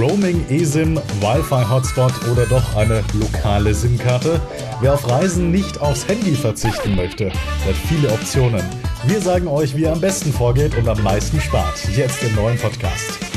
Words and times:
Roaming, 0.00 0.46
eSIM, 0.48 0.96
Wi-Fi-Hotspot 1.20 2.12
oder 2.32 2.46
doch 2.46 2.74
eine 2.74 3.04
lokale 3.12 3.74
SIM-Karte? 3.74 4.40
Wer 4.80 4.94
auf 4.94 5.06
Reisen 5.10 5.50
nicht 5.50 5.78
aufs 5.82 6.08
Handy 6.08 6.34
verzichten 6.34 6.96
möchte, 6.96 7.26
hat 7.26 7.76
viele 7.86 8.10
Optionen. 8.10 8.64
Wir 9.04 9.20
sagen 9.20 9.46
euch, 9.46 9.76
wie 9.76 9.82
ihr 9.82 9.92
am 9.92 10.00
besten 10.00 10.32
vorgeht 10.32 10.74
und 10.78 10.88
am 10.88 11.02
meisten 11.02 11.38
spart. 11.38 11.86
Jetzt 11.94 12.22
im 12.22 12.34
neuen 12.34 12.56
Podcast. 12.56 13.29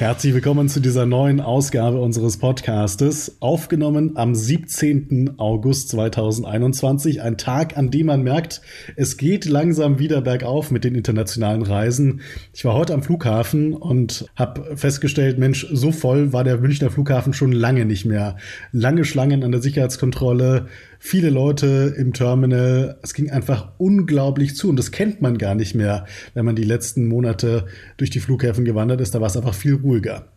Herzlich 0.00 0.32
willkommen 0.32 0.70
zu 0.70 0.80
dieser 0.80 1.04
neuen 1.04 1.42
Ausgabe 1.42 2.00
unseres 2.00 2.38
Podcastes, 2.38 3.36
aufgenommen 3.40 4.16
am 4.16 4.34
17. 4.34 5.34
August 5.36 5.90
2021, 5.90 7.20
ein 7.20 7.36
Tag, 7.36 7.76
an 7.76 7.90
dem 7.90 8.06
man 8.06 8.22
merkt, 8.22 8.62
es 8.96 9.18
geht 9.18 9.44
langsam 9.44 9.98
wieder 9.98 10.22
bergauf 10.22 10.70
mit 10.70 10.84
den 10.84 10.94
internationalen 10.94 11.60
Reisen. 11.60 12.22
Ich 12.54 12.64
war 12.64 12.72
heute 12.72 12.94
am 12.94 13.02
Flughafen 13.02 13.74
und 13.74 14.24
habe 14.36 14.74
festgestellt, 14.74 15.38
Mensch, 15.38 15.66
so 15.70 15.92
voll 15.92 16.32
war 16.32 16.44
der 16.44 16.56
Münchner 16.56 16.90
Flughafen 16.90 17.34
schon 17.34 17.52
lange 17.52 17.84
nicht 17.84 18.06
mehr. 18.06 18.36
Lange 18.72 19.04
Schlangen 19.04 19.44
an 19.44 19.52
der 19.52 19.60
Sicherheitskontrolle, 19.60 20.68
viele 21.00 21.30
Leute 21.30 21.94
im 21.96 22.12
Terminal. 22.12 22.98
Es 23.02 23.14
ging 23.14 23.30
einfach 23.30 23.72
unglaublich 23.78 24.54
zu 24.54 24.68
und 24.68 24.76
das 24.76 24.92
kennt 24.92 25.20
man 25.20 25.38
gar 25.38 25.56
nicht 25.56 25.74
mehr, 25.74 26.04
wenn 26.34 26.44
man 26.44 26.54
die 26.54 26.62
letzten 26.62 27.08
Monate 27.08 27.66
durch 27.96 28.10
die 28.10 28.20
Flughäfen 28.20 28.64
gewandert 28.64 29.00
ist. 29.00 29.14
Da 29.14 29.20
war 29.20 29.26
es 29.26 29.36
einfach 29.36 29.54
viel 29.54 29.74
ruhiger. 29.74 30.28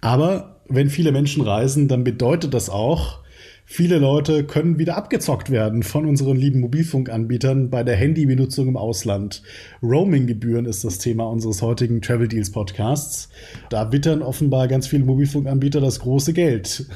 Aber 0.00 0.60
wenn 0.68 0.90
viele 0.90 1.12
Menschen 1.12 1.42
reisen, 1.42 1.86
dann 1.86 2.02
bedeutet 2.02 2.54
das 2.54 2.70
auch, 2.70 3.20
Viele 3.68 3.98
Leute 3.98 4.44
können 4.44 4.78
wieder 4.78 4.96
abgezockt 4.96 5.50
werden 5.50 5.82
von 5.82 6.06
unseren 6.06 6.36
lieben 6.36 6.60
Mobilfunkanbietern 6.60 7.68
bei 7.68 7.82
der 7.82 7.96
Handybenutzung 7.96 8.68
im 8.68 8.76
Ausland. 8.76 9.42
Roaming-Gebühren 9.82 10.66
ist 10.66 10.84
das 10.84 10.98
Thema 10.98 11.24
unseres 11.24 11.62
heutigen 11.62 12.00
Travel 12.00 12.28
Deals 12.28 12.52
Podcasts. 12.52 13.28
Da 13.68 13.90
wittern 13.90 14.22
offenbar 14.22 14.68
ganz 14.68 14.86
viele 14.86 15.04
Mobilfunkanbieter 15.04 15.80
das 15.80 15.98
große 15.98 16.32
Geld. 16.32 16.86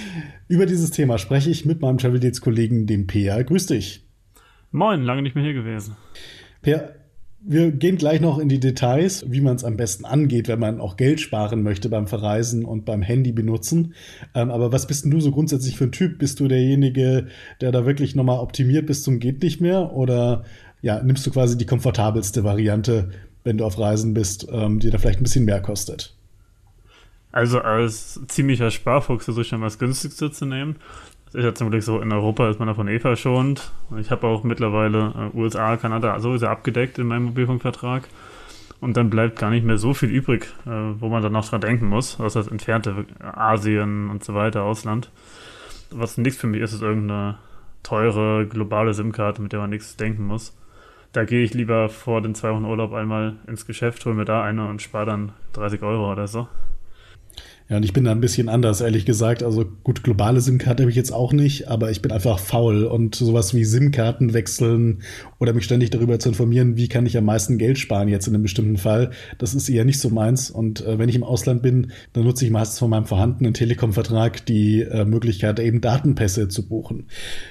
Über 0.48 0.66
dieses 0.66 0.90
Thema 0.90 1.16
spreche 1.16 1.48
ich 1.48 1.64
mit 1.64 1.80
meinem 1.80 1.96
Travel 1.96 2.20
Deals 2.20 2.42
Kollegen, 2.42 2.86
dem 2.86 3.06
Peer. 3.06 3.42
Grüß 3.42 3.64
dich. 3.64 4.06
Moin, 4.70 5.04
lange 5.04 5.22
nicht 5.22 5.34
mehr 5.34 5.44
hier 5.44 5.54
gewesen. 5.54 5.96
Per, 6.60 6.94
wir 7.40 7.70
gehen 7.70 7.96
gleich 7.96 8.20
noch 8.20 8.38
in 8.38 8.48
die 8.48 8.60
Details, 8.60 9.24
wie 9.28 9.40
man 9.40 9.56
es 9.56 9.64
am 9.64 9.76
besten 9.76 10.04
angeht, 10.04 10.48
wenn 10.48 10.58
man 10.58 10.80
auch 10.80 10.96
Geld 10.96 11.20
sparen 11.20 11.62
möchte 11.62 11.88
beim 11.88 12.06
Verreisen 12.06 12.64
und 12.64 12.84
beim 12.84 13.00
Handy 13.00 13.32
benutzen. 13.32 13.94
Ähm, 14.34 14.50
aber 14.50 14.72
was 14.72 14.86
bist 14.86 15.04
denn 15.04 15.12
du 15.12 15.20
so 15.20 15.30
grundsätzlich 15.30 15.76
für 15.76 15.84
ein 15.84 15.92
Typ? 15.92 16.18
Bist 16.18 16.40
du 16.40 16.48
derjenige, 16.48 17.28
der 17.60 17.72
da 17.72 17.86
wirklich 17.86 18.14
nochmal 18.14 18.40
optimiert 18.40 18.86
bis 18.86 19.02
zum 19.02 19.20
geht 19.20 19.42
nicht 19.42 19.60
mehr? 19.60 19.92
Oder 19.92 20.44
ja, 20.82 21.02
nimmst 21.02 21.26
du 21.26 21.30
quasi 21.30 21.56
die 21.56 21.66
komfortabelste 21.66 22.44
Variante, 22.44 23.10
wenn 23.44 23.58
du 23.58 23.64
auf 23.64 23.78
Reisen 23.78 24.14
bist, 24.14 24.48
ähm, 24.50 24.80
die 24.80 24.90
da 24.90 24.98
vielleicht 24.98 25.20
ein 25.20 25.24
bisschen 25.24 25.44
mehr 25.44 25.60
kostet? 25.60 26.14
Also 27.30 27.60
als 27.60 28.20
ziemlicher 28.26 28.70
Sparfuchs 28.70 29.26
versuche 29.26 29.42
ich 29.42 29.48
schon 29.48 29.60
was 29.60 29.78
günstigste 29.78 30.30
zu 30.30 30.44
nehmen 30.44 30.76
ist 31.32 31.44
ja 31.44 31.54
zum 31.54 31.70
Glück 31.70 31.82
so, 31.82 32.00
in 32.00 32.12
Europa 32.12 32.48
ist 32.48 32.58
man 32.58 32.68
davon 32.68 32.88
eh 32.88 32.98
verschont. 32.98 33.72
Ich 33.98 34.10
habe 34.10 34.26
auch 34.26 34.44
mittlerweile 34.44 35.30
äh, 35.34 35.36
USA, 35.36 35.76
Kanada 35.76 36.18
sowieso 36.20 36.46
abgedeckt 36.46 36.98
in 36.98 37.06
meinem 37.06 37.24
Mobilfunkvertrag. 37.26 38.08
Und 38.80 38.96
dann 38.96 39.10
bleibt 39.10 39.38
gar 39.38 39.50
nicht 39.50 39.66
mehr 39.66 39.76
so 39.76 39.92
viel 39.92 40.08
übrig, 40.08 40.46
äh, 40.64 40.70
wo 40.70 41.08
man 41.08 41.22
dann 41.22 41.32
noch 41.32 41.48
dran 41.48 41.60
denken 41.60 41.86
muss. 41.86 42.16
Das 42.16 42.36
heißt, 42.36 42.50
entfernte 42.50 43.04
Asien 43.20 44.08
und 44.08 44.24
so 44.24 44.34
weiter, 44.34 44.62
Ausland. 44.62 45.10
Was 45.90 46.16
nichts 46.16 46.40
für 46.40 46.46
mich 46.46 46.60
ist, 46.60 46.72
ist 46.72 46.82
irgendeine 46.82 47.38
teure 47.82 48.46
globale 48.46 48.94
SIM-Karte, 48.94 49.42
mit 49.42 49.52
der 49.52 49.60
man 49.60 49.70
nichts 49.70 49.96
denken 49.96 50.26
muss. 50.26 50.56
Da 51.12 51.24
gehe 51.24 51.42
ich 51.42 51.54
lieber 51.54 51.88
vor 51.88 52.20
den 52.20 52.34
zwei 52.34 52.52
Wochen 52.52 52.64
Urlaub 52.64 52.92
einmal 52.92 53.36
ins 53.46 53.66
Geschäft, 53.66 54.04
hole 54.04 54.14
mir 54.14 54.26
da 54.26 54.42
eine 54.42 54.68
und 54.68 54.82
spare 54.82 55.06
dann 55.06 55.32
30 55.54 55.82
Euro 55.82 56.12
oder 56.12 56.28
so. 56.28 56.48
Ja, 57.68 57.76
und 57.76 57.82
ich 57.82 57.92
bin 57.92 58.04
da 58.04 58.12
ein 58.12 58.20
bisschen 58.22 58.48
anders, 58.48 58.80
ehrlich 58.80 59.04
gesagt. 59.04 59.42
Also 59.42 59.66
gut, 59.84 60.02
globale 60.02 60.40
SIM-Karte 60.40 60.84
habe 60.84 60.90
ich 60.90 60.96
jetzt 60.96 61.12
auch 61.12 61.34
nicht, 61.34 61.68
aber 61.68 61.90
ich 61.90 62.00
bin 62.00 62.10
einfach 62.12 62.38
faul 62.38 62.84
und 62.84 63.14
sowas 63.14 63.52
wie 63.52 63.64
SIM-Karten 63.64 64.32
wechseln 64.32 65.02
oder 65.38 65.52
mich 65.52 65.64
ständig 65.64 65.90
darüber 65.90 66.18
zu 66.18 66.30
informieren, 66.30 66.78
wie 66.78 66.88
kann 66.88 67.04
ich 67.04 67.18
am 67.18 67.26
meisten 67.26 67.58
Geld 67.58 67.78
sparen 67.78 68.08
jetzt 68.08 68.26
in 68.26 68.34
einem 68.34 68.42
bestimmten 68.42 68.78
Fall, 68.78 69.10
das 69.36 69.54
ist 69.54 69.68
eher 69.68 69.84
nicht 69.84 70.00
so 70.00 70.08
meins. 70.08 70.50
Und 70.50 70.80
äh, 70.80 70.98
wenn 70.98 71.10
ich 71.10 71.14
im 71.14 71.22
Ausland 71.22 71.60
bin, 71.60 71.92
dann 72.14 72.24
nutze 72.24 72.46
ich 72.46 72.50
meistens 72.50 72.78
von 72.78 72.88
meinem 72.88 73.04
vorhandenen 73.04 73.52
Telekom-Vertrag 73.52 74.46
die 74.46 74.80
äh, 74.80 75.04
Möglichkeit, 75.04 75.60
eben 75.60 75.82
Datenpässe 75.82 76.48
zu 76.48 76.66
buchen. 76.66 77.04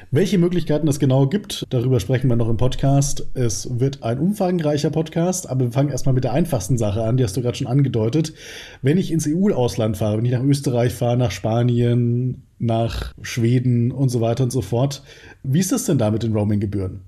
Welche 0.09 0.39
Möglichkeiten 0.39 0.88
es 0.88 0.97
genau 0.97 1.27
gibt, 1.27 1.67
darüber 1.69 2.00
sprechen 2.00 2.27
wir 2.27 2.38
noch 2.38 2.50
im 2.50 2.57
Podcast. 2.57 3.27
Es 3.35 3.79
wird 3.79 4.01
ein 4.01 4.17
umfangreicher 4.17 4.89
Podcast, 4.89 5.47
aber 5.47 5.66
wir 5.66 5.72
fangen 5.72 5.89
erstmal 5.89 6.16
mit 6.16 6.23
der 6.23 6.33
einfachsten 6.33 6.79
Sache 6.79 7.03
an, 7.03 7.17
die 7.17 7.23
hast 7.23 7.38
du 7.38 7.44
gerade 7.44 7.56
schon 7.57 7.67
angedeutet. 7.67 8.33
Wenn 8.81 8.97
ich 8.97 9.11
ins 9.11 9.27
EU-Ausland 9.27 9.95
fahre, 9.95 10.06
fahre, 10.07 10.18
wenn 10.18 10.25
ich 10.25 10.31
nach 10.31 10.44
Österreich 10.44 10.94
fahre, 10.94 11.18
nach 11.18 11.31
Spanien, 11.31 12.44
nach 12.59 13.13
Schweden 13.22 13.91
und 13.91 14.09
so 14.09 14.22
weiter 14.22 14.44
und 14.44 14.51
so 14.51 14.62
fort. 14.62 15.03
Wie 15.44 15.59
ist 15.59 15.72
das 15.72 15.85
denn 15.85 15.97
da 15.97 16.12
mit 16.12 16.23
den 16.23 16.34
Roaming-Gebühren? 16.34 17.01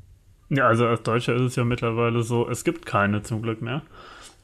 Ja, 0.50 0.68
also 0.68 0.88
als 0.88 1.04
Deutscher 1.04 1.36
ist 1.36 1.42
es 1.42 1.56
ja 1.56 1.64
mittlerweile 1.64 2.24
so, 2.24 2.50
es 2.50 2.64
gibt 2.64 2.86
keine 2.86 3.22
zum 3.22 3.42
Glück 3.42 3.62
mehr. 3.62 3.84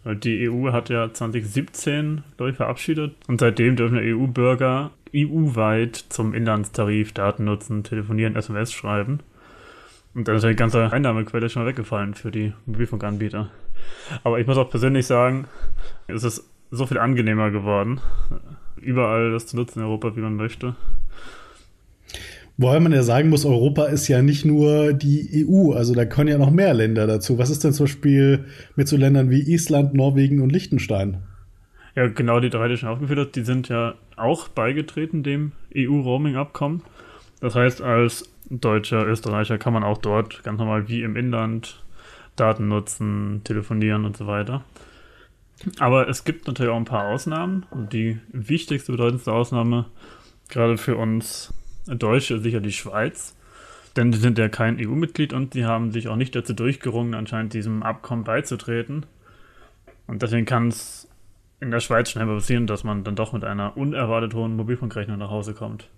Die 0.05 0.47
EU 0.47 0.71
hat 0.71 0.89
ja 0.89 1.11
2017, 1.11 2.23
glaube 2.37 2.51
ich, 2.51 2.57
verabschiedet 2.57 3.15
und 3.27 3.39
seitdem 3.39 3.75
dürfen 3.75 3.97
EU-Bürger 3.97 4.91
EU-weit 5.15 5.95
zum 5.95 6.35
Inlandstarif 6.35 7.11
Daten 7.11 7.45
nutzen, 7.45 7.83
telefonieren, 7.83 8.35
SMS 8.35 8.71
schreiben. 8.71 9.21
Und 10.13 10.27
dann 10.27 10.35
ist 10.35 10.43
ja 10.43 10.49
die 10.49 10.55
ganze 10.55 10.91
Einnahmequelle 10.91 11.49
schon 11.49 11.65
weggefallen 11.65 12.13
für 12.13 12.31
die 12.31 12.53
Mobilfunkanbieter. 12.67 13.49
Aber 14.23 14.39
ich 14.39 14.45
muss 14.45 14.57
auch 14.57 14.69
persönlich 14.69 15.07
sagen, 15.07 15.47
es 16.07 16.23
ist 16.23 16.47
so 16.71 16.85
viel 16.85 16.97
angenehmer 16.97 17.51
geworden, 17.51 17.99
überall 18.81 19.31
das 19.31 19.47
zu 19.47 19.55
nutzen 19.55 19.79
in 19.79 19.85
Europa, 19.85 20.15
wie 20.15 20.21
man 20.21 20.35
möchte. 20.35 20.75
Wobei 22.57 22.79
man 22.79 22.93
ja 22.93 23.03
sagen 23.03 23.29
muss, 23.29 23.45
Europa 23.45 23.85
ist 23.85 24.07
ja 24.07 24.21
nicht 24.21 24.45
nur 24.45 24.93
die 24.93 25.45
EU, 25.45 25.73
also 25.73 25.93
da 25.93 26.05
können 26.05 26.29
ja 26.29 26.37
noch 26.37 26.51
mehr 26.51 26.73
Länder 26.73 27.05
dazu. 27.05 27.37
Was 27.37 27.49
ist 27.49 27.65
denn 27.65 27.73
zum 27.73 27.85
Beispiel 27.85 28.45
mit 28.77 28.87
so 28.87 28.95
Ländern 28.95 29.29
wie 29.29 29.41
Island, 29.41 29.93
Norwegen 29.93 30.41
und 30.41 30.51
Liechtenstein? 30.51 31.23
Ja, 31.95 32.07
genau 32.07 32.39
die 32.39 32.49
drei, 32.49 32.69
die 32.69 32.77
schon 32.77 32.89
aufgeführt 32.89 33.19
hast, 33.19 33.35
die 33.35 33.43
sind 33.43 33.67
ja 33.67 33.95
auch 34.15 34.47
beigetreten 34.47 35.23
dem 35.23 35.51
EU-Roaming-Abkommen. 35.75 36.81
Das 37.41 37.55
heißt, 37.55 37.81
als 37.81 38.29
Deutscher, 38.49 39.05
Österreicher 39.05 39.57
kann 39.57 39.73
man 39.73 39.83
auch 39.83 39.97
dort 39.97 40.43
ganz 40.43 40.59
normal 40.59 40.87
wie 40.87 41.03
im 41.03 41.15
Inland 41.15 41.83
Daten 42.35 42.67
nutzen, 42.67 43.41
telefonieren 43.43 44.05
und 44.05 44.15
so 44.15 44.27
weiter. 44.27 44.63
Aber 45.79 46.09
es 46.09 46.23
gibt 46.23 46.47
natürlich 46.47 46.71
auch 46.71 46.77
ein 46.77 46.85
paar 46.85 47.07
Ausnahmen. 47.07 47.65
Und 47.71 47.93
die 47.93 48.19
wichtigste, 48.31 48.91
bedeutendste 48.91 49.31
Ausnahme, 49.31 49.85
gerade 50.49 50.77
für 50.77 50.97
uns 50.97 51.53
Deutsche, 51.87 52.35
ist 52.35 52.43
sicher 52.43 52.59
die 52.59 52.71
Schweiz. 52.71 53.35
Denn 53.95 54.11
die 54.11 54.17
sind 54.17 54.37
ja 54.37 54.49
kein 54.49 54.77
EU-Mitglied 54.79 55.31
und 55.31 55.53
sie 55.53 55.65
haben 55.65 55.91
sich 55.91 56.09
auch 56.09 56.17
nicht 56.17 56.35
dazu 56.35 56.53
durchgerungen, 56.53 57.13
anscheinend 57.13 57.53
diesem 57.53 57.81
Abkommen 57.81 58.25
beizutreten. 58.25 59.05
Und 60.07 60.21
deswegen 60.21 60.45
kann 60.45 60.67
es 60.67 61.07
in 61.61 61.71
der 61.71 61.79
Schweiz 61.79 62.09
schnell 62.09 62.27
passieren, 62.27 62.67
dass 62.67 62.83
man 62.83 63.05
dann 63.05 63.15
doch 63.15 63.31
mit 63.31 63.45
einer 63.45 63.77
unerwartet 63.77 64.33
hohen 64.33 64.55
Mobilfunkrechnung 64.57 65.17
nach 65.17 65.29
Hause 65.29 65.53
kommt. 65.53 65.89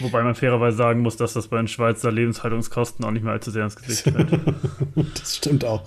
Wobei 0.00 0.22
man 0.22 0.34
fairerweise 0.34 0.76
sagen 0.76 1.00
muss, 1.00 1.16
dass 1.16 1.32
das 1.32 1.48
bei 1.48 1.56
den 1.56 1.68
Schweizer 1.68 2.12
Lebenshaltungskosten 2.12 3.04
auch 3.04 3.10
nicht 3.10 3.22
mehr 3.22 3.32
allzu 3.32 3.50
sehr 3.50 3.64
ins 3.64 3.76
Gesicht 3.76 4.02
fällt. 4.02 4.28
das 5.14 5.36
stimmt 5.36 5.64
auch. 5.64 5.84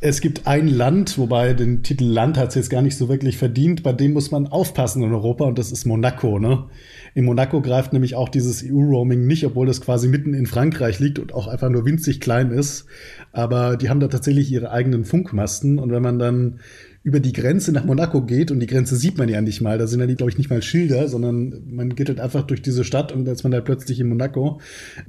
Es 0.00 0.20
gibt 0.20 0.46
ein 0.46 0.68
Land, 0.68 1.18
wobei 1.18 1.54
den 1.54 1.82
Titel 1.82 2.04
Land 2.04 2.38
hat 2.38 2.50
es 2.50 2.54
jetzt 2.54 2.70
gar 2.70 2.82
nicht 2.82 2.96
so 2.96 3.08
wirklich 3.08 3.36
verdient, 3.36 3.82
bei 3.82 3.92
dem 3.92 4.12
muss 4.12 4.30
man 4.30 4.46
aufpassen 4.46 5.02
in 5.02 5.12
Europa 5.12 5.44
und 5.44 5.58
das 5.58 5.72
ist 5.72 5.86
Monaco. 5.86 6.38
Ne? 6.38 6.66
In 7.14 7.24
Monaco 7.24 7.60
greift 7.60 7.92
nämlich 7.92 8.14
auch 8.14 8.28
dieses 8.28 8.62
EU-Roaming 8.64 9.26
nicht, 9.26 9.44
obwohl 9.44 9.66
das 9.66 9.80
quasi 9.80 10.06
mitten 10.06 10.34
in 10.34 10.46
Frankreich 10.46 11.00
liegt 11.00 11.18
und 11.18 11.34
auch 11.34 11.48
einfach 11.48 11.68
nur 11.68 11.84
winzig 11.84 12.20
klein 12.20 12.52
ist. 12.52 12.86
Aber 13.32 13.76
die 13.76 13.90
haben 13.90 13.98
da 13.98 14.06
tatsächlich 14.06 14.52
ihre 14.52 14.70
eigenen 14.70 15.04
Funkmasten 15.04 15.80
und 15.80 15.90
wenn 15.90 16.02
man 16.02 16.20
dann 16.20 16.60
über 17.08 17.20
die 17.20 17.32
Grenze 17.32 17.72
nach 17.72 17.86
Monaco 17.86 18.20
geht 18.20 18.50
und 18.50 18.60
die 18.60 18.66
Grenze 18.66 18.94
sieht 18.94 19.16
man 19.16 19.30
ja 19.30 19.40
nicht 19.40 19.62
mal, 19.62 19.78
da 19.78 19.86
sind 19.86 20.00
ja, 20.00 20.06
glaube 20.14 20.30
ich, 20.30 20.36
nicht 20.36 20.50
mal 20.50 20.60
Schilder, 20.60 21.08
sondern 21.08 21.62
man 21.70 21.94
geht 21.94 22.10
halt 22.10 22.20
einfach 22.20 22.42
durch 22.42 22.60
diese 22.60 22.84
Stadt 22.84 23.12
und 23.12 23.26
als 23.26 23.44
man 23.44 23.50
da 23.50 23.62
plötzlich 23.62 23.98
in 23.98 24.10
Monaco, 24.10 24.60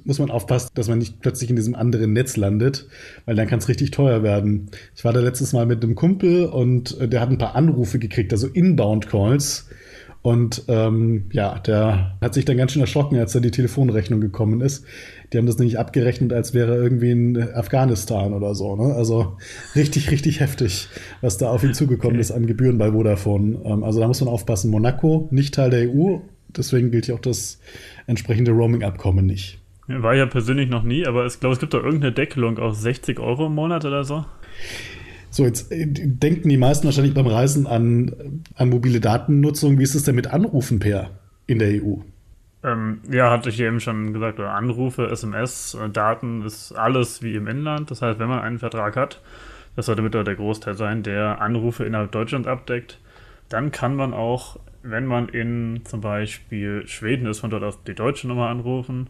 muss 0.06 0.18
man 0.18 0.32
aufpassen, 0.32 0.70
dass 0.76 0.88
man 0.88 1.00
nicht 1.00 1.20
plötzlich 1.20 1.50
in 1.50 1.58
diesem 1.58 1.76
anderen 1.76 2.14
Netz 2.14 2.38
landet, 2.38 2.88
weil 3.26 3.36
dann 3.36 3.48
kann 3.48 3.60
es 3.60 3.68
richtig 3.68 3.92
teuer 3.92 4.24
werden. 4.24 4.70
Ich 4.96 5.04
war 5.04 5.12
da 5.12 5.20
letztes 5.20 5.52
Mal 5.52 5.66
mit 5.66 5.84
einem 5.84 5.96
Kumpel 5.96 6.46
und 6.46 6.98
äh, 7.02 7.10
der 7.10 7.20
hat 7.20 7.32
ein 7.32 7.38
paar 7.38 7.56
Anrufe 7.56 8.00
gekriegt, 8.00 8.32
also 8.32 8.48
Inbound-Calls. 8.48 9.68
Und 10.22 10.64
ähm, 10.68 11.26
ja, 11.32 11.60
der 11.60 12.18
hat 12.20 12.34
sich 12.34 12.44
dann 12.44 12.58
ganz 12.58 12.74
schön 12.74 12.82
erschrocken, 12.82 13.18
als 13.18 13.32
da 13.32 13.40
die 13.40 13.52
Telefonrechnung 13.52 14.20
gekommen 14.20 14.60
ist. 14.60 14.86
Die 15.32 15.38
haben 15.38 15.46
das 15.46 15.58
nämlich 15.58 15.80
abgerechnet, 15.80 16.34
als 16.34 16.54
wäre 16.54 16.76
irgendwie 16.76 17.12
in 17.12 17.42
Afghanistan 17.54 18.34
oder 18.34 18.54
so. 18.54 18.76
Ne? 18.76 18.94
Also 18.96 19.38
richtig, 19.76 20.12
richtig 20.12 20.42
heftig, 20.42 20.90
was 21.22 21.38
da 21.38 21.50
auf 21.50 21.64
ihn 21.64 21.74
zugekommen 21.74 22.16
okay. 22.16 22.22
ist 22.22 22.32
an 22.32 22.48
Gebühren 22.48 22.78
bei 22.78 22.92
Vodafone. 22.92 23.62
Ähm, 23.64 23.84
also 23.84 24.02
da 24.02 24.08
muss 24.08 24.20
man 24.20 24.30
aufpassen. 24.30 24.72
Monaco, 24.72 25.30
nicht 25.32 25.54
Teil 25.54 25.70
der 25.70 25.90
EU, 25.90 26.18
deswegen 26.50 26.92
gilt 26.92 27.08
ja 27.08 27.16
auch 27.16 27.20
das 27.20 27.60
entsprechende 28.06 28.52
Roaming-Abkommen 28.52 29.26
nicht. 29.26 29.60
War 29.88 30.16
ja 30.16 30.26
persönlich 30.26 30.70
noch 30.70 30.84
nie, 30.84 31.08
aber 31.08 31.26
ich 31.26 31.40
glaube, 31.40 31.54
es 31.54 31.60
gibt 31.60 31.74
doch 31.74 31.84
irgendeine 31.84 32.14
Deckelung 32.14 32.60
auf 32.60 32.76
60 32.76 33.20
Euro 33.20 33.48
im 33.48 33.56
Monat 33.56 33.86
oder 33.86 34.04
so. 34.04 34.26
So, 35.30 35.44
jetzt 35.44 35.72
äh, 35.72 35.86
denken 35.88 36.50
die 36.50 36.58
meisten 36.58 36.86
wahrscheinlich 36.86 37.14
beim 37.14 37.28
Reisen 37.28 37.68
an, 37.68 38.44
an 38.56 38.70
mobile 38.70 39.00
Datennutzung. 39.00 39.78
Wie 39.80 39.84
ist 39.84 39.96
es 39.96 40.04
denn 40.04 40.16
mit 40.16 40.28
Anrufen 40.28 40.80
per 40.80 41.12
in 41.48 41.60
der 41.60 41.84
EU? 41.84 41.98
Ähm, 42.64 43.02
ja, 43.10 43.32
hatte 43.32 43.50
ich 43.50 43.60
eben 43.60 43.80
schon 43.80 44.12
gesagt, 44.12 44.40
Anrufe, 44.40 45.08
SMS, 45.08 45.76
äh, 45.76 45.90
Daten 45.90 46.44
ist 46.46 46.74
alles 46.74 47.24
wie 47.24 47.36
im 47.36 47.48
Inland. 47.48 47.90
Das 47.90 48.02
heißt, 48.02 48.20
wenn 48.20 48.28
man 48.28 48.42
einen 48.42 48.60
Vertrag 48.60 48.98
hat, 48.98 49.22
das 49.76 49.86
sollte 49.86 50.02
mit 50.02 50.14
der 50.14 50.24
Großteil 50.24 50.76
sein, 50.76 51.04
der 51.04 51.42
Anrufe 51.42 51.86
innerhalb 51.86 52.12
Deutschlands 52.12 52.48
abdeckt, 52.48 53.00
dann 53.48 53.72
kann 53.72 53.96
man 53.96 54.14
auch, 54.14 54.60
wenn 54.84 55.06
man 55.06 55.30
in 55.30 55.82
zum 55.86 56.02
Beispiel 56.02 56.86
Schweden 56.86 57.28
ist, 57.28 57.40
von 57.40 57.50
dort 57.50 57.64
aus 57.64 57.84
die 57.84 57.96
deutsche 57.96 58.28
Nummer 58.28 58.50
anrufen. 58.50 59.08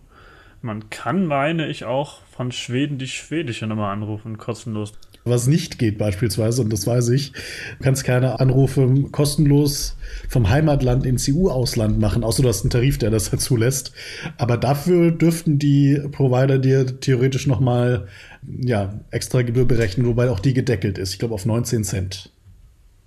Man 0.62 0.90
kann, 0.90 1.26
meine 1.26 1.68
ich, 1.68 1.86
auch 1.86 2.22
von 2.26 2.52
Schweden 2.52 2.98
die 2.98 3.08
schwedische 3.08 3.66
Nummer 3.66 3.88
anrufen, 3.88 4.38
kostenlos. 4.38 4.94
Was 5.24 5.48
nicht 5.48 5.80
geht 5.80 5.98
beispielsweise, 5.98 6.62
und 6.62 6.72
das 6.72 6.88
weiß 6.88 7.10
ich, 7.10 7.32
du 7.32 7.84
kannst 7.84 8.04
keine 8.04 8.40
Anrufe 8.40 9.06
kostenlos 9.12 9.98
vom 10.28 10.50
Heimatland 10.50 11.06
ins 11.06 11.30
EU-Ausland 11.30 12.00
machen, 12.00 12.24
außer 12.24 12.42
du 12.42 12.50
hast 12.50 12.64
einen 12.64 12.72
Tarif, 12.72 12.98
der 12.98 13.10
das 13.10 13.30
zulässt. 13.38 13.94
Aber 14.38 14.58
dafür 14.58 15.12
dürften 15.12 15.60
die 15.60 16.02
Provider 16.12 16.58
dir 16.58 17.00
theoretisch 17.00 17.48
nochmal 17.48 18.08
ja, 18.42 19.00
extra 19.12 19.42
Gebühr 19.42 19.66
berechnen, 19.66 20.08
wobei 20.08 20.30
auch 20.30 20.40
die 20.40 20.54
gedeckelt 20.54 20.98
ist. 20.98 21.14
Ich 21.14 21.20
glaube 21.20 21.36
auf 21.36 21.46
19 21.46 21.84
Cent. 21.84 22.32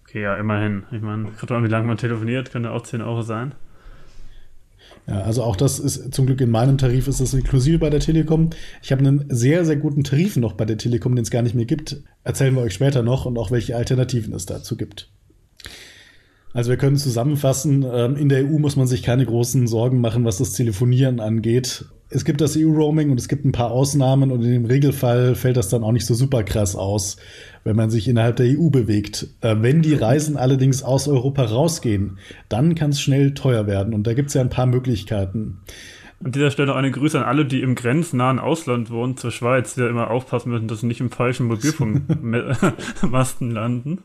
Okay, 0.04 0.22
ja, 0.22 0.36
immerhin. 0.36 0.84
Ich 0.90 1.00
meine, 1.00 1.26
wie 1.26 1.68
lange 1.68 1.86
man 1.86 1.96
telefoniert, 1.96 2.52
könnte 2.52 2.70
auch 2.70 2.82
10 2.82 3.00
Euro 3.00 3.22
sein. 3.22 3.54
Ja, 5.06 5.22
also 5.22 5.42
auch 5.42 5.56
das 5.56 5.78
ist 5.78 6.14
zum 6.14 6.26
Glück 6.26 6.40
in 6.40 6.50
meinem 6.50 6.78
Tarif 6.78 7.08
ist 7.08 7.20
das 7.20 7.34
inklusive 7.34 7.78
bei 7.78 7.90
der 7.90 8.00
Telekom. 8.00 8.50
Ich 8.82 8.92
habe 8.92 9.00
einen 9.00 9.24
sehr, 9.28 9.64
sehr 9.64 9.76
guten 9.76 10.04
Tarif 10.04 10.36
noch 10.36 10.52
bei 10.52 10.64
der 10.64 10.78
Telekom, 10.78 11.16
den 11.16 11.24
es 11.24 11.30
gar 11.30 11.42
nicht 11.42 11.54
mehr 11.54 11.64
gibt. 11.64 12.02
Erzählen 12.22 12.54
wir 12.54 12.62
euch 12.62 12.74
später 12.74 13.02
noch 13.02 13.26
und 13.26 13.36
auch 13.36 13.50
welche 13.50 13.76
Alternativen 13.76 14.32
es 14.32 14.46
dazu 14.46 14.76
gibt. 14.76 15.10
Also 16.54 16.70
wir 16.70 16.76
können 16.76 16.96
zusammenfassen, 16.96 17.84
ähm, 17.90 18.16
in 18.16 18.28
der 18.28 18.44
EU 18.44 18.58
muss 18.58 18.76
man 18.76 18.86
sich 18.86 19.02
keine 19.02 19.24
großen 19.24 19.66
Sorgen 19.66 20.00
machen, 20.00 20.24
was 20.24 20.38
das 20.38 20.52
Telefonieren 20.52 21.18
angeht. 21.18 21.86
Es 22.10 22.26
gibt 22.26 22.42
das 22.42 22.58
EU-Roaming 22.58 23.10
und 23.10 23.18
es 23.18 23.26
gibt 23.26 23.46
ein 23.46 23.52
paar 23.52 23.70
Ausnahmen 23.70 24.30
und 24.30 24.42
in 24.42 24.52
dem 24.52 24.64
Regelfall 24.66 25.34
fällt 25.34 25.56
das 25.56 25.70
dann 25.70 25.82
auch 25.82 25.92
nicht 25.92 26.04
so 26.04 26.12
super 26.12 26.42
krass 26.42 26.76
aus, 26.76 27.16
wenn 27.64 27.74
man 27.74 27.88
sich 27.88 28.06
innerhalb 28.06 28.36
der 28.36 28.58
EU 28.58 28.68
bewegt. 28.68 29.28
Äh, 29.40 29.56
wenn 29.60 29.80
die 29.80 29.94
Reisen 29.94 30.36
allerdings 30.36 30.82
aus 30.82 31.08
Europa 31.08 31.44
rausgehen, 31.44 32.18
dann 32.50 32.74
kann 32.74 32.90
es 32.90 33.00
schnell 33.00 33.32
teuer 33.32 33.66
werden 33.66 33.94
und 33.94 34.06
da 34.06 34.12
gibt 34.12 34.28
es 34.28 34.34
ja 34.34 34.42
ein 34.42 34.50
paar 34.50 34.66
Möglichkeiten. 34.66 35.60
An 36.22 36.32
dieser 36.32 36.50
Stelle 36.50 36.76
eine 36.76 36.90
Grüße 36.90 37.18
an 37.18 37.24
alle, 37.24 37.46
die 37.46 37.62
im 37.62 37.74
grenznahen 37.74 38.38
Ausland 38.38 38.90
wohnen, 38.90 39.16
zur 39.16 39.30
Schweiz, 39.30 39.74
die 39.74 39.80
ja 39.80 39.88
immer 39.88 40.10
aufpassen 40.10 40.50
müssen, 40.50 40.68
dass 40.68 40.80
sie 40.80 40.86
nicht 40.86 41.00
im 41.00 41.10
falschen 41.10 41.46
Mobilfunkmasten 41.46 43.50
landen 43.50 44.00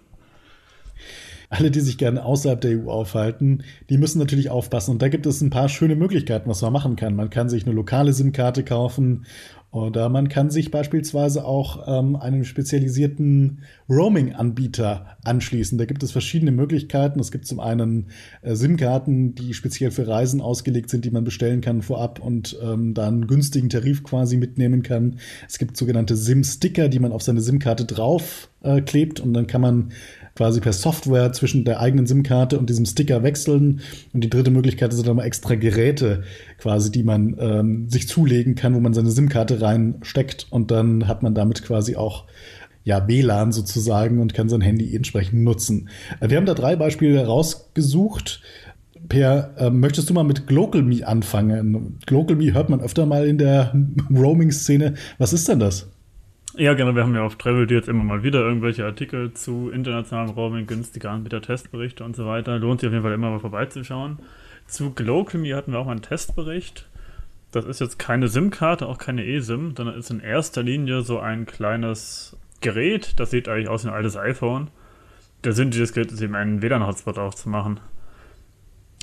alle, 1.49 1.71
die 1.71 1.79
sich 1.79 1.97
gerne 1.97 2.25
außerhalb 2.25 2.59
der 2.59 2.79
EU 2.79 2.89
aufhalten, 2.89 3.63
die 3.89 3.97
müssen 3.97 4.19
natürlich 4.19 4.49
aufpassen. 4.49 4.91
Und 4.91 5.01
da 5.01 5.07
gibt 5.07 5.25
es 5.25 5.41
ein 5.41 5.49
paar 5.49 5.69
schöne 5.69 5.95
Möglichkeiten, 5.95 6.49
was 6.49 6.61
man 6.61 6.73
machen 6.73 6.95
kann. 6.95 7.15
Man 7.15 7.29
kann 7.29 7.49
sich 7.49 7.65
eine 7.65 7.75
lokale 7.75 8.13
SIM-Karte 8.13 8.63
kaufen 8.63 9.25
oder 9.69 10.07
man 10.07 10.29
kann 10.29 10.49
sich 10.49 10.71
beispielsweise 10.71 11.45
auch 11.45 11.87
ähm, 11.87 12.15
einem 12.15 12.45
spezialisierten 12.45 13.63
Roaming-Anbieter 13.89 15.17
anschließen. 15.23 15.77
Da 15.77 15.85
gibt 15.85 16.03
es 16.03 16.11
verschiedene 16.11 16.51
Möglichkeiten. 16.51 17.19
Es 17.19 17.31
gibt 17.31 17.45
zum 17.45 17.59
einen 17.59 18.07
äh, 18.41 18.55
SIM-Karten, 18.55 19.35
die 19.35 19.53
speziell 19.53 19.91
für 19.91 20.07
Reisen 20.07 20.39
ausgelegt 20.39 20.89
sind, 20.89 21.03
die 21.03 21.11
man 21.11 21.25
bestellen 21.25 21.59
kann 21.59 21.81
vorab 21.81 22.19
und 22.19 22.57
ähm, 22.63 22.93
da 22.93 23.07
einen 23.07 23.27
günstigen 23.27 23.69
Tarif 23.69 24.03
quasi 24.03 24.37
mitnehmen 24.37 24.83
kann. 24.83 25.17
Es 25.47 25.57
gibt 25.57 25.75
sogenannte 25.75 26.15
SIM-Sticker, 26.15 26.87
die 26.87 26.99
man 26.99 27.11
auf 27.11 27.21
seine 27.21 27.41
SIM-Karte 27.41 27.83
drauf 27.85 28.49
äh, 28.63 28.81
klebt 28.81 29.19
und 29.19 29.33
dann 29.33 29.47
kann 29.47 29.61
man 29.61 29.91
quasi 30.37 30.61
per 30.61 30.71
Software 30.71 31.33
zwischen 31.33 31.65
der 31.65 31.79
eigenen 31.79 32.05
SIM-Karte 32.05 32.59
und 32.59 32.69
diesem 32.69 32.85
Sticker 32.85 33.23
wechseln. 33.23 33.81
Und 34.13 34.23
die 34.23 34.29
dritte 34.29 34.51
Möglichkeit 34.51 34.93
sind 34.93 35.07
dann 35.07 35.15
mal 35.15 35.25
extra 35.25 35.55
Geräte 35.55 36.23
quasi, 36.59 36.91
die 36.91 37.01
man 37.01 37.35
ähm, 37.39 37.89
sich 37.89 38.07
zulegen 38.07 38.53
kann, 38.53 38.75
wo 38.75 38.79
man 38.79 38.93
seine 38.93 39.09
SIM-Karte 39.09 39.61
reinsteckt 39.61 40.45
und 40.51 40.69
dann 40.69 41.07
hat 41.07 41.23
man 41.23 41.33
damit 41.33 41.63
quasi 41.63 41.95
auch 41.95 42.25
ja, 42.83 43.07
WLAN 43.07 43.51
sozusagen 43.51 44.19
und 44.19 44.35
kann 44.35 44.47
sein 44.47 44.61
Handy 44.61 44.95
entsprechend 44.95 45.43
nutzen. 45.43 45.89
Äh, 46.19 46.29
wir 46.29 46.37
haben 46.37 46.45
da 46.45 46.53
drei 46.53 46.75
Beispiele 46.75 47.25
rausgesucht. 47.25 48.41
Per, 49.09 49.55
äh, 49.57 49.69
möchtest 49.71 50.07
du 50.07 50.13
mal 50.13 50.23
mit 50.23 50.45
GlocalMe 50.45 51.03
anfangen? 51.03 51.97
GlocalMe 52.05 52.53
hört 52.53 52.69
man 52.69 52.81
öfter 52.81 53.07
mal 53.07 53.25
in 53.27 53.39
der 53.39 53.73
Roaming-Szene. 54.11 54.93
Was 55.17 55.33
ist 55.33 55.47
denn 55.47 55.59
das? 55.59 55.87
Ja, 56.59 56.73
genau. 56.73 56.95
Wir 56.95 57.03
haben 57.03 57.13
ja 57.13 57.21
auf 57.21 57.35
Travel 57.35 57.71
jetzt 57.71 57.87
immer 57.87 58.03
mal 58.03 58.23
wieder 58.23 58.39
irgendwelche 58.39 58.83
Artikel 58.83 59.31
zu 59.31 59.69
internationalem 59.69 60.31
Roaming, 60.31 60.65
günstiger 60.65 61.11
Anbieter, 61.11 61.39
Testberichte 61.39 62.03
und 62.03 62.15
so 62.15 62.25
weiter. 62.25 62.57
Lohnt 62.57 62.79
sich 62.79 62.87
auf 62.87 62.93
jeden 62.93 63.03
Fall 63.03 63.13
immer 63.13 63.29
mal 63.29 63.39
vorbeizuschauen. 63.39 64.17
Zu 64.65 64.89
GlocalMe 64.89 65.55
hatten 65.55 65.71
wir 65.71 65.77
auch 65.77 65.85
mal 65.85 65.91
einen 65.91 66.01
Testbericht. 66.01 66.87
Das 67.51 67.65
ist 67.65 67.79
jetzt 67.79 67.99
keine 67.99 68.27
SIM-Karte, 68.27 68.87
auch 68.87 68.97
keine 68.97 69.23
eSIM, 69.23 69.75
sondern 69.77 69.99
ist 69.99 70.09
in 70.09 70.19
erster 70.19 70.63
Linie 70.63 71.03
so 71.03 71.19
ein 71.19 71.45
kleines 71.45 72.35
Gerät. 72.59 73.19
Das 73.19 73.29
sieht 73.29 73.47
eigentlich 73.47 73.69
aus 73.69 73.83
wie 73.83 73.89
ein 73.89 73.93
altes 73.93 74.17
iPhone. 74.17 74.69
Der 75.43 75.53
Sinn 75.53 75.69
dieses 75.69 75.93
Geräts 75.93 76.13
ist 76.13 76.21
eben 76.21 76.33
einen 76.33 76.63
WLAN-Hotspot 76.63 77.19
aufzumachen. 77.19 77.81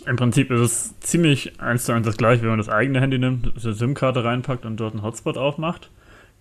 Im 0.07 0.17
Prinzip 0.17 0.51
ist 0.51 0.61
es 0.61 0.99
ziemlich 0.99 1.61
eins 1.61 1.85
zu 1.85 1.93
eins 1.93 2.05
das 2.05 2.17
gleiche, 2.17 2.43
wenn 2.43 2.51
man 2.51 2.59
das 2.59 2.69
eigene 2.69 3.01
Handy 3.01 3.21
nimmt, 3.21 3.53
eine 3.65 3.75
SIM-Karte 3.75 4.25
reinpackt 4.25 4.67
und 4.67 4.79
dort 4.79 4.95
einen 4.95 5.05
Hotspot 5.05 5.39
aufmacht 5.39 5.93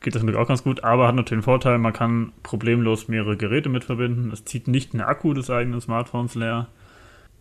geht 0.03 0.13
das 0.15 0.21
natürlich 0.21 0.39
auch 0.39 0.47
ganz 0.47 0.63
gut, 0.63 0.83
aber 0.83 1.07
hat 1.07 1.15
natürlich 1.15 1.41
den 1.41 1.45
Vorteil, 1.45 1.79
man 1.79 1.94
kann 1.94 2.33
problemlos 2.44 3.07
mehrere 3.07 3.38
Geräte 3.38 3.69
mit 3.69 3.85
verbinden. 3.85 4.31
Es 4.31 4.45
zieht 4.45 4.67
nicht 4.67 4.94
den 4.94 5.01
Akku 5.01 5.33
des 5.33 5.50
eigenen 5.50 5.81
Smartphones 5.81 6.35
leer. 6.35 6.67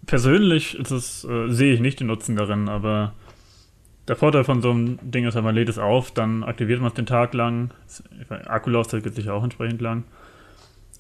Persönlich 0.07 0.79
es, 0.79 1.25
äh, 1.25 1.49
sehe 1.49 1.75
ich 1.75 1.81
nicht 1.81 2.01
den 2.01 2.07
Nutzen 2.07 2.37
darin, 2.37 2.69
aber 2.69 3.13
der 4.09 4.17
Vorteil 4.17 4.45
von 4.45 4.63
so 4.63 4.71
einem 4.71 4.99
Ding 5.03 5.27
ist, 5.27 5.35
man 5.35 5.55
lädt 5.55 5.69
es 5.69 5.79
auf, 5.79 6.13
dann 6.13 6.45
aktiviert 6.45 6.81
man 6.81 6.89
es 6.89 6.95
den 6.95 7.07
Tag 7.07 7.35
lang. 7.35 7.71
Akkulaufzeit 8.29 9.03
geht 9.03 9.15
sicher 9.15 9.35
auch 9.35 9.45
entsprechend 9.45 9.81
lang. 9.81 10.05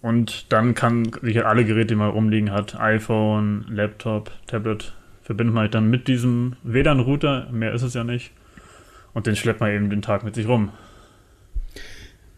Und 0.02 0.52
dann 0.52 0.74
kann 0.74 1.10
sich 1.22 1.44
alle 1.44 1.64
Geräte, 1.64 1.88
die 1.88 1.94
man 1.94 2.10
rumliegen 2.10 2.50
hat, 2.50 2.78
iPhone, 2.78 3.66
Laptop, 3.68 4.32
Tablet, 4.48 4.94
verbindet 5.22 5.54
man 5.54 5.62
halt 5.62 5.74
dann 5.74 5.90
mit 5.90 6.08
diesem 6.08 6.56
WLAN-Router, 6.64 7.48
mehr 7.52 7.72
ist 7.72 7.82
es 7.82 7.94
ja 7.94 8.02
nicht. 8.02 8.32
Und 9.14 9.28
den 9.28 9.36
schleppt 9.36 9.60
man 9.60 9.70
eben 9.70 9.90
den 9.90 10.02
Tag 10.02 10.24
mit 10.24 10.34
sich 10.34 10.48
rum 10.48 10.72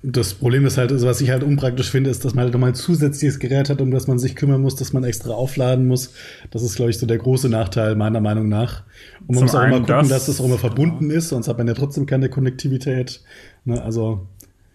das 0.06 0.34
Problem 0.34 0.66
ist 0.66 0.76
halt, 0.76 0.92
also 0.92 1.06
was 1.06 1.22
ich 1.22 1.30
halt 1.30 1.42
unpraktisch 1.42 1.90
finde, 1.90 2.10
ist, 2.10 2.24
dass 2.24 2.34
man 2.34 2.44
halt 2.44 2.52
nochmal 2.52 2.70
ein 2.70 2.74
zusätzliches 2.74 3.38
Gerät 3.38 3.70
hat, 3.70 3.80
um 3.80 3.90
das 3.90 4.06
man 4.06 4.18
sich 4.18 4.36
kümmern 4.36 4.60
muss, 4.60 4.76
dass 4.76 4.92
man 4.92 5.02
extra 5.02 5.32
aufladen 5.32 5.86
muss. 5.86 6.12
Das 6.50 6.62
ist, 6.62 6.76
glaube 6.76 6.90
ich, 6.90 6.98
so 6.98 7.06
der 7.06 7.16
große 7.16 7.48
Nachteil 7.48 7.96
meiner 7.96 8.20
Meinung 8.20 8.48
nach. 8.48 8.82
Und 9.26 9.36
man 9.36 9.36
Zum 9.36 9.42
muss 9.46 9.54
auch 9.54 9.62
immer 9.62 9.80
gucken, 9.80 9.86
das, 9.86 10.08
dass 10.08 10.26
das 10.26 10.40
auch 10.40 10.44
immer 10.44 10.58
verbunden 10.58 11.10
ist, 11.10 11.30
sonst 11.30 11.48
hat 11.48 11.56
man 11.56 11.66
ja 11.66 11.72
trotzdem 11.72 12.04
keine 12.04 12.28
Konnektivität. 12.28 13.22
Ne, 13.64 13.82
also. 13.82 14.26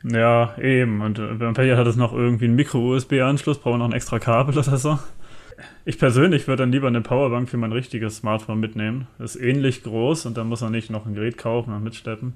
Ja, 0.04 0.58
eben. 0.58 1.02
Und 1.02 1.20
äh, 1.20 1.30
wenn 1.30 1.38
man 1.38 1.54
Pech 1.54 1.78
hat, 1.78 1.86
es 1.86 1.96
noch 1.96 2.14
irgendwie 2.14 2.46
einen 2.46 2.56
Micro-USB-Anschluss, 2.56 3.60
braucht 3.60 3.74
man 3.74 3.80
noch 3.80 3.90
ein 3.90 3.96
extra 3.96 4.18
Kabel 4.18 4.58
oder 4.58 4.78
so. 4.78 4.98
Ich 5.86 6.00
persönlich 6.00 6.48
würde 6.48 6.64
dann 6.64 6.72
lieber 6.72 6.88
eine 6.88 7.02
Powerbank 7.02 7.50
für 7.50 7.58
mein 7.58 7.72
richtiges 7.72 8.18
Smartphone 8.18 8.60
mitnehmen. 8.60 9.08
Ist 9.20 9.36
ähnlich 9.36 9.84
groß 9.84 10.26
und 10.26 10.38
dann 10.38 10.48
muss 10.48 10.62
man 10.62 10.72
nicht 10.72 10.90
noch 10.90 11.06
ein 11.06 11.14
Gerät 11.14 11.38
kaufen 11.38 11.74
und 11.74 11.84
mitschleppen. 11.84 12.34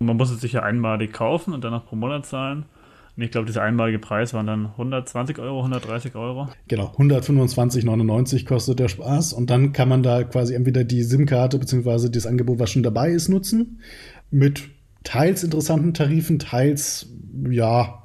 Man 0.00 0.16
muss 0.16 0.30
es 0.30 0.40
sich 0.40 0.52
ja 0.52 0.62
einmalig 0.62 1.12
kaufen 1.12 1.52
und 1.52 1.62
danach 1.62 1.84
pro 1.84 1.94
Monat 1.94 2.24
zahlen. 2.24 2.64
Und 3.16 3.22
ich 3.22 3.30
glaube, 3.30 3.46
dieser 3.46 3.62
einmalige 3.62 3.98
Preis 3.98 4.32
waren 4.32 4.46
dann 4.46 4.66
120 4.66 5.38
Euro, 5.38 5.58
130 5.58 6.14
Euro. 6.14 6.48
Genau, 6.68 6.86
125,99 6.96 8.46
kostet 8.46 8.78
der 8.78 8.88
Spaß. 8.88 9.34
Und 9.34 9.50
dann 9.50 9.72
kann 9.72 9.90
man 9.90 10.02
da 10.02 10.24
quasi 10.24 10.54
entweder 10.54 10.84
die 10.84 11.02
SIM-Karte 11.02 11.58
bzw. 11.58 12.08
das 12.08 12.26
Angebot, 12.26 12.58
was 12.58 12.70
schon 12.70 12.82
dabei 12.82 13.10
ist, 13.10 13.28
nutzen. 13.28 13.80
Mit 14.30 14.70
teils 15.04 15.44
interessanten 15.44 15.92
Tarifen, 15.92 16.38
teils, 16.38 17.10
ja, 17.50 17.99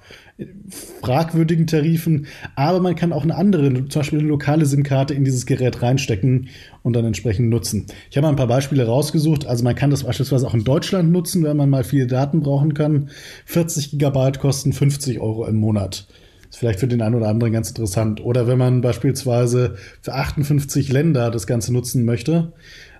fragwürdigen 1.01 1.65
Tarifen, 1.65 2.27
aber 2.55 2.81
man 2.81 2.95
kann 2.95 3.13
auch 3.13 3.23
eine 3.23 3.35
andere, 3.35 3.71
zum 3.87 4.01
Beispiel 4.01 4.19
eine 4.19 4.27
lokale 4.27 4.65
SIM-Karte 4.65 5.13
in 5.13 5.23
dieses 5.23 5.45
Gerät 5.45 5.81
reinstecken 5.81 6.49
und 6.83 6.93
dann 6.93 7.05
entsprechend 7.05 7.49
nutzen. 7.49 7.85
Ich 8.09 8.17
habe 8.17 8.25
mal 8.25 8.31
ein 8.31 8.35
paar 8.35 8.47
Beispiele 8.47 8.85
rausgesucht. 8.85 9.45
Also 9.45 9.63
man 9.63 9.75
kann 9.75 9.91
das 9.91 10.03
beispielsweise 10.03 10.45
auch 10.45 10.53
in 10.53 10.65
Deutschland 10.65 11.11
nutzen, 11.11 11.43
wenn 11.43 11.55
man 11.55 11.69
mal 11.69 11.85
viele 11.85 12.07
Daten 12.07 12.41
brauchen 12.41 12.73
kann. 12.73 13.09
40 13.45 13.91
Gigabyte 13.91 14.39
kosten 14.39 14.73
50 14.73 15.21
Euro 15.21 15.45
im 15.45 15.55
Monat. 15.55 16.07
Ist 16.49 16.59
vielleicht 16.59 16.81
für 16.81 16.87
den 16.87 17.01
einen 17.01 17.15
oder 17.15 17.29
anderen 17.29 17.53
ganz 17.53 17.69
interessant. 17.69 18.19
Oder 18.19 18.45
wenn 18.47 18.57
man 18.57 18.81
beispielsweise 18.81 19.75
für 20.01 20.13
58 20.13 20.91
Länder 20.91 21.31
das 21.31 21.47
Ganze 21.47 21.71
nutzen 21.71 22.03
möchte. 22.03 22.51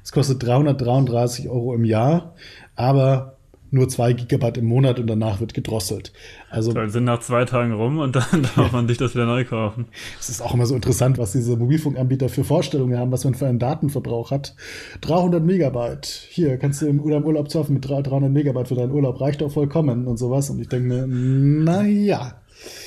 Es 0.03 0.11
kostet 0.11 0.43
333 0.43 1.49
Euro 1.49 1.73
im 1.73 1.83
Jahr, 1.83 2.35
aber 2.75 3.34
nur 3.75 3.87
zwei 3.89 4.13
Gigabyte 4.13 4.57
im 4.57 4.65
Monat 4.65 4.99
und 4.99 5.07
danach 5.07 5.39
wird 5.39 5.53
gedrosselt. 5.53 6.11
Also 6.49 6.73
Toll, 6.73 6.89
sind 6.89 7.03
nach 7.03 7.19
zwei 7.19 7.45
Tagen 7.45 7.73
rum 7.73 7.99
und 7.99 8.15
dann 8.15 8.47
darf 8.55 8.71
man 8.71 8.87
sich 8.87 8.97
das 8.97 9.13
wieder 9.13 9.25
neu 9.25 9.45
kaufen. 9.45 9.85
Es 10.19 10.29
ist 10.29 10.41
auch 10.41 10.53
immer 10.53 10.65
so 10.65 10.75
interessant, 10.75 11.17
was 11.17 11.33
diese 11.33 11.55
Mobilfunkanbieter 11.55 12.29
für 12.29 12.43
Vorstellungen 12.43 12.97
haben, 12.97 13.11
was 13.11 13.23
man 13.25 13.35
für 13.35 13.45
einen 13.45 13.59
Datenverbrauch 13.59 14.31
hat. 14.31 14.55
300 15.01 15.43
Megabyte. 15.43 16.05
Hier 16.29 16.57
kannst 16.57 16.81
du 16.81 16.87
im, 16.87 16.99
Urlaub 17.01 17.51
surfen 17.51 17.75
mit 17.75 17.87
300 17.87 18.31
Megabyte 18.31 18.67
für 18.67 18.75
deinen 18.75 18.91
Urlaub 18.91 19.21
reicht 19.21 19.41
doch 19.41 19.51
vollkommen 19.51 20.07
und 20.07 20.17
sowas. 20.17 20.49
Und 20.49 20.59
ich 20.59 20.69
denke 20.69 20.87
mir, 20.87 21.05
naja. 21.07 22.41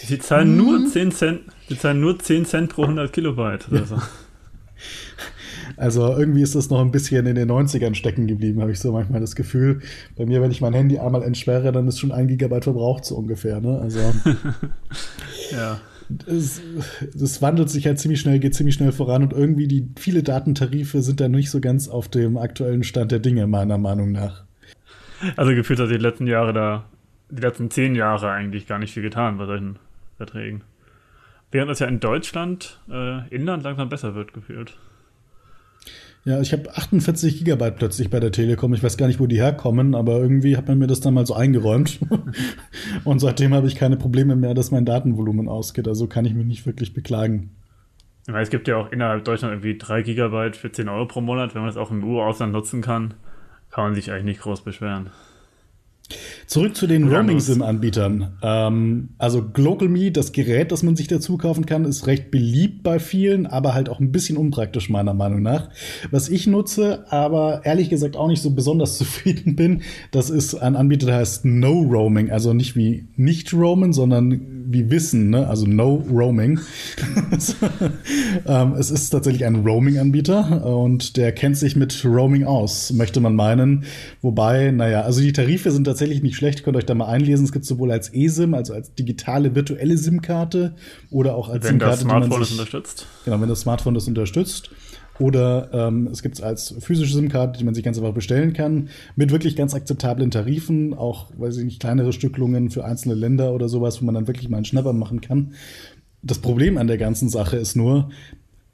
Sie 0.05 0.19
zahlen, 0.19 0.49
hm. 0.49 0.57
nur 0.57 0.87
10 0.87 1.13
Cent, 1.13 1.41
sie 1.69 1.79
zahlen 1.79 2.01
nur 2.01 2.19
10 2.19 2.47
Cent 2.47 2.71
pro 2.71 2.83
100 2.83 3.13
Kilobyte. 3.13 3.69
Oder 3.71 3.85
so. 3.85 3.97
Also 5.79 6.17
irgendwie 6.17 6.43
ist 6.43 6.57
das 6.57 6.71
noch 6.71 6.81
ein 6.81 6.91
bisschen 6.91 7.25
in 7.27 7.37
den 7.37 7.51
90ern 7.51 7.95
stecken 7.95 8.27
geblieben, 8.27 8.61
habe 8.61 8.73
ich 8.73 8.81
so 8.81 8.93
manchmal 8.93 9.21
das 9.21 9.37
Gefühl. 9.37 9.81
Bei 10.17 10.27
mir, 10.27 10.43
wenn 10.43 10.51
ich 10.51 10.61
mein 10.61 10.75
Handy 10.75 10.99
einmal 10.99 11.23
entsperre, 11.23 11.71
dann 11.71 11.87
ist 11.87 12.01
schon 12.01 12.11
ein 12.11 12.27
Gigabyte 12.27 12.65
verbraucht 12.65 13.05
so 13.05 13.17
ungefähr. 13.17 13.61
Ne? 13.61 13.79
Also 13.79 14.01
ja. 15.53 15.81
Das, 16.11 16.63
das, 17.15 17.43
wandelt 17.43 17.69
sich 17.69 17.87
halt 17.87 17.99
ziemlich 17.99 18.21
schnell, 18.21 18.39
geht 18.39 18.55
ziemlich 18.55 18.75
schnell 18.75 18.93
voran 18.93 19.23
und 19.23 19.35
irgendwie 19.35 19.69
die 19.69 19.87
viele 19.99 20.23
Datentarife 20.23 21.03
sind 21.03 21.21
da 21.21 21.29
nicht 21.29 21.51
so 21.51 21.61
ganz 21.61 21.87
auf 21.87 22.09
dem 22.09 22.39
aktuellen 22.39 22.83
Stand 22.83 23.13
der 23.13 23.19
Dinge, 23.19 23.47
meiner 23.47 23.77
Meinung 23.77 24.13
nach. 24.13 24.45
Also 25.37 25.55
gefühlt 25.55 25.79
hat 25.79 25.91
die 25.91 25.97
letzten 25.97 26.27
Jahre 26.27 26.55
da, 26.55 26.87
die 27.29 27.43
letzten 27.43 27.71
zehn 27.71 27.95
Jahre 27.95 28.31
eigentlich 28.31 28.67
gar 28.67 28.79
nicht 28.79 28.95
viel 28.95 29.03
getan 29.03 29.37
bei 29.37 29.45
solchen 29.45 29.79
Verträgen. 30.17 30.63
Während 31.51 31.71
es 31.71 31.79
ja 31.79 31.87
in 31.87 32.01
Deutschland, 32.01 32.81
äh, 32.91 33.29
Inland 33.29 33.63
langsam 33.65 33.91
besser 33.91 34.15
wird, 34.15 34.33
gefühlt. 34.33 34.79
Ja, 36.29 36.43
ich 36.43 36.53
habe 36.53 36.69
48 36.77 37.39
Gigabyte 37.39 37.77
plötzlich 37.77 38.11
bei 38.11 38.21
der 38.21 38.31
Telekom. 38.31 38.75
Ich 38.75 38.83
weiß 38.83 38.99
gar 38.99 39.07
nicht, 39.07 39.19
wo 39.19 39.27
die 39.27 39.41
herkommen, 39.41 39.95
aber 39.95 40.19
irgendwie 40.19 40.59
hat 40.59 40.69
man 40.69 40.77
mir 40.77 40.87
das 40.87 41.01
dann 41.01 41.15
mal 41.15 41.25
so 41.25 41.33
eingeräumt. 41.33 42.01
und 43.05 43.19
seitdem 43.19 43.55
habe 43.55 43.67
ich 43.67 43.77
keine 43.77 43.97
Probleme 43.97 44.37
mehr, 44.37 44.53
dass 44.53 44.71
mein 44.71 44.85
Datenvolumen 44.85 45.49
ausgeht. 45.49 45.89
Also 45.89 46.07
kann 46.07 46.27
ich 46.27 46.35
mich 46.35 46.45
nicht 46.45 46.67
wirklich 46.67 46.93
beklagen. 46.93 47.57
es 48.27 48.51
gibt 48.51 48.69
ja 48.69 48.77
auch 48.77 48.93
innerhalb 48.93 49.25
Deutschland 49.25 49.55
irgendwie 49.55 49.79
3 49.79 50.03
Gigabyte 50.03 50.57
für 50.57 50.71
10 50.71 50.91
Euro 50.91 51.07
pro 51.07 51.23
Monat. 51.23 51.55
Wenn 51.55 51.63
man 51.63 51.71
das 51.71 51.79
auch 51.79 51.91
im 51.91 52.05
EU-Ausland 52.05 52.53
nutzen 52.53 52.83
kann, 52.83 53.15
kann 53.71 53.85
man 53.85 53.95
sich 53.95 54.13
eigentlich 54.13 54.25
nicht 54.25 54.41
groß 54.43 54.61
beschweren. 54.61 55.09
Zurück 56.47 56.77
zu 56.77 56.87
den 56.87 57.09
Roaming-SIM-Anbietern. 57.09 58.39
Ähm, 58.43 59.11
also 59.19 59.43
GlocalMe, 59.43 60.11
das 60.11 60.33
Gerät, 60.33 60.73
das 60.73 60.83
man 60.83 60.97
sich 60.97 61.07
dazu 61.07 61.37
kaufen 61.37 61.67
kann, 61.67 61.85
ist 61.85 62.07
recht 62.07 62.31
beliebt 62.31 62.83
bei 62.83 62.99
vielen, 62.99 63.47
aber 63.47 63.75
halt 63.75 63.91
auch 63.91 64.01
ein 64.01 64.13
bisschen 64.13 64.39
unpraktisch 64.39 64.89
meiner 64.89 65.13
Meinung 65.13 65.43
nach. 65.43 65.69
Was 66.11 66.31
ich 66.31 66.47
nutze, 66.47 67.05
aber 67.13 67.61
ehrlich 67.65 67.91
gesagt 67.91 68.17
auch 68.17 68.29
nicht 68.29 68.41
so 68.41 68.51
besonders 68.51 68.97
zufrieden 68.99 69.57
bin, 69.57 69.83
das 70.11 70.31
ist 70.31 70.55
ein 70.55 70.77
Anbieter, 70.77 71.07
der 71.07 71.17
heißt 71.17 71.45
No 71.45 71.81
Roaming, 71.81 72.31
also 72.31 72.55
nicht 72.55 72.77
wie 72.77 73.05
nicht 73.17 73.53
roamen, 73.53 73.93
sondern 73.93 74.41
wie 74.71 74.91
Wissen, 74.91 75.31
ne? 75.31 75.47
also 75.47 75.67
No 75.67 76.03
Roaming. 76.11 76.61
ähm, 78.47 78.75
es 78.79 78.91
ist 78.91 79.11
tatsächlich 79.11 79.45
ein 79.45 79.57
Roaming-Anbieter 79.57 80.65
und 80.65 81.17
der 81.17 81.33
kennt 81.33 81.57
sich 81.59 81.77
mit 81.77 82.05
Roaming 82.05 82.45
aus, 82.45 82.93
möchte 82.93 83.21
man 83.21 83.35
meinen. 83.35 83.85
Wobei, 84.23 84.71
naja, 84.71 85.03
also 85.03 85.21
die 85.21 85.33
Tarife 85.33 85.71
sind 85.71 85.85
tatsächlich 85.85 85.98
nicht 86.07 86.37
schlecht, 86.37 86.65
könnt 86.65 86.77
euch 86.77 86.87
da 86.87 86.95
mal 86.95 87.07
einlesen. 87.07 87.45
Es 87.45 87.53
gibt 87.53 87.65
sowohl 87.65 87.91
als 87.91 88.13
eSIM, 88.13 88.55
also 88.55 88.75
als 88.75 88.95
digitale 88.95 89.55
virtuelle 89.55 89.97
SIM-Karte 89.97 90.75
oder 91.11 91.35
auch 91.35 91.49
als 91.49 91.67
SIM-Karte, 91.67 91.93
das 91.93 92.01
Smartphone 92.01 92.23
die 92.23 92.29
man 92.29 92.45
sich, 92.45 92.57
das 92.57 92.59
unterstützt. 92.59 93.07
Genau, 93.25 93.41
wenn 93.41 93.49
das 93.49 93.61
Smartphone 93.61 93.95
das 93.95 94.09
unterstützt. 94.09 94.71
Oder 95.19 95.71
ähm, 95.73 96.09
es 96.13 96.23
gibt 96.23 96.37
es 96.37 96.43
als 96.43 96.75
physische 96.79 97.15
SIM-Karte, 97.15 97.59
die 97.59 97.65
man 97.65 97.75
sich 97.75 97.83
ganz 97.83 97.99
einfach 97.99 98.15
bestellen 98.15 98.53
kann, 98.53 98.89
mit 99.17 99.33
wirklich 99.33 99.57
ganz 99.57 99.75
akzeptablen 99.75 100.31
Tarifen, 100.31 100.95
auch, 100.95 101.33
weiß 101.37 101.57
ich 101.57 101.65
nicht, 101.65 101.81
kleinere 101.81 102.13
Stücklungen 102.13 102.71
für 102.71 102.85
einzelne 102.85 103.15
Länder 103.15 103.53
oder 103.53 103.69
sowas, 103.69 104.01
wo 104.01 104.07
man 104.07 104.15
dann 104.15 104.29
wirklich 104.29 104.49
mal 104.49 104.59
einen 104.59 104.65
Schnapper 104.65 104.93
machen 104.93 105.21
kann. 105.21 105.55
Das 106.23 106.39
Problem 106.39 106.79
an 106.79 106.87
der 106.87 106.99
ganzen 106.99 107.29
Sache 107.29 107.57
ist 107.57 107.77
nur, 107.77 108.11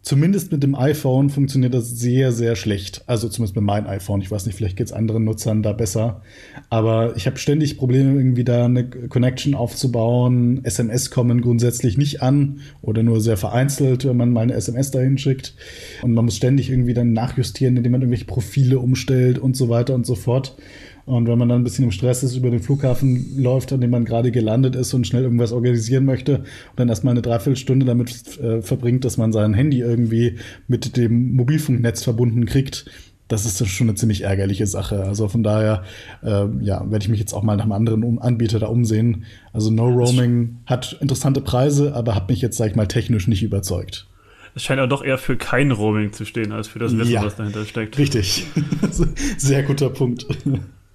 Zumindest 0.04 0.52
mit 0.52 0.62
dem 0.62 0.74
iPhone 0.74 1.30
funktioniert 1.30 1.72
das 1.72 1.98
sehr, 1.98 2.30
sehr 2.30 2.56
schlecht. 2.56 3.02
Also 3.06 3.26
zumindest 3.30 3.56
mit 3.56 3.64
meinem 3.64 3.86
iPhone. 3.86 4.20
Ich 4.20 4.30
weiß 4.30 4.44
nicht, 4.44 4.54
vielleicht 4.54 4.76
geht 4.76 4.88
es 4.88 4.92
anderen 4.92 5.24
Nutzern 5.24 5.62
da 5.62 5.72
besser. 5.72 6.20
Aber 6.68 7.16
ich 7.16 7.26
habe 7.26 7.38
ständig 7.38 7.78
Probleme, 7.78 8.12
irgendwie 8.12 8.44
da 8.44 8.66
eine 8.66 8.86
Connection 8.86 9.54
aufzubauen. 9.54 10.60
SMS 10.62 11.10
kommen 11.10 11.40
grundsätzlich 11.40 11.96
nicht 11.96 12.20
an 12.20 12.60
oder 12.82 13.02
nur 13.02 13.22
sehr 13.22 13.38
vereinzelt, 13.38 14.04
wenn 14.04 14.18
man 14.18 14.30
mal 14.30 14.42
eine 14.42 14.52
SMS 14.52 14.90
dahin 14.90 15.16
schickt. 15.16 15.54
Und 16.02 16.12
man 16.12 16.26
muss 16.26 16.36
ständig 16.36 16.68
irgendwie 16.68 16.92
dann 16.92 17.14
nachjustieren, 17.14 17.78
indem 17.78 17.92
man 17.92 18.02
irgendwelche 18.02 18.26
Profile 18.26 18.80
umstellt 18.80 19.38
und 19.38 19.56
so 19.56 19.70
weiter 19.70 19.94
und 19.94 20.04
so 20.04 20.16
fort. 20.16 20.54
Und 21.06 21.28
wenn 21.28 21.38
man 21.38 21.48
dann 21.48 21.60
ein 21.60 21.64
bisschen 21.64 21.84
im 21.84 21.90
Stress 21.90 22.22
ist, 22.22 22.36
über 22.36 22.50
den 22.50 22.60
Flughafen 22.60 23.36
läuft, 23.36 23.72
an 23.72 23.80
dem 23.80 23.90
man 23.90 24.04
gerade 24.04 24.30
gelandet 24.30 24.74
ist 24.74 24.94
und 24.94 25.06
schnell 25.06 25.24
irgendwas 25.24 25.52
organisieren 25.52 26.04
möchte 26.06 26.38
und 26.38 26.46
dann 26.76 26.88
erstmal 26.88 27.12
eine 27.12 27.22
Dreiviertelstunde 27.22 27.84
damit 27.84 28.38
äh, 28.38 28.62
verbringt, 28.62 29.04
dass 29.04 29.18
man 29.18 29.32
sein 29.32 29.52
Handy 29.52 29.80
irgendwie 29.80 30.38
mit 30.66 30.96
dem 30.96 31.34
Mobilfunknetz 31.34 32.02
verbunden 32.02 32.46
kriegt, 32.46 32.86
das 33.28 33.46
ist 33.46 33.66
schon 33.68 33.88
eine 33.88 33.96
ziemlich 33.96 34.22
ärgerliche 34.22 34.66
Sache. 34.66 35.02
Also 35.02 35.28
von 35.28 35.42
daher, 35.42 35.82
äh, 36.22 36.46
ja, 36.60 36.90
werde 36.90 37.02
ich 37.02 37.08
mich 37.08 37.20
jetzt 37.20 37.32
auch 37.32 37.42
mal 37.42 37.56
nach 37.56 37.64
einem 37.64 37.72
anderen 37.72 38.18
Anbieter 38.18 38.58
da 38.58 38.66
umsehen. 38.66 39.24
Also 39.52 39.70
No 39.70 39.88
Roaming 39.88 40.58
hat 40.66 40.98
interessante 41.00 41.40
Preise, 41.40 41.94
aber 41.94 42.14
hat 42.14 42.28
mich 42.28 42.42
jetzt, 42.42 42.58
sag 42.58 42.70
ich 42.70 42.76
mal, 42.76 42.86
technisch 42.86 43.26
nicht 43.26 43.42
überzeugt. 43.42 44.06
Es 44.54 44.62
scheint 44.62 44.78
ja 44.78 44.86
doch 44.86 45.02
eher 45.02 45.18
für 45.18 45.36
kein 45.36 45.72
Roaming 45.72 46.12
zu 46.12 46.24
stehen, 46.24 46.52
als 46.52 46.68
für 46.68 46.78
das 46.78 46.96
Wissen, 46.96 47.10
ja, 47.10 47.24
was 47.24 47.36
dahinter 47.36 47.64
steckt. 47.64 47.98
Richtig. 47.98 48.46
Sehr 49.38 49.62
guter 49.64 49.90
Punkt 49.90 50.26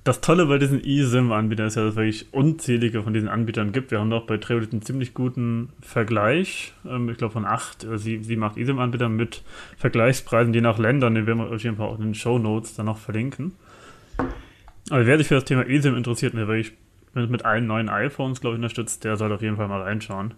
das 0.04 0.22
Tolle 0.22 0.46
bei 0.46 0.58
diesen 0.58 0.84
eSIM-Anbietern 0.84 1.68
ist 1.68 1.76
ja, 1.76 1.84
dass 1.84 1.92
es 1.92 1.98
wirklich 1.98 2.34
unzählige 2.34 3.04
von 3.04 3.14
diesen 3.14 3.28
Anbietern 3.28 3.72
gibt. 3.72 3.92
Wir 3.92 4.00
haben 4.00 4.10
doch 4.10 4.26
bei 4.26 4.38
Trailbit 4.38 4.72
einen 4.72 4.82
ziemlich 4.82 5.14
guten 5.14 5.70
Vergleich. 5.82 6.74
Ähm, 6.88 7.10
ich 7.10 7.18
glaube 7.18 7.34
von 7.34 7.46
acht, 7.46 7.84
äh, 7.84 7.98
sie, 7.98 8.24
sie 8.24 8.38
macht 8.38 8.58
eSIM-Anbieter 8.58 9.10
mit 9.10 9.44
Vergleichspreisen 9.78 10.54
je 10.54 10.62
nach 10.62 10.78
Ländern, 10.78 11.16
den 11.16 11.28
werden 11.28 11.40
wir 11.40 11.50
euch 11.50 11.68
einfach 11.68 11.86
auch 11.86 12.00
in 12.00 12.06
den 12.06 12.16
Show 12.16 12.40
Notes 12.40 12.76
dann 12.76 12.86
noch 12.86 12.98
verlinken. 12.98 13.54
Also 14.90 15.06
wer 15.06 15.18
sich 15.18 15.28
für 15.28 15.36
das 15.36 15.46
Thema 15.46 15.68
eSIM 15.68 15.96
interessiert, 15.96 16.34
der 16.34 16.48
wirklich 16.48 16.74
mit 17.14 17.44
allen 17.44 17.68
neuen 17.68 17.90
iPhones, 17.90 18.40
glaube 18.40 18.56
ich, 18.56 18.60
unterstützt, 18.60 19.04
der 19.04 19.18
soll 19.18 19.32
auf 19.32 19.42
jeden 19.42 19.58
Fall 19.58 19.68
mal 19.68 19.82
reinschauen. 19.82 20.34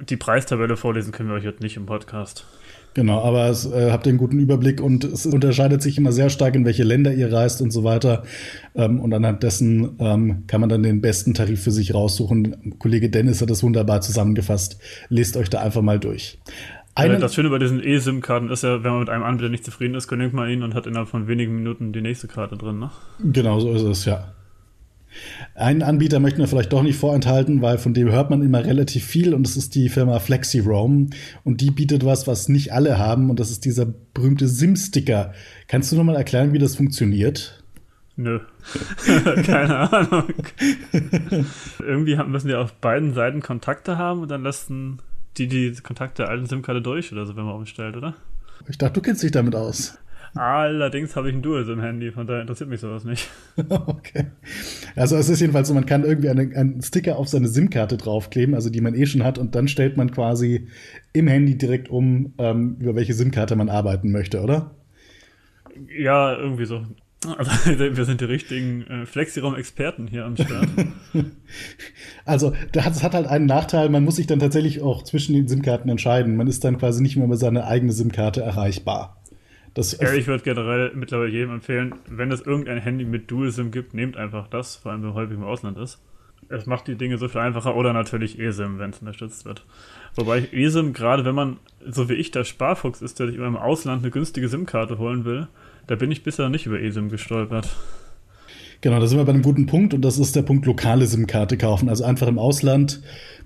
Die 0.00 0.16
Preistabelle 0.16 0.76
vorlesen 0.76 1.12
können 1.12 1.28
wir 1.28 1.36
euch 1.36 1.44
jetzt 1.44 1.60
nicht 1.60 1.76
im 1.76 1.86
Podcast. 1.86 2.46
Genau, 2.94 3.22
aber 3.22 3.48
es, 3.48 3.64
äh, 3.64 3.90
habt 3.90 4.06
ihr 4.06 4.10
einen 4.10 4.18
guten 4.18 4.38
Überblick 4.38 4.80
und 4.80 5.04
es 5.04 5.24
unterscheidet 5.24 5.80
sich 5.82 5.96
immer 5.96 6.12
sehr 6.12 6.28
stark, 6.28 6.54
in 6.54 6.64
welche 6.64 6.84
Länder 6.84 7.12
ihr 7.12 7.32
reist 7.32 7.62
und 7.62 7.70
so 7.70 7.84
weiter. 7.84 8.24
Ähm, 8.74 9.00
und 9.00 9.14
anhand 9.14 9.42
dessen 9.42 9.96
ähm, 9.98 10.44
kann 10.46 10.60
man 10.60 10.68
dann 10.68 10.82
den 10.82 11.00
besten 11.00 11.32
Tarif 11.32 11.62
für 11.62 11.70
sich 11.70 11.94
raussuchen. 11.94 12.74
Kollege 12.78 13.08
Dennis 13.08 13.40
hat 13.40 13.50
das 13.50 13.62
wunderbar 13.62 14.02
zusammengefasst. 14.02 14.78
Lest 15.08 15.36
euch 15.36 15.48
da 15.48 15.60
einfach 15.60 15.82
mal 15.82 15.98
durch. 15.98 16.38
Eine 16.94 17.18
das 17.18 17.34
Schöne 17.34 17.48
bei 17.48 17.58
diesen 17.58 17.82
eSIM-Karten 17.82 18.50
ist 18.50 18.62
ja, 18.62 18.84
wenn 18.84 18.90
man 18.90 19.00
mit 19.00 19.08
einem 19.08 19.22
Anbieter 19.22 19.48
nicht 19.48 19.64
zufrieden 19.64 19.94
ist, 19.94 20.08
kündigt 20.08 20.34
man 20.34 20.50
ihn 20.50 20.62
und 20.62 20.74
hat 20.74 20.86
innerhalb 20.86 21.08
von 21.08 21.26
wenigen 21.26 21.56
Minuten 21.56 21.94
die 21.94 22.02
nächste 22.02 22.28
Karte 22.28 22.58
drin, 22.58 22.78
ne? 22.78 22.90
Genau, 23.20 23.60
so 23.60 23.72
ist 23.72 23.82
es, 23.82 24.04
ja. 24.04 24.34
Einen 25.54 25.82
Anbieter 25.82 26.20
möchten 26.20 26.40
wir 26.40 26.48
vielleicht 26.48 26.72
doch 26.72 26.82
nicht 26.82 26.96
vorenthalten, 26.96 27.62
weil 27.62 27.78
von 27.78 27.94
dem 27.94 28.10
hört 28.10 28.30
man 28.30 28.42
immer 28.42 28.64
relativ 28.64 29.04
viel 29.04 29.34
und 29.34 29.44
das 29.44 29.56
ist 29.56 29.74
die 29.74 29.88
Firma 29.88 30.18
FlexiRoam 30.18 31.10
und 31.44 31.60
die 31.60 31.70
bietet 31.70 32.04
was, 32.04 32.26
was 32.26 32.48
nicht 32.48 32.72
alle 32.72 32.98
haben 32.98 33.30
und 33.30 33.38
das 33.40 33.50
ist 33.50 33.64
dieser 33.64 33.86
berühmte 33.86 34.48
SIM-Sticker. 34.48 35.32
Kannst 35.68 35.92
du 35.92 35.96
nochmal 35.96 36.16
erklären, 36.16 36.52
wie 36.52 36.58
das 36.58 36.76
funktioniert? 36.76 37.62
Nö. 38.16 38.40
Keine 39.44 39.92
Ahnung. 39.92 40.32
Irgendwie 41.78 42.16
müssen 42.24 42.48
die 42.48 42.54
auf 42.54 42.72
beiden 42.74 43.14
Seiten 43.14 43.40
Kontakte 43.40 43.98
haben 43.98 44.20
und 44.20 44.30
dann 44.30 44.42
lassen 44.42 45.00
die 45.38 45.48
die 45.48 45.72
Kontakte 45.82 46.22
der 46.22 46.30
alten 46.30 46.46
SIM-Karte 46.46 46.82
durch 46.82 47.12
oder 47.12 47.24
so, 47.24 47.36
wenn 47.36 47.44
man 47.44 47.54
umstellt, 47.54 47.96
oder? 47.96 48.14
Ich 48.68 48.78
dachte, 48.78 48.94
du 48.94 49.00
kennst 49.00 49.22
dich 49.22 49.30
damit 49.30 49.54
aus. 49.54 49.98
Allerdings 50.34 51.14
habe 51.14 51.28
ich 51.28 51.34
ein 51.34 51.42
Dual 51.42 51.68
im 51.68 51.80
Handy, 51.80 52.10
von 52.10 52.26
daher 52.26 52.40
interessiert 52.40 52.70
mich 52.70 52.80
sowas 52.80 53.04
nicht. 53.04 53.28
okay. 53.68 54.26
Also 54.96 55.16
es 55.16 55.28
ist 55.28 55.40
jedenfalls 55.40 55.68
so, 55.68 55.74
man 55.74 55.84
kann 55.84 56.04
irgendwie 56.04 56.30
eine, 56.30 56.56
einen 56.56 56.80
Sticker 56.80 57.18
auf 57.18 57.28
seine 57.28 57.48
SIM-Karte 57.48 57.98
draufkleben, 57.98 58.54
also 58.54 58.70
die 58.70 58.80
man 58.80 58.94
eh 58.94 59.04
schon 59.04 59.24
hat, 59.24 59.36
und 59.36 59.54
dann 59.54 59.68
stellt 59.68 59.98
man 59.98 60.10
quasi 60.10 60.68
im 61.12 61.28
Handy 61.28 61.58
direkt 61.58 61.90
um, 61.90 62.32
ähm, 62.38 62.76
über 62.80 62.94
welche 62.94 63.12
SIM-Karte 63.12 63.56
man 63.56 63.68
arbeiten 63.68 64.10
möchte, 64.10 64.40
oder? 64.40 64.74
Ja, 65.98 66.34
irgendwie 66.34 66.64
so. 66.64 66.86
Also 67.26 67.50
wir 67.78 68.04
sind 68.04 68.22
die 68.22 68.24
richtigen 68.24 68.82
äh, 68.86 69.06
Flexiraum-Experten 69.06 70.06
hier 70.06 70.24
am 70.24 70.36
Start. 70.36 70.68
also 72.24 72.54
das 72.72 73.02
hat 73.02 73.12
halt 73.12 73.26
einen 73.26 73.46
Nachteil, 73.46 73.90
man 73.90 74.04
muss 74.04 74.16
sich 74.16 74.26
dann 74.26 74.40
tatsächlich 74.40 74.80
auch 74.80 75.04
zwischen 75.04 75.34
den 75.34 75.46
SIM-Karten 75.46 75.90
entscheiden. 75.90 76.36
Man 76.36 76.46
ist 76.46 76.64
dann 76.64 76.78
quasi 76.78 77.02
nicht 77.02 77.16
mehr 77.16 77.26
über 77.26 77.36
seine 77.36 77.66
eigene 77.66 77.92
SIM-Karte 77.92 78.40
erreichbar. 78.40 79.21
Das 79.74 79.98
ja, 79.98 80.12
ich 80.12 80.26
würde 80.26 80.44
generell 80.44 80.92
mittlerweile 80.94 81.30
jedem 81.30 81.50
empfehlen, 81.52 81.94
wenn 82.06 82.30
es 82.30 82.42
irgendein 82.42 82.78
Handy 82.78 83.04
mit 83.04 83.30
Dual-SIM 83.30 83.70
gibt, 83.70 83.94
nehmt 83.94 84.16
einfach 84.16 84.48
das, 84.48 84.76
vor 84.76 84.92
allem 84.92 85.02
wenn 85.02 85.08
man 85.08 85.16
häufig 85.16 85.36
im 85.36 85.44
Ausland 85.44 85.78
ist. 85.78 85.98
Es 86.48 86.66
macht 86.66 86.88
die 86.88 86.96
Dinge 86.96 87.16
so 87.16 87.28
viel 87.28 87.40
einfacher 87.40 87.74
oder 87.76 87.94
natürlich 87.94 88.38
eSIM, 88.38 88.78
wenn 88.78 88.90
es 88.90 88.98
unterstützt 88.98 89.46
wird. 89.46 89.64
Wobei 90.14 90.48
eSIM, 90.52 90.92
gerade 90.92 91.24
wenn 91.24 91.34
man, 91.34 91.56
so 91.88 92.10
wie 92.10 92.14
ich, 92.14 92.30
der 92.30 92.44
Sparfuchs 92.44 93.00
ist, 93.00 93.18
der 93.18 93.28
sich 93.28 93.36
immer 93.36 93.46
im 93.46 93.56
Ausland 93.56 94.02
eine 94.02 94.10
günstige 94.10 94.48
SIM-Karte 94.48 94.98
holen 94.98 95.24
will, 95.24 95.48
da 95.86 95.94
bin 95.94 96.10
ich 96.10 96.22
bisher 96.22 96.50
nicht 96.50 96.66
über 96.66 96.80
eSIM 96.80 97.08
gestolpert. 97.08 97.68
Genau, 98.82 98.98
da 98.98 99.06
sind 99.06 99.18
wir 99.18 99.24
bei 99.24 99.32
einem 99.32 99.42
guten 99.42 99.66
Punkt 99.66 99.94
und 99.94 100.02
das 100.02 100.18
ist 100.18 100.34
der 100.34 100.42
Punkt 100.42 100.66
lokale 100.66 101.06
SIM-Karte 101.06 101.56
kaufen. 101.56 101.88
Also 101.88 102.04
einfach 102.04 102.26
im 102.26 102.38
Ausland 102.38 103.00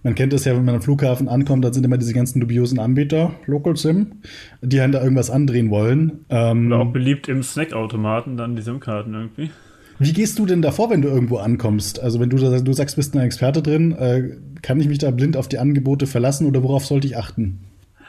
man 0.07 0.15
kennt 0.15 0.33
das 0.33 0.45
ja, 0.45 0.55
wenn 0.55 0.65
man 0.65 0.77
am 0.77 0.83
Flughafen 0.83 1.27
ankommt, 1.27 1.65
da 1.65 1.73
sind 1.73 1.85
immer 1.85 1.99
diese 1.99 2.15
ganzen 2.15 2.39
dubiosen 2.39 2.79
Anbieter, 2.79 3.35
Local 3.47 3.77
SIM, 3.77 4.13
die 4.63 4.81
einen 4.81 4.93
da 4.93 5.03
irgendwas 5.03 5.31
andrehen 5.31 5.69
wollen. 5.69 6.25
Ähm, 6.29 6.69
Oder 6.69 6.79
auch 6.83 6.93
beliebt 6.93 7.29
im 7.29 7.43
Snackautomaten 7.43 8.37
dann 8.37 8.55
die 8.55 8.63
SIM-Karten 8.63 9.15
irgendwie. 9.15 9.51
Wie 9.99 10.13
gehst 10.13 10.39
du 10.39 10.47
denn 10.47 10.63
davor, 10.63 10.91
wenn 10.91 11.03
du 11.03 11.09
irgendwo 11.09 11.39
ankommst? 11.39 11.99
Also 12.01 12.21
wenn 12.21 12.31
du, 12.31 12.37
du 12.37 12.73
sagst, 12.73 12.95
bist 12.95 13.17
ein 13.17 13.21
Experte 13.21 13.63
drin, 13.63 13.97
äh, 13.97 14.37
kann 14.63 14.79
ich 14.79 14.87
mich 14.87 14.99
da 14.99 15.11
blind 15.11 15.37
auf 15.37 15.49
die 15.49 15.59
Angebote 15.59 16.07
verlassen 16.07 16.47
oder 16.47 16.63
worauf 16.63 16.87
sollte 16.87 17.09
ich 17.09 17.17
achten? 17.17 17.59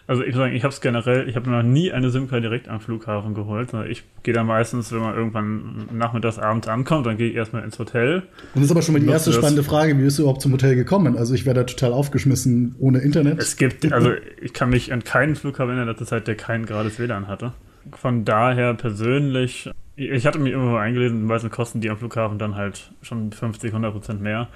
Also 0.07 0.23
ich 0.23 0.33
sagen, 0.35 0.55
ich 0.55 0.63
habe 0.63 0.73
es 0.73 0.79
generell, 0.79 1.27
ich 1.27 1.35
habe 1.35 1.49
noch 1.49 1.63
nie 1.63 1.91
eine 1.91 2.09
SIM-Karte 2.09 2.41
direkt 2.41 2.69
am 2.69 2.79
Flughafen 2.79 3.33
geholt. 3.33 3.71
Ich 3.89 4.03
gehe 4.23 4.33
da 4.33 4.45
meistens, 4.45 4.93
wenn 4.93 5.01
man 5.01 5.13
irgendwann 5.13 5.89
nachmittags, 5.91 6.39
abends 6.39 6.69
ankommt, 6.69 7.05
dann 7.05 7.17
gehe 7.17 7.29
ich 7.29 7.35
erstmal 7.35 7.63
ins 7.65 7.77
Hotel. 7.77 8.19
Und 8.19 8.23
das 8.55 8.63
ist 8.63 8.71
aber 8.71 8.81
schon 8.81 8.93
mal 8.93 8.99
die 8.99 9.07
erste 9.07 9.33
spannende 9.33 9.63
Frage, 9.63 9.97
wie 9.97 10.03
bist 10.03 10.17
du 10.17 10.23
überhaupt 10.23 10.41
zum 10.41 10.53
Hotel 10.53 10.75
gekommen? 10.75 11.17
Also 11.17 11.33
ich 11.33 11.45
wäre 11.45 11.55
da 11.55 11.63
total 11.65 11.91
aufgeschmissen 11.91 12.75
ohne 12.79 12.99
Internet. 12.99 13.37
Es 13.39 13.57
gibt, 13.57 13.91
also 13.91 14.13
ich 14.41 14.53
kann 14.53 14.69
mich 14.69 14.93
an 14.93 15.03
keinen 15.03 15.35
Flughafen 15.35 15.77
in 15.77 15.85
der 15.85 15.97
Zeit, 15.97 16.25
der 16.27 16.35
kein 16.35 16.65
gratis 16.65 16.99
WLAN 16.99 17.27
hatte. 17.27 17.51
Von 17.91 18.23
daher 18.23 18.75
persönlich, 18.75 19.69
ich 19.97 20.25
hatte 20.25 20.39
mich 20.39 20.53
irgendwo 20.53 20.77
eingelesen, 20.77 21.25
meistens 21.25 21.51
kosten 21.51 21.81
die 21.81 21.89
am 21.89 21.97
Flughafen 21.97 22.39
dann 22.39 22.55
halt 22.55 22.91
schon 23.01 23.33
50, 23.33 23.71
100 23.71 23.91
Prozent 23.91 24.21
mehr. 24.21 24.47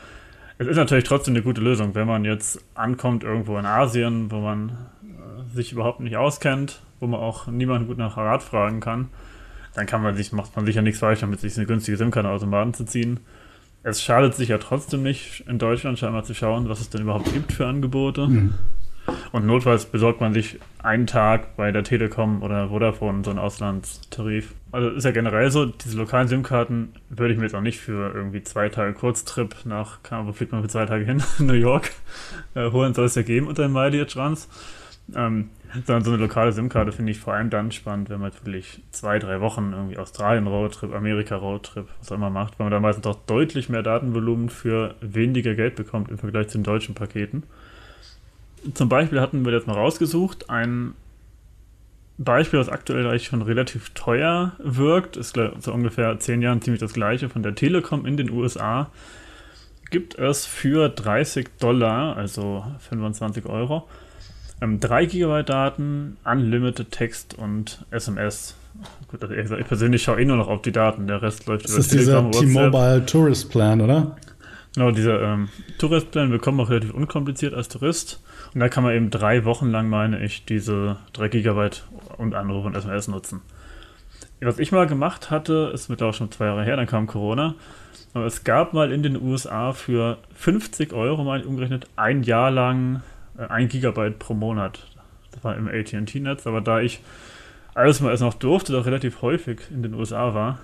Es 0.62 0.68
ist 0.68 0.78
natürlich 0.78 1.06
trotzdem 1.06 1.34
eine 1.34 1.42
gute 1.42 1.60
Lösung, 1.60 1.96
wenn 1.96 2.06
man 2.06 2.24
jetzt 2.24 2.64
ankommt 2.76 3.24
irgendwo 3.24 3.58
in 3.58 3.66
Asien, 3.66 4.30
wo 4.30 4.42
man 4.42 4.74
sich 5.54 5.72
überhaupt 5.72 6.00
nicht 6.00 6.18
auskennt, 6.18 6.82
wo 7.00 7.08
man 7.08 7.20
auch 7.20 7.48
niemanden 7.48 7.88
gut 7.88 7.98
nach 7.98 8.18
Rat 8.18 8.44
fragen 8.44 8.80
kann, 8.80 9.10
dann 9.74 9.86
kann 9.86 10.04
man 10.04 10.16
sich, 10.16 10.32
macht 10.32 10.56
man 10.56 10.66
sicher 10.66 10.82
nichts 10.82 11.00
falsch 11.00 11.22
damit, 11.22 11.40
sich 11.40 11.58
eine 11.58 11.66
günstige 11.66 11.98
SIM-Karte 11.98 12.30
aus 12.30 12.42
dem 12.42 12.52
Laden 12.52 12.74
zu 12.74 12.86
ziehen. 12.86 13.20
Es 13.84 14.02
schadet 14.02 14.36
sich 14.36 14.50
ja 14.50 14.58
trotzdem 14.58 15.02
nicht, 15.02 15.44
in 15.48 15.58
Deutschland 15.58 15.98
scheinbar 15.98 16.24
zu 16.24 16.34
schauen, 16.34 16.70
was 16.70 16.82
es 16.82 16.90
denn 16.90 17.02
überhaupt 17.02 17.34
gibt 17.34 17.54
für 17.54 17.66
Angebote. 17.66 18.28
Mhm. 18.28 18.54
Und 19.32 19.46
notfalls 19.46 19.86
besorgt 19.86 20.22
man 20.22 20.34
sich 20.34 20.60
einen 20.84 21.08
Tag 21.08 21.56
bei 21.56 21.72
der 21.72 21.84
Telekom 21.84 22.44
oder 22.44 22.70
Vodafone 22.70 23.24
so 23.24 23.32
einen 23.32 23.40
Auslandstarif. 23.40 24.54
Also 24.72 24.90
ist 24.90 25.04
ja 25.04 25.12
generell 25.12 25.50
so, 25.52 25.66
diese 25.66 25.98
lokalen 25.98 26.28
SIM-Karten 26.28 26.94
würde 27.10 27.34
ich 27.34 27.40
mir 27.40 27.46
jetzt 27.46 27.56
auch 27.56 27.62
nicht 27.62 27.80
für 27.80 28.14
irgendwie 28.14 28.44
zwei 28.44 28.70
Tage 28.70 28.94
Kurztrip 28.94 29.56
nach, 29.66 30.00
wo 30.26 30.32
fliegt 30.34 30.52
man 30.52 30.62
für 30.62 30.70
zwei 30.70 30.86
Tage 30.86 31.06
hin? 31.06 31.24
New 31.40 31.54
York 31.54 31.92
äh, 32.56 32.70
holen 32.72 32.94
soll 32.94 33.06
es 33.06 33.16
ja 33.16 33.24
geben 33.24 33.48
unter 33.48 33.64
dem 33.64 33.74
Mileage-Trans. 33.74 34.48
Ähm, 35.16 35.50
sondern 35.86 36.04
so 36.04 36.12
eine 36.12 36.22
lokale 36.22 36.52
SIM-Karte 36.52 36.92
finde 36.92 37.12
ich 37.12 37.20
vor 37.20 37.34
allem 37.34 37.50
dann 37.50 37.72
spannend, 37.72 38.10
wenn 38.10 38.20
man 38.20 38.34
wirklich 38.34 38.82
zwei, 38.92 39.20
drei 39.20 39.40
Wochen 39.40 39.72
irgendwie 39.74 39.98
Australien-Roadtrip, 39.98 40.94
Amerika-Roadtrip, 40.94 41.88
was 42.00 42.12
auch 42.12 42.16
immer 42.16 42.30
macht, 42.30 42.60
weil 42.60 42.66
man 42.66 42.72
da 42.72 42.80
meistens 42.80 43.08
auch 43.08 43.18
deutlich 43.26 43.70
mehr 43.70 43.84
Datenvolumen 43.84 44.50
für 44.50 44.96
weniger 45.02 45.56
Geld 45.56 45.76
bekommt 45.76 46.12
im 46.12 46.18
Vergleich 46.18 46.50
zu 46.50 46.58
den 46.58 46.64
deutschen 46.64 46.94
Paketen. 46.94 47.44
Zum 48.74 48.90
Beispiel 48.90 49.22
hatten 49.22 49.46
wir 49.46 49.54
jetzt 49.54 49.68
mal 49.68 49.74
rausgesucht, 49.74 50.50
ein 50.50 50.94
Beispiel, 52.18 52.60
was 52.60 52.70
aktuell 52.70 53.08
eigentlich 53.08 53.26
schon 53.26 53.42
relativ 53.42 53.92
teuer 53.92 54.52
wirkt, 54.60 55.18
ist 55.18 55.40
so 55.60 55.74
ungefähr 55.74 56.20
zehn 56.20 56.42
Jahren 56.42 56.62
ziemlich 56.62 56.82
das 56.82 56.94
gleiche 56.94 57.30
von 57.30 57.42
der 57.42 57.56
Telekom 57.56 58.06
in 58.06 58.18
den 58.18 58.30
USA. 58.30 58.92
Gibt 59.90 60.20
es 60.20 60.46
für 60.46 60.90
30 60.90 61.50
Dollar, 61.60 62.16
also 62.16 62.64
25 62.90 63.46
Euro, 63.46 63.88
ähm, 64.62 64.80
3 64.80 65.06
GB 65.06 65.44
Daten, 65.44 66.18
Unlimited 66.24 66.92
Text 66.92 67.38
und 67.38 67.86
SMS. 67.92 68.56
Gut, 69.10 69.24
also 69.24 69.58
ich 69.58 69.68
persönlich 69.68 70.04
schaue 70.04 70.22
eh 70.22 70.26
nur 70.26 70.38
noch 70.38 70.48
auf 70.48 70.62
die 70.62 70.72
Daten, 70.72 71.08
der 71.08 71.22
Rest 71.22 71.48
läuft 71.48 71.66
das 71.66 71.72
über 71.72 71.80
ist 71.82 71.90
Telegram, 71.90 72.32
dieser 72.32 72.46
T-Mobile 72.46 73.06
Tourist 73.06 73.50
Plan, 73.50 73.82
oder? 73.82 74.16
Genau, 74.74 74.92
dieser 74.92 75.22
ähm, 75.22 75.50
Tourist 75.78 76.12
Plan 76.12 76.30
bekommt 76.30 76.58
man 76.58 76.66
auch 76.66 76.70
relativ 76.70 76.94
unkompliziert 76.94 77.54
als 77.54 77.68
Tourist. 77.68 78.22
Und 78.54 78.62
da 78.62 78.70
kann 78.70 78.84
man 78.84 78.94
eben 78.94 79.10
drei 79.10 79.44
Wochen 79.44 79.70
lang, 79.70 79.90
meine 79.90 80.24
ich, 80.24 80.46
diese 80.46 80.98
3 81.14 81.28
GB 81.28 81.70
und 82.18 82.36
Anrufe 82.36 82.68
und 82.68 82.76
SMS 82.76 83.08
nutzen. 83.08 83.42
Was 84.40 84.60
ich 84.60 84.72
mal 84.72 84.88
gemacht 84.88 85.30
hatte, 85.30 85.72
ist 85.74 85.90
mittlerweile 85.90 86.16
schon 86.16 86.32
zwei 86.32 86.46
Jahre 86.46 86.64
her, 86.64 86.76
dann 86.76 86.88
kam 86.88 87.06
Corona. 87.06 87.56
Aber 88.14 88.26
es 88.26 88.44
gab 88.44 88.74
mal 88.74 88.92
in 88.92 89.04
den 89.04 89.22
USA 89.22 89.74
für 89.74 90.18
50 90.36 90.94
Euro, 90.94 91.24
mal 91.24 91.44
umgerechnet, 91.44 91.88
ein 91.96 92.24
Jahr 92.24 92.50
lang 92.50 93.02
äh, 93.42 93.48
ein 93.48 93.68
Gigabyte 93.68 94.20
pro 94.20 94.34
Monat. 94.34 94.88
Das 95.32 95.44
war 95.44 95.56
im 95.56 95.68
AT&T-Netz, 95.68 96.46
aber 96.46 96.62
da 96.62 96.82
ich 96.82 97.02
alles 97.74 98.02
mal 98.02 98.10
erst 98.10 98.22
noch 98.22 98.34
durfte, 98.34 98.74
doch 98.74 98.86
relativ 98.86 99.22
häufig 99.22 99.62
in 99.72 99.82
den 99.82 99.94
USA 99.94 100.34
war, 100.34 100.60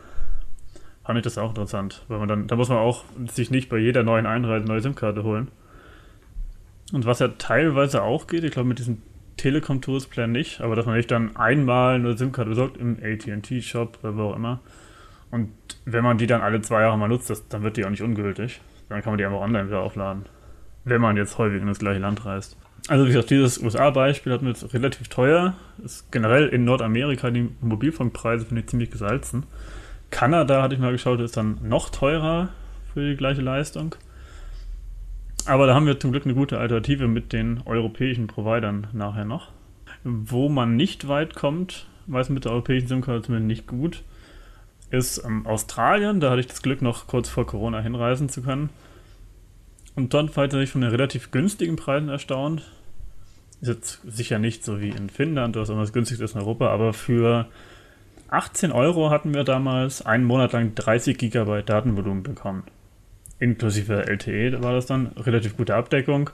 fand 1.06 1.18
ich 1.18 1.24
das 1.24 1.38
auch 1.38 1.50
interessant, 1.50 2.04
weil 2.10 2.20
man 2.20 2.28
dann, 2.28 2.48
da 2.48 2.58
muss 2.58 2.68
man 2.68 2.80
auch 2.80 3.06
sich 3.28 3.50
nicht 3.50 3.70
bei 3.70 3.78
jeder 3.78 4.04
neuen 4.04 4.26
Einreise 4.26 4.66
eine 4.66 4.74
neue 4.74 4.82
SIM-Karte 4.82 5.24
holen. 5.24 5.48
Und 6.92 7.06
was 7.06 7.20
ja 7.20 7.30
teilweise 7.30 8.04
auch 8.04 8.28
geht, 8.28 8.44
ich 8.44 8.52
glaube 8.52 8.68
mit 8.68 8.80
diesem 8.80 9.02
Telekom 9.38 9.82
Tourist 9.82 10.10
Plan 10.10 10.32
nicht, 10.32 10.60
aber 10.60 10.76
dass 10.76 10.86
man 10.86 10.96
nicht 10.96 11.12
dann 11.12 11.36
einmal 11.38 11.96
eine 11.96 12.18
SIM-Karte 12.18 12.50
besorgt 12.50 12.78
im 12.78 12.98
AT&T-Shop 13.02 14.00
oder 14.04 14.18
wo 14.18 14.24
auch 14.24 14.36
immer. 14.36 14.60
Und 15.32 15.52
wenn 15.86 16.04
man 16.04 16.18
die 16.18 16.28
dann 16.28 16.42
alle 16.42 16.62
zwei 16.62 16.82
Jahre 16.82 16.98
mal 16.98 17.08
nutzt, 17.08 17.30
das, 17.30 17.48
dann 17.48 17.64
wird 17.64 17.78
die 17.78 17.86
auch 17.86 17.90
nicht 17.90 18.02
ungültig. 18.02 18.62
Dann 18.90 19.02
kann 19.02 19.12
man 19.12 19.18
die 19.18 19.26
einfach 19.26 19.40
online 19.40 19.68
wieder 19.68 19.82
aufladen 19.82 20.26
wenn 20.90 21.02
man 21.02 21.18
jetzt 21.18 21.38
häufig 21.38 21.62
in 21.62 21.68
das 21.68 21.80
gleiche 21.80 22.00
Land 22.00 22.26
reist. 22.26 22.58
Also 22.88 23.06
wie 23.06 23.10
gesagt, 23.10 23.30
dieses 23.30 23.62
USA-Beispiel 23.62 24.32
hat 24.32 24.42
mir 24.42 24.50
jetzt 24.50 24.74
relativ 24.74 25.10
teuer. 25.10 25.56
Ist 25.84 26.12
generell 26.12 26.48
in 26.48 26.64
Nordamerika 26.64 27.30
die 27.30 27.50
Mobilfunkpreise 27.62 28.46
finde 28.46 28.62
ich 28.62 28.68
ziemlich 28.68 28.92
gesalzen. 28.92 29.44
Kanada 30.10 30.62
hatte 30.62 30.76
ich 30.76 30.80
mal 30.80 30.92
geschaut, 30.92 31.20
ist 31.20 31.36
dann 31.36 31.58
noch 31.64 31.90
teurer 31.90 32.50
für 32.94 33.10
die 33.10 33.18
gleiche 33.18 33.42
Leistung. 33.42 33.96
Aber 35.46 35.68
da 35.68 35.76
haben 35.76 35.86
wir 35.86 36.00
zum 36.00 36.12
Glück 36.12 36.26
eine 36.26 36.34
gute 36.34 36.60
Alternative 36.60 37.08
mit 37.08 37.34
den 37.34 37.62
europäischen 37.66 38.28
Providern 38.28 38.88
nachher 38.94 39.26
noch. 39.26 39.52
Wo 40.04 40.50
man 40.50 40.76
nicht 40.76 41.08
weit 41.08 41.36
kommt, 41.36 41.88
weiß 42.08 42.30
mit 42.30 42.46
der 42.46 42.52
europäischen 42.54 42.88
SIM-Karte 42.88 43.24
zumindest 43.24 43.48
nicht 43.48 43.68
gut, 43.68 44.04
ist 44.90 45.24
ähm, 45.26 45.46
Australien. 45.46 46.20
Da 46.20 46.32
hatte 46.32 46.42
ich 46.42 46.48
das 46.48 46.62
Glück, 46.62 46.82
noch 46.82 47.08
kurz 47.08 47.30
vor 47.30 47.46
Corona 47.46 47.80
hinreisen 47.80 48.30
zu 48.30 48.42
können. 48.42 48.70
Und 49.98 50.14
dort 50.14 50.38
war 50.38 50.54
ich 50.54 50.70
von 50.70 50.82
den 50.82 50.92
relativ 50.92 51.32
günstigen 51.32 51.76
Preisen 51.76 52.10
erstaunt. 52.10 52.62
Ist 53.62 53.68
jetzt 53.68 54.02
sicher 54.06 54.38
nicht 54.38 54.64
so 54.64 54.80
wie 54.80 54.90
in 54.90 55.10
Finnland, 55.10 55.56
was 55.56 55.70
immer 55.70 55.82
das 55.82 55.92
günstigste 55.92 56.24
ist 56.24 56.36
in 56.36 56.42
Europa, 56.42 56.70
aber 56.70 56.94
für 56.94 57.48
18 58.30 58.72
Euro 58.72 59.10
hatten 59.10 59.34
wir 59.34 59.44
damals 59.44 60.06
einen 60.06 60.24
Monat 60.24 60.54
lang 60.54 60.76
30 60.76 61.18
Gigabyte 61.18 61.68
Datenvolumen 61.68 62.22
bekommen. 62.22 62.62
Inklusive 63.40 64.06
LTE 64.06 64.62
war 64.62 64.74
das 64.74 64.86
dann, 64.86 65.08
relativ 65.18 65.58
gute 65.58 65.74
Abdeckung. 65.74 66.30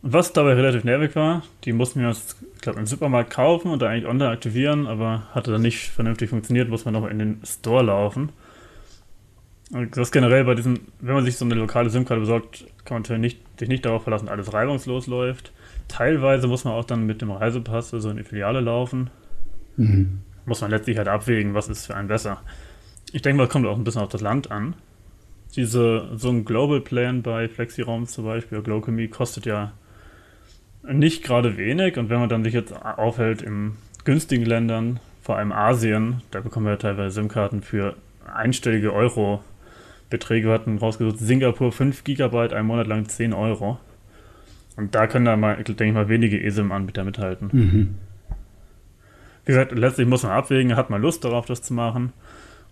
Was 0.00 0.32
dabei 0.32 0.54
relativ 0.54 0.84
nervig 0.84 1.14
war, 1.14 1.42
die 1.64 1.74
mussten 1.74 2.00
wir 2.00 2.08
uns, 2.08 2.36
ich 2.54 2.62
glaube, 2.62 2.80
im 2.80 2.86
Supermarkt 2.86 3.28
kaufen 3.28 3.70
und 3.70 3.82
da 3.82 3.88
eigentlich 3.88 4.06
online 4.06 4.30
aktivieren, 4.30 4.86
aber 4.86 5.24
hatte 5.34 5.52
dann 5.52 5.60
nicht 5.60 5.90
vernünftig 5.90 6.30
funktioniert, 6.30 6.70
muss 6.70 6.86
man 6.86 6.94
nochmal 6.94 7.10
in 7.10 7.18
den 7.18 7.42
Store 7.44 7.84
laufen. 7.84 8.30
Das 9.70 10.12
generell 10.12 10.44
bei 10.44 10.54
diesen, 10.54 10.80
wenn 11.00 11.14
man 11.14 11.24
sich 11.24 11.36
so 11.36 11.44
eine 11.44 11.54
lokale 11.54 11.90
SIM-Karte 11.90 12.20
besorgt, 12.20 12.64
kann 12.84 12.94
man 12.94 13.02
natürlich 13.02 13.20
nicht, 13.20 13.58
sich 13.58 13.68
nicht 13.68 13.84
darauf 13.84 14.04
verlassen, 14.04 14.26
dass 14.26 14.32
alles 14.32 14.52
reibungslos 14.52 15.06
läuft. 15.06 15.52
Teilweise 15.88 16.46
muss 16.46 16.64
man 16.64 16.72
auch 16.72 16.84
dann 16.84 17.04
mit 17.04 17.20
dem 17.20 17.30
Reisepass 17.30 17.90
so 17.90 18.10
in 18.10 18.16
die 18.16 18.24
Filiale 18.24 18.60
laufen. 18.60 19.10
Mhm. 19.76 20.20
Muss 20.46 20.62
man 20.62 20.70
letztlich 20.70 20.96
halt 20.96 21.08
abwägen, 21.08 21.52
was 21.52 21.68
ist 21.68 21.86
für 21.86 21.94
einen 21.94 22.08
besser. 22.08 22.40
Ich 23.12 23.20
denke 23.20 23.38
mal, 23.42 23.48
kommt 23.48 23.66
auch 23.66 23.76
ein 23.76 23.84
bisschen 23.84 24.02
auf 24.02 24.08
das 24.08 24.22
Land 24.22 24.50
an. 24.50 24.74
Diese, 25.54 26.10
so 26.14 26.30
ein 26.30 26.44
Global 26.44 26.80
Plan 26.80 27.22
bei 27.22 27.48
FlexiRaum 27.48 28.06
zum 28.06 28.24
Beispiel, 28.24 28.62
Glocally, 28.62 29.08
kostet 29.08 29.44
ja 29.44 29.72
nicht 30.82 31.24
gerade 31.24 31.58
wenig. 31.58 31.98
Und 31.98 32.08
wenn 32.08 32.20
man 32.20 32.28
dann 32.30 32.44
sich 32.44 32.54
jetzt 32.54 32.72
aufhält 32.72 33.42
in 33.42 33.72
günstigen 34.04 34.46
Ländern, 34.46 35.00
vor 35.22 35.36
allem 35.36 35.52
Asien, 35.52 36.22
da 36.30 36.40
bekommen 36.40 36.66
wir 36.66 36.72
ja 36.72 36.78
teilweise 36.78 37.16
SIM-Karten 37.16 37.62
für 37.62 37.96
einstellige 38.32 38.94
Euro 38.94 39.42
Beträge 40.10 40.50
hatten 40.50 40.78
rausgesucht. 40.78 41.18
Singapur 41.18 41.72
5 41.72 42.04
GB, 42.04 42.54
ein 42.54 42.66
Monat 42.66 42.86
lang 42.86 43.08
10 43.08 43.32
Euro. 43.32 43.78
Und 44.76 44.94
da 44.94 45.06
können 45.06 45.24
da 45.24 45.36
mal, 45.36 45.56
denke 45.56 45.84
ich 45.84 45.92
mal, 45.92 46.08
wenige 46.08 46.40
ESIM-Anbieter 46.40 47.04
mithalten. 47.04 47.50
Mhm. 47.52 47.94
Wie 49.44 49.52
gesagt, 49.52 49.72
letztlich 49.72 50.06
muss 50.06 50.22
man 50.22 50.32
abwägen, 50.32 50.76
hat 50.76 50.90
man 50.90 51.02
Lust 51.02 51.24
darauf, 51.24 51.46
das 51.46 51.62
zu 51.62 51.74
machen. 51.74 52.12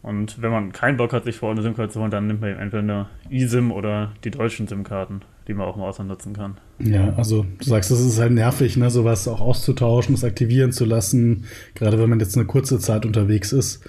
Und 0.03 0.40
wenn 0.40 0.53
man 0.53 0.72
keinen 0.72 0.99
Bock 0.99 1.12
hat, 1.12 1.25
sich 1.25 1.37
vor 1.37 1.51
eine 1.51 1.62
SIM-Karte 1.62 1.92
zu 1.92 2.01
holen, 2.01 2.11
dann 2.11 2.27
nimmt 2.27 2.42
man 2.42 2.51
entweder 2.51 2.83
eine 2.83 3.07
eSIM 3.31 3.72
oder 3.72 4.12
die 4.25 4.31
deutschen 4.31 4.68
SIM-Karten 4.68 5.22
die 5.48 5.54
man 5.54 5.66
auch 5.66 5.76
im 5.76 5.82
Ausland 5.82 6.11
nutzen 6.11 6.32
kann. 6.32 6.56
Ja, 6.78 7.14
also 7.16 7.46
du 7.59 7.64
sagst, 7.64 7.90
es 7.90 8.00
ist 8.00 8.18
halt 8.18 8.32
nervig, 8.32 8.76
ne, 8.76 8.90
sowas 8.90 9.28
auch 9.28 9.40
auszutauschen, 9.40 10.14
es 10.14 10.24
aktivieren 10.24 10.72
zu 10.72 10.85
lassen, 10.85 11.44
gerade 11.74 11.98
wenn 12.00 12.11
man 12.11 12.18
jetzt 12.20 12.37
eine 12.37 12.46
kurze 12.46 12.78
Zeit 12.80 13.06
unterwegs 13.06 13.52
ist. 13.52 13.82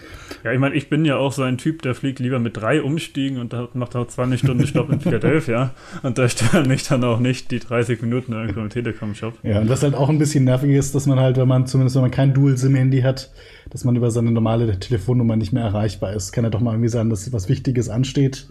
Ja, 0.44 0.54
ich 0.54 0.60
meine, 0.60 0.76
ich 0.76 0.90
bin 0.90 1.04
ja 1.04 1.18
auch 1.18 1.32
so 1.32 1.42
ein 1.42 1.58
Typ, 1.58 1.82
der 1.82 1.96
fliegt 1.96 2.20
lieber 2.20 2.40
mit 2.40 2.56
drei 2.56 2.82
Umstiegen 2.82 3.40
und 3.40 3.56
macht 3.74 3.96
auch 3.96 4.08
20 4.08 4.40
Stunden 4.40 4.68
Stopp 4.68 4.92
in 4.92 5.00
Philadelphia 5.00 5.72
und 6.04 6.18
da 6.18 6.30
stören 6.30 6.68
mich 6.68 6.84
dann 6.84 7.04
auch 7.04 7.20
nicht 7.20 7.52
die 7.52 7.60
30 7.60 8.02
Minuten 8.04 8.34
irgendwo 8.34 8.62
im 8.62 8.70
Telekom-Shop. 8.70 9.34
Ja, 9.44 9.60
und 9.60 9.70
was 9.70 9.84
halt 9.84 9.96
auch 9.96 10.10
ein 10.10 10.20
bisschen 10.20 10.44
nervig 10.44 10.72
ist, 10.72 10.94
dass 10.94 11.08
man 11.08 11.20
halt, 11.20 11.38
wenn 11.38 11.48
man 11.48 11.66
zumindest 11.66 11.96
wenn 11.96 12.04
man 12.04 12.12
kein 12.12 12.34
Dual-SIM-Handy 12.34 13.02
hat, 13.02 13.32
dass 13.72 13.84
man 13.84 13.96
über 13.96 14.12
seine 14.12 14.32
normale 14.32 14.80
Telefonnummer 14.80 15.36
nicht 15.36 15.52
mehr 15.52 15.64
erreichbar 15.64 16.14
ist. 16.14 16.32
Kann 16.32 16.44
ja 16.44 16.50
doch 16.50 16.62
mal 16.62 16.72
irgendwie 16.72 16.90
sein, 16.90 17.10
dass 17.10 17.34
was 17.34 17.50
Wichtiges 17.50 17.90
ansteht 17.90 18.48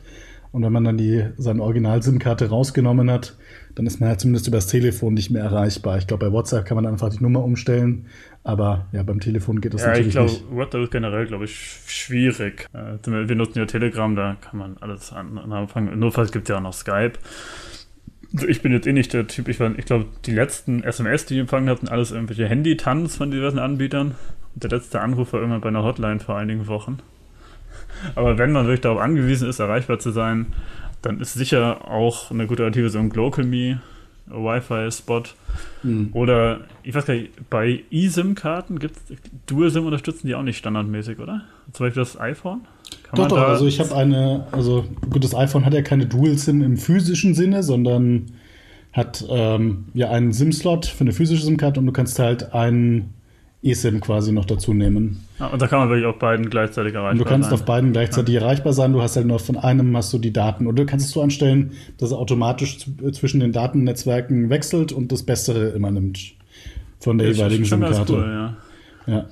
Und 0.57 0.63
wenn 0.63 0.73
man 0.73 0.85
dann 0.85 0.97
die, 0.97 1.23
seine 1.37 1.63
Original-SIM-Karte 1.63 2.49
rausgenommen 2.49 3.11
hat, 3.11 3.37
dann 3.75 3.85
ist 3.85 4.01
man 4.01 4.09
halt 4.09 4.21
zumindest 4.21 4.49
übers 4.49 4.67
Telefon 4.67 5.13
nicht 5.13 5.29
mehr 5.29 5.43
erreichbar. 5.43 5.99
Ich 5.99 6.07
glaube, 6.07 6.25
bei 6.25 6.33
WhatsApp 6.33 6.65
kann 6.65 6.77
man 6.77 6.87
einfach 6.87 7.11
die 7.11 7.23
Nummer 7.23 7.45
umstellen, 7.45 8.07
aber 8.43 8.87
ja, 8.93 9.03
beim 9.03 9.21
Telefon 9.21 9.61
geht 9.61 9.75
das 9.75 9.83
ja, 9.83 9.89
natürlich 9.89 10.07
ich 10.07 10.15
glaub, 10.15 10.29
nicht. 10.29 10.51
WhatsApp 10.51 10.85
ist 10.85 10.93
generell, 10.93 11.27
glaube 11.27 11.45
ich, 11.45 11.83
schwierig. 11.87 12.69
Äh, 12.73 12.97
wir 13.05 13.37
nutzen 13.37 13.59
ja 13.59 13.67
Telegram, 13.67 14.17
da 14.17 14.39
kann 14.41 14.59
man 14.59 14.79
alles 14.81 15.13
anfangen. 15.13 15.99
Notfalls 15.99 16.33
gibt 16.33 16.47
es 16.47 16.49
ja 16.49 16.57
auch 16.57 16.63
noch 16.63 16.73
Skype. 16.73 17.19
Also 18.33 18.49
ich 18.49 18.63
bin 18.63 18.73
jetzt 18.73 18.87
eh 18.87 18.95
nicht 18.95 19.13
der 19.13 19.27
Typ, 19.27 19.49
ich, 19.49 19.61
ich 19.61 19.85
glaube, 19.85 20.07
die 20.25 20.33
letzten 20.33 20.83
SMS, 20.85 21.27
die 21.27 21.35
ich 21.35 21.41
empfangen 21.41 21.69
hatten, 21.69 21.89
alles 21.89 22.13
irgendwelche 22.13 22.49
Handy-Tanz 22.49 23.17
von 23.17 23.31
diversen 23.31 23.59
Anbietern. 23.59 24.15
Und 24.55 24.63
der 24.63 24.71
letzte 24.71 25.03
Anruf 25.03 25.35
war 25.35 25.41
irgendwann 25.41 25.61
bei 25.61 25.69
einer 25.69 25.85
Hotline 25.85 26.21
vor 26.21 26.39
einigen 26.39 26.67
Wochen. 26.67 26.97
Aber 28.15 28.39
wenn 28.39 28.53
man 28.53 28.67
wirklich 28.67 28.83
darauf 28.83 29.01
angewiesen 29.01 29.49
ist, 29.49 29.59
erreichbar 29.59 29.99
zu 29.99 30.11
sein, 30.11 30.47
dann 31.03 31.21
ist 31.21 31.35
sicher 31.35 31.91
auch 31.91 32.31
eine 32.31 32.47
gute 32.47 32.65
Alternative 32.65 32.91
so 32.91 32.99
ein 32.99 33.11
GlocalMe 33.11 33.81
Wi-Fi-Spot. 34.29 35.23
Mhm. 35.83 36.11
Oder, 36.13 36.61
ich 36.83 36.95
weiß 36.95 37.07
gar 37.07 37.15
nicht, 37.15 37.49
bei 37.49 37.85
eSIM-Karten 37.91 38.79
gibt 38.79 38.97
es 38.97 39.17
Dual-SIM 39.47 39.85
unterstützen 39.87 40.27
die 40.27 40.35
auch 40.35 40.43
nicht 40.43 40.59
standardmäßig, 40.59 41.19
oder? 41.19 41.43
Zum 41.73 41.87
Beispiel 41.87 42.03
das 42.03 42.19
iPhone? 42.19 42.63
Kann 43.05 43.17
doch, 43.17 43.29
doch, 43.29 43.39
also 43.39 43.67
ich 43.67 43.79
habe 43.79 43.95
eine, 43.95 44.47
also 44.53 44.85
gut, 45.11 45.23
das 45.23 45.35
iPhone 45.35 45.65
hat 45.65 45.75
ja 45.75 45.83
keine 45.83 46.07
Dual-SIM 46.07 46.63
im 46.63 46.77
physischen 46.77 47.35
Sinne, 47.35 47.63
sondern 47.63 48.27
hat 48.93 49.25
ähm, 49.29 49.87
ja 49.95 50.11
einen 50.11 50.33
SIM-Slot 50.33 50.87
für 50.87 51.03
eine 51.03 51.13
physische 51.13 51.45
SIM-Karte 51.45 51.79
und 51.79 51.87
du 51.87 51.93
kannst 51.93 52.19
halt 52.19 52.53
einen 52.53 53.15
eSIM 53.63 54.01
quasi 54.01 54.33
noch 54.33 54.45
dazu 54.45 54.75
nehmen. 54.75 55.25
Ja, 55.39 55.49
und 55.49 55.61
da 55.61 55.67
kann 55.67 55.81
man 55.81 55.89
wirklich 55.89 56.07
auf 56.07 56.19
beiden 56.19 56.51
gleichzeitig 56.51 56.95
erreichbar 56.95 57.17
sein. 57.17 57.19
Du 57.19 57.25
kannst 57.25 57.51
sein. 57.51 57.59
auf 57.59 57.65
beiden 57.65 57.93
gleichzeitig 57.93 58.35
ja. 58.35 58.41
erreichbar 58.41 58.73
sein. 58.73 58.93
Du 58.93 59.03
hast 59.03 59.17
halt 59.17 59.27
nur 59.27 59.39
von 59.39 59.57
einem 59.57 59.97
hast 59.97 60.13
du 60.13 60.19
die 60.19 60.33
Daten. 60.33 60.67
Oder 60.67 60.85
du 60.85 60.87
kannst 60.87 61.07
es 61.07 61.13
so 61.13 61.23
anstellen, 61.23 61.73
dass 61.99 62.13
er 62.13 62.19
automatisch 62.19 62.87
zwischen 63.13 63.41
den 63.41 63.53
Datennetzwerken 63.53 64.51
wechselt 64.51 64.93
und 64.93 65.11
das 65.13 65.23
Bessere 65.23 65.69
immer 65.71 65.91
nimmt 65.91 66.35
von 67.01 67.19
der 67.19 67.33
jeweiligen 67.33 67.65
SIM-Karte. 67.65 68.13
Cool, 68.13 68.57
ja. 69.07 69.13
ja. 69.13 69.27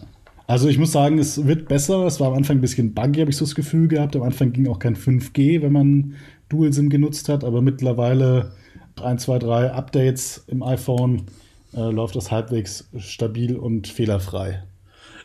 Also 0.47 0.69
ich 0.69 0.79
muss 0.79 0.93
sagen, 0.93 1.19
es 1.19 1.47
wird 1.47 1.69
besser. 1.69 2.05
Es 2.05 2.21
war 2.21 2.29
am 2.29 2.35
Anfang 2.35 2.59
ein 2.59 2.61
bisschen 2.61 2.93
buggy, 2.93 3.21
habe 3.21 3.31
ich 3.31 3.37
so 3.37 3.45
das 3.45 3.55
Gefühl 3.55 3.89
gehabt. 3.89 4.15
Am 4.15 4.23
Anfang 4.23 4.53
ging 4.53 4.69
auch 4.69 4.79
kein 4.79 4.97
5G, 4.97 5.63
wenn 5.63 5.73
man 5.73 6.15
Dual-SIM 6.51 6.91
genutzt 6.91 7.29
hat. 7.29 7.45
Aber 7.45 7.63
mittlerweile 7.63 8.53
1, 9.03 9.23
2, 9.23 9.39
3 9.39 9.73
Updates 9.73 10.45
im 10.49 10.63
iPhone 10.63 11.23
äh, 11.77 11.91
läuft 11.91 12.17
das 12.17 12.31
halbwegs 12.31 12.89
stabil 12.99 13.57
und 13.57 13.89
fehlerfrei. 13.89 14.63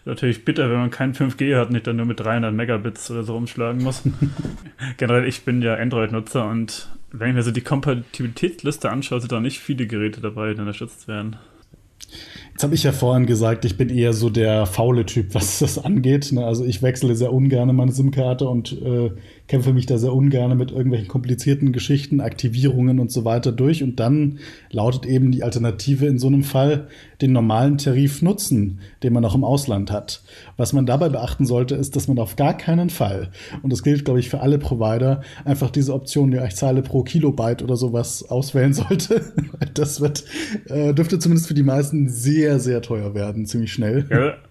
Natürlich 0.06 0.46
bitter, 0.46 0.70
wenn 0.70 0.80
man 0.80 0.90
kein 0.92 1.14
5G 1.14 1.58
hat 1.58 1.68
und 1.68 1.74
nicht 1.74 1.86
dann 1.86 1.98
nur 1.98 2.06
mit 2.06 2.20
300 2.20 2.54
Megabits 2.54 3.12
oder 3.12 3.24
so 3.24 3.34
rumschlagen 3.34 3.84
muss. 3.84 4.04
Generell, 4.98 5.28
ich 5.28 5.44
bin 5.44 5.62
ja 5.62 5.76
Android-Nutzer 5.76 6.48
und 6.50 6.90
wenn 7.12 7.30
ich 7.30 7.36
mir 7.36 7.44
so 7.44 7.52
die 7.52 7.62
Kompatibilitätsliste 7.62 8.90
anschaue, 8.90 9.20
sind 9.20 9.32
da 9.32 9.40
nicht 9.40 9.60
viele 9.60 9.88
Geräte 9.88 10.22
dabei, 10.22 10.54
die 10.54 10.60
unterstützt 10.62 11.08
werden. 11.08 11.36
Jetzt 12.52 12.64
habe 12.64 12.76
ich 12.76 12.84
ja 12.84 12.92
vorhin 12.92 13.26
gesagt, 13.26 13.66
ich 13.66 13.78
bin 13.78 13.90
eher 13.90 14.14
so 14.14 14.30
der 14.30 14.66
faule 14.66 15.06
Typ, 15.06 15.34
was 15.34 15.60
das 15.60 15.78
angeht. 15.78 16.32
Ne? 16.32 16.46
Also 16.46 16.66
ich 16.66 16.82
wechsle 16.82 17.16
sehr 17.16 17.32
ungern 17.32 17.76
meine 17.76 17.92
SIM-Karte 17.92 18.48
und 18.48 18.74
äh, 18.82 19.12
kämpfe 19.50 19.74
mich 19.74 19.88
da 19.88 19.98
sehr 19.98 20.14
ungern 20.14 20.56
mit 20.58 20.72
irgendwelchen 20.72 21.08
komplizierten 21.08 21.74
Geschichten, 21.74 22.22
Aktivierungen 22.22 23.00
und 23.00 23.12
so 23.12 23.26
weiter 23.26 23.52
durch. 23.52 23.84
Und 23.84 24.00
dann 24.00 24.38
lautet 24.72 25.08
eben 25.08 25.32
die 25.32 25.44
Alternative 25.44 26.06
in 26.06 26.20
so 26.20 26.28
einem 26.28 26.44
Fall, 26.44 26.88
den 27.22 27.34
normalen 27.34 27.80
Tarif 27.80 28.22
nutzen, 28.22 28.80
den 29.04 29.12
man 29.12 29.26
auch 29.26 29.36
im 29.36 29.44
Ausland 29.44 29.92
hat. 29.92 30.22
Was 30.56 30.72
man 30.72 30.86
dabei 30.86 31.10
beachten 31.10 31.46
sollte, 31.46 31.76
ist, 31.76 31.96
dass 31.96 32.08
man 32.08 32.20
auf 32.20 32.36
gar 32.36 32.56
keinen 32.56 32.90
Fall, 32.90 33.32
und 33.64 33.74
das 33.74 33.84
gilt, 33.84 34.06
glaube 34.06 34.20
ich, 34.20 34.30
für 34.30 34.40
alle 34.40 34.60
Provider, 34.60 35.22
einfach 35.44 35.72
diese 35.72 35.96
Option, 35.96 36.32
ja, 36.32 36.46
ich 36.46 36.56
zahle 36.56 36.84
pro 36.84 37.04
Kilobyte 37.04 37.64
oder 37.64 37.76
sowas 37.76 38.30
auswählen 38.30 38.74
sollte. 38.74 39.34
das 39.74 40.00
wird, 40.00 40.24
äh, 40.68 40.94
dürfte 40.94 41.18
zumindest 41.18 41.48
für 41.48 41.56
die 41.56 41.64
meisten 41.64 42.08
sehr, 42.08 42.60
sehr 42.60 42.82
teuer 42.82 43.16
werden, 43.16 43.48
ziemlich 43.48 43.74
schnell. 43.74 44.06
Ja. 44.12 44.49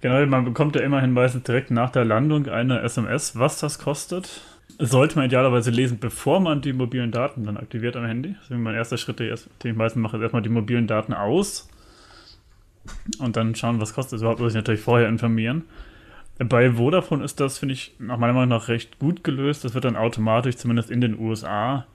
Genau, 0.00 0.24
man 0.26 0.44
bekommt 0.44 0.76
ja 0.76 0.82
immerhin 0.82 1.12
meistens 1.12 1.44
direkt 1.44 1.70
nach 1.70 1.90
der 1.90 2.04
Landung 2.04 2.48
eine 2.48 2.80
SMS, 2.82 3.38
was 3.38 3.58
das 3.58 3.78
kostet. 3.78 4.42
Sollte 4.78 5.16
man 5.16 5.26
idealerweise 5.26 5.70
lesen, 5.70 5.98
bevor 5.98 6.40
man 6.40 6.60
die 6.60 6.72
mobilen 6.72 7.10
Daten 7.10 7.44
dann 7.44 7.56
aktiviert 7.56 7.96
am 7.96 8.04
Handy. 8.04 8.36
Deswegen 8.42 8.62
mein 8.62 8.74
erster 8.74 8.98
Schritt, 8.98 9.20
den 9.20 9.34
ich 9.64 9.74
meistens 9.74 10.02
mache, 10.02 10.16
ist 10.16 10.22
erstmal 10.22 10.42
die 10.42 10.50
mobilen 10.50 10.86
Daten 10.86 11.14
aus 11.14 11.68
und 13.18 13.36
dann 13.36 13.54
schauen, 13.54 13.80
was 13.80 13.94
kostet 13.94 14.16
es 14.16 14.22
überhaupt, 14.22 14.40
muss 14.40 14.52
ich 14.52 14.56
natürlich 14.56 14.80
vorher 14.80 15.08
informieren. 15.08 15.64
Bei 16.38 16.72
Vodafone 16.72 17.24
ist 17.24 17.40
das, 17.40 17.58
finde 17.58 17.72
ich, 17.72 17.94
nach 17.98 18.18
meiner 18.18 18.34
Meinung 18.34 18.50
nach 18.50 18.68
recht 18.68 18.98
gut 18.98 19.24
gelöst. 19.24 19.64
Das 19.64 19.72
wird 19.74 19.86
dann 19.86 19.96
automatisch, 19.96 20.56
zumindest 20.56 20.90
in 20.90 21.00
den 21.00 21.18
USA, 21.18 21.86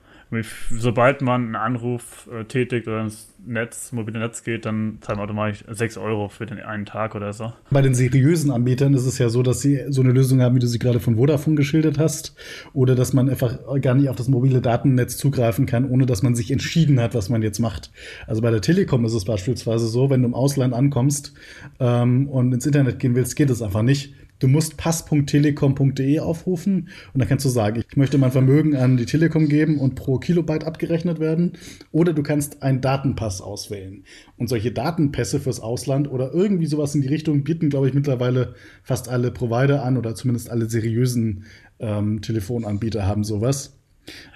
sobald 0.70 1.20
man 1.20 1.42
einen 1.42 1.56
Anruf 1.56 2.28
äh, 2.32 2.44
tätigt 2.44 2.88
oder 2.88 3.02
ins 3.02 3.28
Netz, 3.44 3.92
mobile 3.92 4.18
Netz 4.18 4.44
geht, 4.44 4.64
dann 4.66 4.98
zahlen 5.00 5.18
wir 5.18 5.24
automatisch 5.24 5.64
6 5.68 5.96
Euro 5.98 6.28
für 6.28 6.46
den 6.46 6.60
einen 6.60 6.86
Tag 6.86 7.14
oder 7.14 7.32
so. 7.32 7.52
Bei 7.70 7.82
den 7.82 7.94
seriösen 7.94 8.50
Anbietern 8.50 8.94
ist 8.94 9.04
es 9.04 9.18
ja 9.18 9.28
so, 9.28 9.42
dass 9.42 9.60
sie 9.60 9.84
so 9.88 10.00
eine 10.00 10.12
Lösung 10.12 10.40
haben, 10.40 10.54
wie 10.54 10.60
du 10.60 10.66
sie 10.66 10.78
gerade 10.78 11.00
von 11.00 11.16
Vodafone 11.16 11.56
geschildert 11.56 11.98
hast, 11.98 12.34
oder 12.72 12.94
dass 12.94 13.12
man 13.12 13.28
einfach 13.28 13.58
gar 13.80 13.94
nicht 13.94 14.08
auf 14.08 14.16
das 14.16 14.28
mobile 14.28 14.60
Datennetz 14.60 15.16
zugreifen 15.16 15.66
kann, 15.66 15.90
ohne 15.90 16.06
dass 16.06 16.22
man 16.22 16.34
sich 16.34 16.50
entschieden 16.50 17.00
hat, 17.00 17.14
was 17.14 17.28
man 17.28 17.42
jetzt 17.42 17.58
macht. 17.58 17.90
Also 18.26 18.42
bei 18.42 18.50
der 18.50 18.60
Telekom 18.60 19.04
ist 19.04 19.14
es 19.14 19.24
beispielsweise 19.24 19.86
so, 19.86 20.08
wenn 20.08 20.22
du 20.22 20.28
im 20.28 20.34
Ausland 20.34 20.72
ankommst 20.72 21.34
ähm, 21.80 22.28
und 22.28 22.52
ins 22.52 22.66
Internet 22.66 22.98
gehen 23.00 23.14
willst, 23.14 23.36
geht 23.36 23.50
es 23.50 23.60
einfach 23.60 23.82
nicht 23.82 24.14
Du 24.42 24.48
musst 24.48 24.76
pass.telekom.de 24.76 26.18
aufrufen 26.18 26.88
und 27.12 27.20
dann 27.20 27.28
kannst 27.28 27.44
du 27.44 27.48
sagen, 27.48 27.84
ich 27.88 27.96
möchte 27.96 28.18
mein 28.18 28.32
Vermögen 28.32 28.74
an 28.74 28.96
die 28.96 29.06
Telekom 29.06 29.48
geben 29.48 29.78
und 29.78 29.94
pro 29.94 30.18
Kilobyte 30.18 30.64
abgerechnet 30.64 31.20
werden. 31.20 31.52
Oder 31.92 32.12
du 32.12 32.24
kannst 32.24 32.60
einen 32.60 32.80
Datenpass 32.80 33.40
auswählen. 33.40 34.02
Und 34.36 34.48
solche 34.48 34.72
Datenpässe 34.72 35.38
fürs 35.38 35.60
Ausland 35.60 36.10
oder 36.10 36.34
irgendwie 36.34 36.66
sowas 36.66 36.92
in 36.96 37.02
die 37.02 37.08
Richtung 37.08 37.44
bieten, 37.44 37.70
glaube 37.70 37.86
ich, 37.86 37.94
mittlerweile 37.94 38.56
fast 38.82 39.08
alle 39.08 39.30
Provider 39.30 39.84
an 39.84 39.96
oder 39.96 40.16
zumindest 40.16 40.50
alle 40.50 40.68
seriösen 40.68 41.44
ähm, 41.78 42.20
Telefonanbieter 42.20 43.06
haben 43.06 43.22
sowas. 43.22 43.78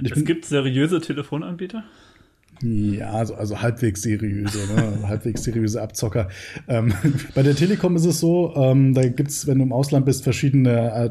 es 0.01 0.25
gibt 0.25 0.45
seriöse 0.45 1.01
Telefonanbieter? 1.01 1.83
Ja, 2.63 3.11
also, 3.13 3.35
also 3.35 3.61
halbwegs 3.61 4.03
seriöse, 4.03 4.59
ne? 4.75 4.99
halbwegs 5.09 5.45
seriöse 5.45 5.81
Abzocker. 5.83 6.29
Ähm, 6.69 6.95
bei 7.35 7.43
der 7.43 7.55
Telekom 7.55 7.97
ist 7.97 8.07
es 8.07 8.19
so, 8.19 8.55
ähm, 8.57 8.95
da 8.95 9.07
gibt's, 9.07 9.47
wenn 9.47 9.59
du 9.59 9.65
im 9.65 9.73
Ausland 9.73 10.07
bist, 10.07 10.25
verschiedene 10.25 10.93
äh, 10.93 11.11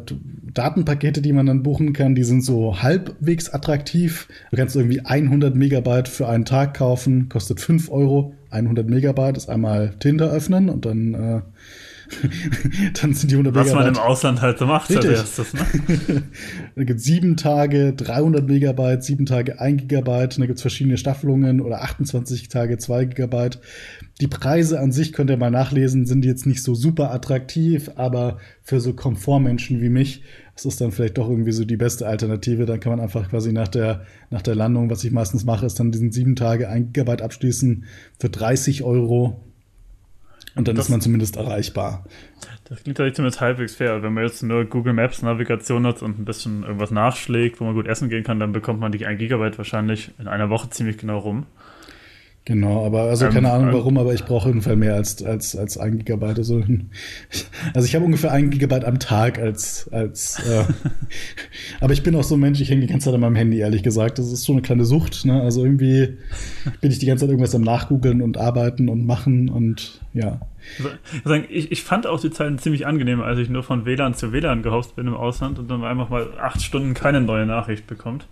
Datenpakete, 0.53 1.21
die 1.21 1.33
man 1.33 1.45
dann 1.45 1.63
buchen 1.63 1.93
kann. 1.93 2.15
Die 2.15 2.23
sind 2.23 2.43
so 2.43 2.81
halbwegs 2.81 3.49
attraktiv. 3.49 4.27
Du 4.51 4.57
kannst 4.57 4.75
irgendwie 4.75 5.01
100 5.01 5.55
Megabyte 5.55 6.07
für 6.07 6.27
einen 6.27 6.45
Tag 6.45 6.75
kaufen, 6.75 7.29
kostet 7.29 7.59
5 7.59 7.91
Euro. 7.91 8.33
100 8.49 8.89
Megabyte 8.89 9.37
ist 9.37 9.49
einmal 9.49 9.93
Tinder 9.99 10.31
öffnen 10.31 10.69
und 10.69 10.85
dann 10.85 11.13
äh, 11.13 11.41
dann 13.01 13.13
sind 13.13 13.31
die 13.31 13.35
100 13.35 13.55
Was 13.55 13.67
Megabyte. 13.67 13.87
Was 13.87 13.95
man 13.95 14.03
im 14.03 14.09
Ausland 14.11 14.41
halt 14.41 14.59
so 14.59 14.65
macht, 14.65 14.89
Richtig. 14.89 15.09
als 15.09 15.19
erstes. 15.19 15.53
Ne? 15.53 16.23
da 16.75 16.83
gibt 16.83 16.99
es 16.99 17.05
sieben 17.05 17.37
Tage 17.37 17.93
300 17.93 18.47
Megabyte, 18.47 19.03
sieben 19.03 19.25
Tage 19.25 19.59
1 19.59 19.81
Gigabyte, 19.81 20.35
und 20.35 20.41
da 20.41 20.45
gibt 20.47 20.57
es 20.57 20.61
verschiedene 20.61 20.97
Staffelungen 20.97 21.61
oder 21.61 21.81
28 21.83 22.49
Tage 22.49 22.77
2 22.77 23.05
Gigabyte. 23.05 23.59
Die 24.21 24.27
Preise 24.27 24.79
an 24.79 24.91
sich 24.91 25.13
könnt 25.13 25.29
ihr 25.29 25.37
mal 25.37 25.51
nachlesen, 25.51 26.05
sind 26.05 26.25
jetzt 26.25 26.45
nicht 26.45 26.63
so 26.63 26.73
super 26.73 27.11
attraktiv, 27.11 27.91
aber 27.95 28.37
für 28.63 28.79
so 28.79 28.93
Komfortmenschen 28.93 29.81
wie 29.81 29.89
mich 29.89 30.23
das 30.55 30.63
ist 30.63 30.79
dann 30.79 30.91
vielleicht 30.91 31.17
doch 31.17 31.29
irgendwie 31.29 31.51
so 31.51 31.65
die 31.65 31.75
beste 31.75 32.07
Alternative. 32.07 32.65
Dann 32.65 32.79
kann 32.79 32.93
man 32.93 33.01
einfach 33.01 33.29
quasi 33.29 33.51
nach 33.51 33.67
der, 33.67 34.05
nach 34.29 34.41
der 34.41 34.55
Landung, 34.55 34.89
was 34.89 35.03
ich 35.03 35.11
meistens 35.11 35.43
mache, 35.43 35.65
ist 35.65 35.79
dann 35.79 35.91
diesen 35.91 36.11
sieben 36.11 36.35
Tage 36.37 36.69
1 36.69 36.93
Gigabyte 36.93 37.21
abschließen 37.21 37.83
für 38.19 38.29
30 38.29 38.83
Euro 38.83 39.43
und 40.55 40.67
dann 40.67 40.75
das, 40.75 40.85
ist 40.85 40.91
man 40.91 41.01
zumindest 41.01 41.35
erreichbar. 41.35 42.05
Das 42.65 42.81
klingt 42.81 42.99
eigentlich 42.99 43.15
zumindest 43.15 43.41
halbwegs 43.41 43.75
fair. 43.75 44.01
Wenn 44.01 44.13
man 44.13 44.23
jetzt 44.23 44.41
nur 44.41 44.65
Google 44.65 44.93
Maps 44.93 45.21
Navigation 45.21 45.85
hat 45.85 46.01
und 46.01 46.17
ein 46.17 46.25
bisschen 46.25 46.63
irgendwas 46.63 46.91
nachschlägt, 46.91 47.59
wo 47.59 47.65
man 47.65 47.75
gut 47.75 47.87
essen 47.87 48.09
gehen 48.09 48.23
kann, 48.23 48.39
dann 48.39 48.53
bekommt 48.53 48.79
man 48.79 48.91
die 48.91 49.05
1 49.05 49.19
Gigabyte 49.19 49.57
wahrscheinlich 49.57 50.11
in 50.17 50.27
einer 50.27 50.49
Woche 50.49 50.69
ziemlich 50.69 50.97
genau 50.97 51.19
rum. 51.19 51.45
Genau, 52.45 52.85
aber 52.85 53.01
also 53.01 53.25
ähm, 53.25 53.33
keine 53.33 53.51
Ahnung 53.51 53.69
ähm, 53.69 53.73
warum, 53.73 53.97
aber 53.97 54.13
ich 54.13 54.23
brauche 54.23 54.49
jeden 54.49 54.79
mehr 54.79 54.93
als, 54.93 55.23
als, 55.23 55.55
als 55.55 55.79
ein 55.79 55.97
Gigabyte. 55.97 56.37
Also, 56.37 56.63
also 57.73 57.87
ich 57.87 57.95
habe 57.95 58.05
ungefähr 58.05 58.31
ein 58.31 58.51
Gigabyte 58.51 58.85
am 58.85 58.99
Tag 58.99 59.39
als, 59.39 59.89
als 59.91 60.47
äh, 60.47 60.63
aber 61.81 61.93
ich 61.93 62.03
bin 62.03 62.15
auch 62.15 62.23
so 62.23 62.35
ein 62.35 62.39
Mensch, 62.39 62.61
ich 62.61 62.69
hänge 62.69 62.81
die 62.81 62.87
ganze 62.87 63.05
Zeit 63.05 63.15
an 63.15 63.21
meinem 63.21 63.35
Handy, 63.35 63.57
ehrlich 63.57 63.81
gesagt. 63.81 64.19
Das 64.19 64.31
ist 64.31 64.43
so 64.43 64.53
eine 64.53 64.61
kleine 64.61 64.85
Sucht. 64.85 65.25
Ne? 65.25 65.41
Also 65.41 65.63
irgendwie 65.63 66.19
bin 66.81 66.91
ich 66.91 66.99
die 66.99 67.07
ganze 67.07 67.21
Zeit 67.25 67.31
irgendwas 67.31 67.55
am 67.55 67.63
Nachgoogeln 67.63 68.21
und 68.21 68.37
arbeiten 68.37 68.89
und 68.89 69.07
machen 69.07 69.49
und 69.49 70.01
ja. 70.13 70.39
Ich, 71.49 71.71
ich 71.71 71.83
fand 71.83 72.05
auch 72.05 72.19
die 72.19 72.29
Zeiten 72.29 72.59
ziemlich 72.59 72.85
angenehm, 72.85 73.21
als 73.21 73.39
ich 73.39 73.49
nur 73.49 73.63
von 73.63 73.85
WLAN 73.85 74.13
zu 74.13 74.31
WLAN 74.31 74.61
gehofft 74.61 74.95
bin 74.95 75.07
im 75.07 75.15
Ausland 75.15 75.57
und 75.57 75.69
dann 75.69 75.83
einfach 75.83 76.09
mal 76.09 76.27
acht 76.39 76.61
Stunden 76.61 76.93
keine 76.93 77.21
neue 77.21 77.47
Nachricht 77.47 77.87
bekommt. 77.87 78.27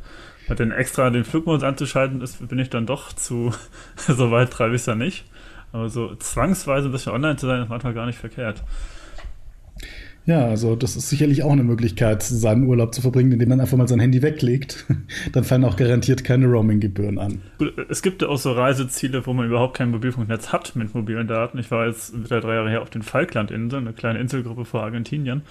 Weil 0.47 0.57
dann 0.57 0.71
extra 0.71 1.09
den 1.09 1.23
Flugmodus 1.23 1.63
anzuschalten, 1.63 2.21
ist, 2.21 2.47
bin 2.47 2.59
ich 2.59 2.69
dann 2.69 2.85
doch 2.85 3.13
zu, 3.13 3.53
so 3.95 4.31
weit 4.31 4.51
treibe 4.51 4.75
ich 4.75 4.81
es 4.81 4.85
ja 4.85 4.95
nicht. 4.95 5.25
Aber 5.71 5.89
so 5.89 6.15
zwangsweise 6.15 6.89
ein 6.89 6.91
bisschen 6.91 7.13
online 7.13 7.35
zu 7.35 7.47
sein, 7.47 7.63
ist 7.63 7.69
manchmal 7.69 7.93
gar 7.93 8.05
nicht 8.05 8.19
verkehrt. 8.19 8.63
Ja, 10.25 10.45
also 10.45 10.77
das 10.77 10.95
ist 10.95 11.09
sicherlich 11.09 11.43
auch 11.43 11.51
eine 11.51 11.63
Möglichkeit, 11.63 12.23
seinen 12.23 12.65
Urlaub 12.65 12.95
zu 12.95 13.01
verbringen, 13.01 13.33
indem 13.33 13.49
man 13.49 13.59
einfach 13.59 13.77
mal 13.77 13.89
sein 13.89 13.99
Handy 13.99 14.21
weglegt. 14.21 14.85
Dann 15.33 15.43
fallen 15.43 15.65
auch 15.65 15.75
garantiert 15.75 16.23
keine 16.23 16.47
Roaming-Gebühren 16.47 17.19
an. 17.19 17.41
Es 17.89 18.01
gibt 18.01 18.21
ja 18.21 18.29
auch 18.29 18.37
so 18.37 18.53
Reiseziele, 18.53 19.25
wo 19.25 19.33
man 19.33 19.47
überhaupt 19.47 19.75
kein 19.75 19.91
Mobilfunknetz 19.91 20.53
hat 20.53 20.77
mit 20.77 20.95
mobilen 20.95 21.27
Daten. 21.27 21.57
Ich 21.57 21.71
war 21.71 21.87
jetzt 21.87 22.17
wieder 22.17 22.39
drei 22.39 22.55
Jahre 22.55 22.69
her 22.69 22.81
auf 22.81 22.89
den 22.89 23.01
Falklandinseln, 23.01 23.85
eine 23.85 23.93
kleine 23.93 24.19
Inselgruppe 24.19 24.63
vor 24.63 24.83
Argentinien. 24.83 25.41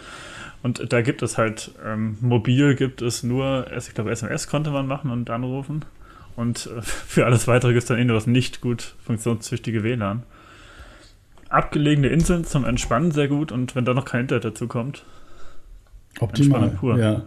Und 0.62 0.90
da 0.90 1.02
gibt 1.02 1.22
es 1.22 1.36
halt, 1.36 1.72
ähm, 1.84 2.16
mobil 2.22 2.74
gibt 2.74 3.02
es 3.02 3.22
nur, 3.22 3.66
ich 3.76 3.92
glaube, 3.92 4.10
SMS 4.10 4.46
konnte 4.46 4.70
man 4.70 4.86
machen 4.86 5.10
und 5.10 5.28
anrufen. 5.28 5.84
Und 6.34 6.70
äh, 6.74 6.80
für 6.82 7.26
alles 7.26 7.46
weitere 7.46 7.72
gibt 7.72 7.82
es 7.82 7.88
dann 7.88 7.98
eh 7.98 8.04
nur 8.04 8.14
das 8.14 8.26
nicht 8.26 8.62
gut 8.62 8.94
funktionstüchtige 9.04 9.82
WLAN 9.82 10.22
abgelegene 11.52 12.08
Inseln 12.08 12.44
zum 12.44 12.64
Entspannen 12.64 13.12
sehr 13.12 13.28
gut 13.28 13.52
und 13.52 13.76
wenn 13.76 13.84
da 13.84 13.94
noch 13.94 14.04
kein 14.04 14.22
Internet 14.22 14.44
dazu 14.44 14.66
kommt. 14.66 15.04
Optimal. 16.20 16.70
Pur. 16.70 16.98
Ja. 16.98 17.22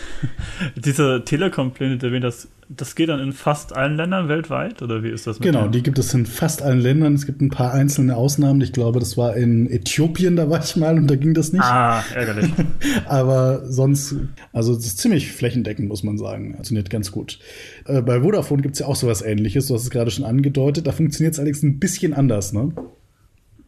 Diese 0.76 1.22
Telekom-Pläne, 1.24 1.98
das, 2.20 2.48
das 2.68 2.94
geht 2.94 3.08
dann 3.08 3.20
in 3.20 3.32
fast 3.32 3.76
allen 3.76 3.96
Ländern 3.96 4.28
weltweit 4.28 4.80
oder 4.82 5.02
wie 5.02 5.10
ist 5.10 5.26
das? 5.26 5.38
genau, 5.38 5.68
die 5.68 5.82
gibt 5.82 5.98
es 5.98 6.14
in 6.14 6.24
fast 6.24 6.62
allen 6.62 6.80
Ländern. 6.80 7.14
Es 7.14 7.26
gibt 7.26 7.40
ein 7.40 7.50
paar 7.50 7.72
einzelne 7.72 8.16
Ausnahmen. 8.16 8.60
Ich 8.60 8.72
glaube, 8.72 9.00
das 9.00 9.16
war 9.16 9.36
in 9.36 9.68
Äthiopien, 9.70 10.36
da 10.36 10.48
war 10.48 10.62
ich 10.62 10.76
mal 10.76 10.96
und 10.96 11.08
da 11.08 11.16
ging 11.16 11.34
das 11.34 11.52
nicht. 11.52 11.62
Ah, 11.62 12.02
ärgerlich. 12.14 12.50
Aber 13.06 13.66
sonst, 13.70 14.16
also 14.52 14.72
es 14.72 14.86
ist 14.86 14.98
ziemlich 14.98 15.30
flächendeckend, 15.32 15.88
muss 15.88 16.02
man 16.02 16.18
sagen. 16.18 16.54
Funktioniert 16.54 16.90
ganz 16.90 17.12
gut. 17.12 17.38
Äh, 17.84 18.02
bei 18.02 18.22
Vodafone 18.22 18.62
gibt 18.62 18.74
es 18.74 18.80
ja 18.80 18.86
auch 18.86 18.96
sowas 18.96 19.22
ähnliches. 19.22 19.66
Du 19.68 19.74
hast 19.74 19.82
es 19.82 19.90
gerade 19.90 20.10
schon 20.10 20.24
angedeutet. 20.24 20.86
Da 20.86 20.92
funktioniert 20.92 21.34
es 21.34 21.38
allerdings 21.38 21.62
ein 21.62 21.78
bisschen 21.78 22.14
anders, 22.14 22.52
ne? 22.52 22.72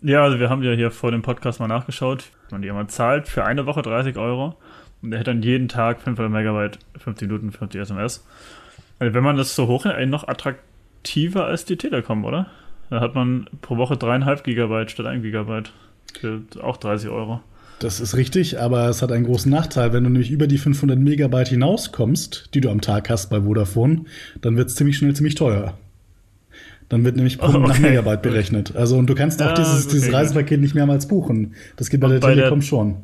Ja, 0.06 0.22
also 0.22 0.38
wir 0.38 0.50
haben 0.50 0.62
ja 0.62 0.72
hier 0.72 0.90
vor 0.90 1.12
dem 1.12 1.22
Podcast 1.22 1.60
mal 1.60 1.66
nachgeschaut. 1.66 2.24
Wenn 2.50 2.62
jemand 2.62 2.90
zahlt 2.90 3.26
für 3.26 3.46
eine 3.46 3.64
Woche 3.64 3.80
30 3.80 4.18
Euro 4.18 4.54
und 5.00 5.10
der 5.10 5.18
hätte 5.18 5.30
dann 5.30 5.42
jeden 5.42 5.66
Tag 5.66 6.02
500 6.02 6.30
Megabyte, 6.30 6.78
50 6.98 7.26
Minuten, 7.26 7.52
50 7.52 7.80
SMS. 7.80 8.22
Also 8.98 9.14
wenn 9.14 9.24
man 9.24 9.38
das 9.38 9.56
so 9.56 9.66
hoch 9.66 9.86
noch 10.06 10.28
attraktiver 10.28 11.46
als 11.46 11.64
die 11.64 11.78
Telekom, 11.78 12.26
oder? 12.26 12.48
Da 12.90 13.00
hat 13.00 13.14
man 13.14 13.48
pro 13.62 13.78
Woche 13.78 13.96
dreieinhalb 13.96 14.44
Gigabyte 14.44 14.90
statt 14.90 15.06
ein 15.06 15.22
Gigabyte. 15.22 15.72
Für 16.20 16.42
auch 16.60 16.76
30 16.76 17.08
Euro. 17.08 17.40
Das 17.78 17.98
ist 17.98 18.14
richtig, 18.14 18.60
aber 18.60 18.90
es 18.90 19.00
hat 19.00 19.10
einen 19.10 19.24
großen 19.24 19.50
Nachteil. 19.50 19.94
Wenn 19.94 20.04
du 20.04 20.10
nämlich 20.10 20.30
über 20.30 20.46
die 20.46 20.58
500 20.58 20.98
Megabyte 20.98 21.48
hinauskommst, 21.48 22.50
die 22.52 22.60
du 22.60 22.68
am 22.68 22.82
Tag 22.82 23.08
hast 23.08 23.30
bei 23.30 23.40
Vodafone, 23.40 24.04
dann 24.42 24.58
wird 24.58 24.68
es 24.68 24.74
ziemlich 24.74 24.98
schnell 24.98 25.16
ziemlich 25.16 25.34
teuer. 25.34 25.78
Dann 26.88 27.04
wird 27.04 27.16
nämlich 27.16 27.38
pro 27.38 27.46
oh, 27.46 27.54
okay. 27.56 27.68
nach 27.68 27.78
Megabyte 27.78 28.22
berechnet. 28.22 28.76
Also 28.76 28.96
und 28.96 29.08
du 29.08 29.14
kannst 29.14 29.42
auch 29.42 29.46
ja, 29.46 29.54
dieses, 29.54 29.86
okay, 29.86 29.94
dieses 29.94 30.12
Reisepaket 30.12 30.60
nicht 30.60 30.74
mehrmals 30.74 31.08
buchen. 31.08 31.54
Das 31.76 31.90
geht 31.90 32.00
bei 32.00 32.06
und 32.06 32.12
der 32.14 32.20
bei 32.20 32.34
Telekom 32.34 32.60
der, 32.60 32.66
schon. 32.66 32.96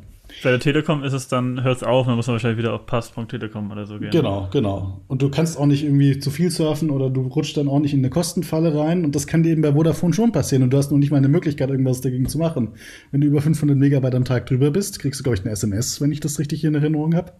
Bei 0.43 0.49
der 0.49 0.59
Telekom 0.59 1.03
ist 1.03 1.13
es 1.13 1.27
dann, 1.27 1.63
hört 1.63 1.77
es 1.77 1.83
auf, 1.83 2.07
dann 2.07 2.15
muss 2.15 2.27
man 2.27 2.35
wahrscheinlich 2.35 2.57
wieder 2.57 2.73
auf 2.73 2.85
pass.telekom 2.85 3.69
oder 3.71 3.85
so 3.85 3.99
gehen. 3.99 4.11
Genau, 4.11 4.47
genau. 4.51 5.01
Und 5.07 5.21
du 5.21 5.29
kannst 5.29 5.57
auch 5.57 5.65
nicht 5.65 5.83
irgendwie 5.83 6.19
zu 6.19 6.31
viel 6.31 6.49
surfen 6.49 6.89
oder 6.89 7.09
du 7.09 7.21
rutschst 7.21 7.57
dann 7.57 7.67
auch 7.67 7.79
nicht 7.79 7.93
in 7.93 7.99
eine 7.99 8.09
Kostenfalle 8.09 8.73
rein. 8.73 9.03
Und 9.03 9.15
das 9.15 9.27
kann 9.27 9.43
dir 9.43 9.51
eben 9.51 9.61
bei 9.61 9.73
Vodafone 9.73 10.13
schon 10.13 10.31
passieren. 10.31 10.63
Und 10.63 10.71
du 10.71 10.77
hast 10.77 10.91
noch 10.91 10.97
nicht 10.97 11.11
mal 11.11 11.17
eine 11.17 11.27
Möglichkeit, 11.27 11.69
irgendwas 11.69 12.01
dagegen 12.01 12.27
zu 12.27 12.37
machen. 12.37 12.69
Wenn 13.11 13.21
du 13.21 13.27
über 13.27 13.41
500 13.41 13.77
Megabyte 13.77 14.15
am 14.15 14.25
Tag 14.25 14.45
drüber 14.45 14.71
bist, 14.71 14.99
kriegst 14.99 15.19
du, 15.19 15.23
glaube 15.23 15.35
ich, 15.35 15.41
eine 15.43 15.51
SMS, 15.51 16.01
wenn 16.01 16.11
ich 16.11 16.21
das 16.21 16.39
richtig 16.39 16.63
in 16.63 16.75
Erinnerung 16.75 17.13
habe. 17.15 17.33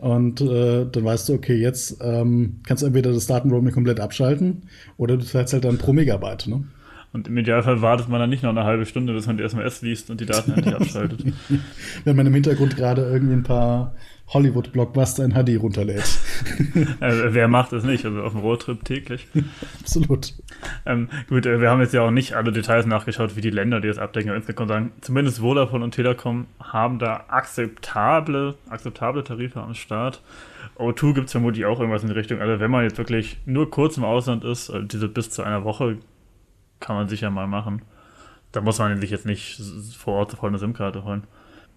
Und 0.00 0.40
äh, 0.40 0.86
dann 0.90 1.04
weißt 1.04 1.28
du, 1.28 1.34
okay, 1.34 1.56
jetzt 1.56 1.98
ähm, 2.00 2.60
kannst 2.66 2.82
du 2.82 2.86
entweder 2.86 3.12
das 3.12 3.26
Datenroaming 3.26 3.72
komplett 3.72 4.00
abschalten 4.00 4.62
oder 4.96 5.18
du 5.18 5.24
zahlst 5.24 5.52
halt 5.52 5.64
dann 5.64 5.76
pro 5.76 5.92
Megabyte. 5.92 6.46
Ne? 6.46 6.64
Und 7.12 7.28
im 7.28 7.36
Idealfall 7.36 7.82
wartet 7.82 8.08
man 8.08 8.18
dann 8.18 8.30
nicht 8.30 8.42
noch 8.42 8.50
eine 8.50 8.64
halbe 8.64 8.86
Stunde, 8.86 9.12
bis 9.12 9.26
man 9.26 9.36
die 9.36 9.42
SMS 9.42 9.82
liest 9.82 10.10
und 10.10 10.20
die 10.20 10.26
Daten 10.26 10.52
endlich 10.52 10.74
abschaltet. 10.74 11.24
Wenn 12.04 12.16
man 12.16 12.26
im 12.26 12.32
Hintergrund 12.32 12.76
gerade 12.76 13.02
irgendwie 13.02 13.34
ein 13.34 13.42
paar 13.42 13.94
Hollywood-Blockbuster 14.32 15.24
in 15.24 15.32
HD 15.32 15.60
runterlädt. 15.60 16.18
also, 17.00 17.34
wer 17.34 17.48
macht 17.48 17.72
das 17.72 17.84
nicht? 17.84 18.04
Also 18.04 18.22
auf 18.22 18.32
dem 18.32 18.40
Roadtrip 18.40 18.84
täglich. 18.84 19.26
Absolut. 19.80 20.34
Ähm, 20.86 21.08
gut, 21.28 21.46
äh, 21.46 21.60
wir 21.60 21.70
haben 21.70 21.80
jetzt 21.80 21.94
ja 21.94 22.02
auch 22.02 22.10
nicht 22.10 22.34
alle 22.34 22.52
Details 22.52 22.86
nachgeschaut, 22.86 23.36
wie 23.36 23.40
die 23.40 23.50
Länder, 23.50 23.80
die 23.80 23.88
das 23.88 23.98
abdecken. 23.98 24.30
Aber 24.30 24.36
insgesamt 24.36 24.68
sagen, 24.68 24.92
zumindest 25.00 25.38
Vodafone 25.38 25.84
und 25.84 25.94
Telekom 25.94 26.46
haben 26.60 26.98
da 26.98 27.24
akzeptable, 27.28 28.54
akzeptable 28.68 29.24
Tarife 29.24 29.60
am 29.60 29.74
Start. 29.74 30.22
O2 30.78 31.14
gibt 31.14 31.26
es 31.26 31.32
vermutlich 31.32 31.64
auch 31.66 31.80
irgendwas 31.80 32.02
in 32.02 32.08
die 32.08 32.14
Richtung. 32.14 32.40
Also 32.40 32.60
wenn 32.60 32.70
man 32.70 32.84
jetzt 32.84 32.98
wirklich 32.98 33.38
nur 33.46 33.70
kurz 33.70 33.96
im 33.96 34.04
Ausland 34.04 34.44
ist, 34.44 34.70
also 34.70 34.86
diese 34.86 35.08
bis 35.08 35.30
zu 35.30 35.42
einer 35.42 35.64
Woche 35.64 35.98
kann 36.78 36.96
man 36.96 37.08
sicher 37.08 37.30
mal 37.30 37.46
machen. 37.46 37.82
Da 38.52 38.60
muss 38.60 38.78
man 38.78 39.00
sich 39.00 39.10
jetzt 39.10 39.26
nicht 39.26 39.60
vor 39.96 40.14
Ort 40.14 40.30
sofort 40.30 40.50
eine 40.50 40.58
SIM-Karte 40.58 41.04
holen. 41.04 41.24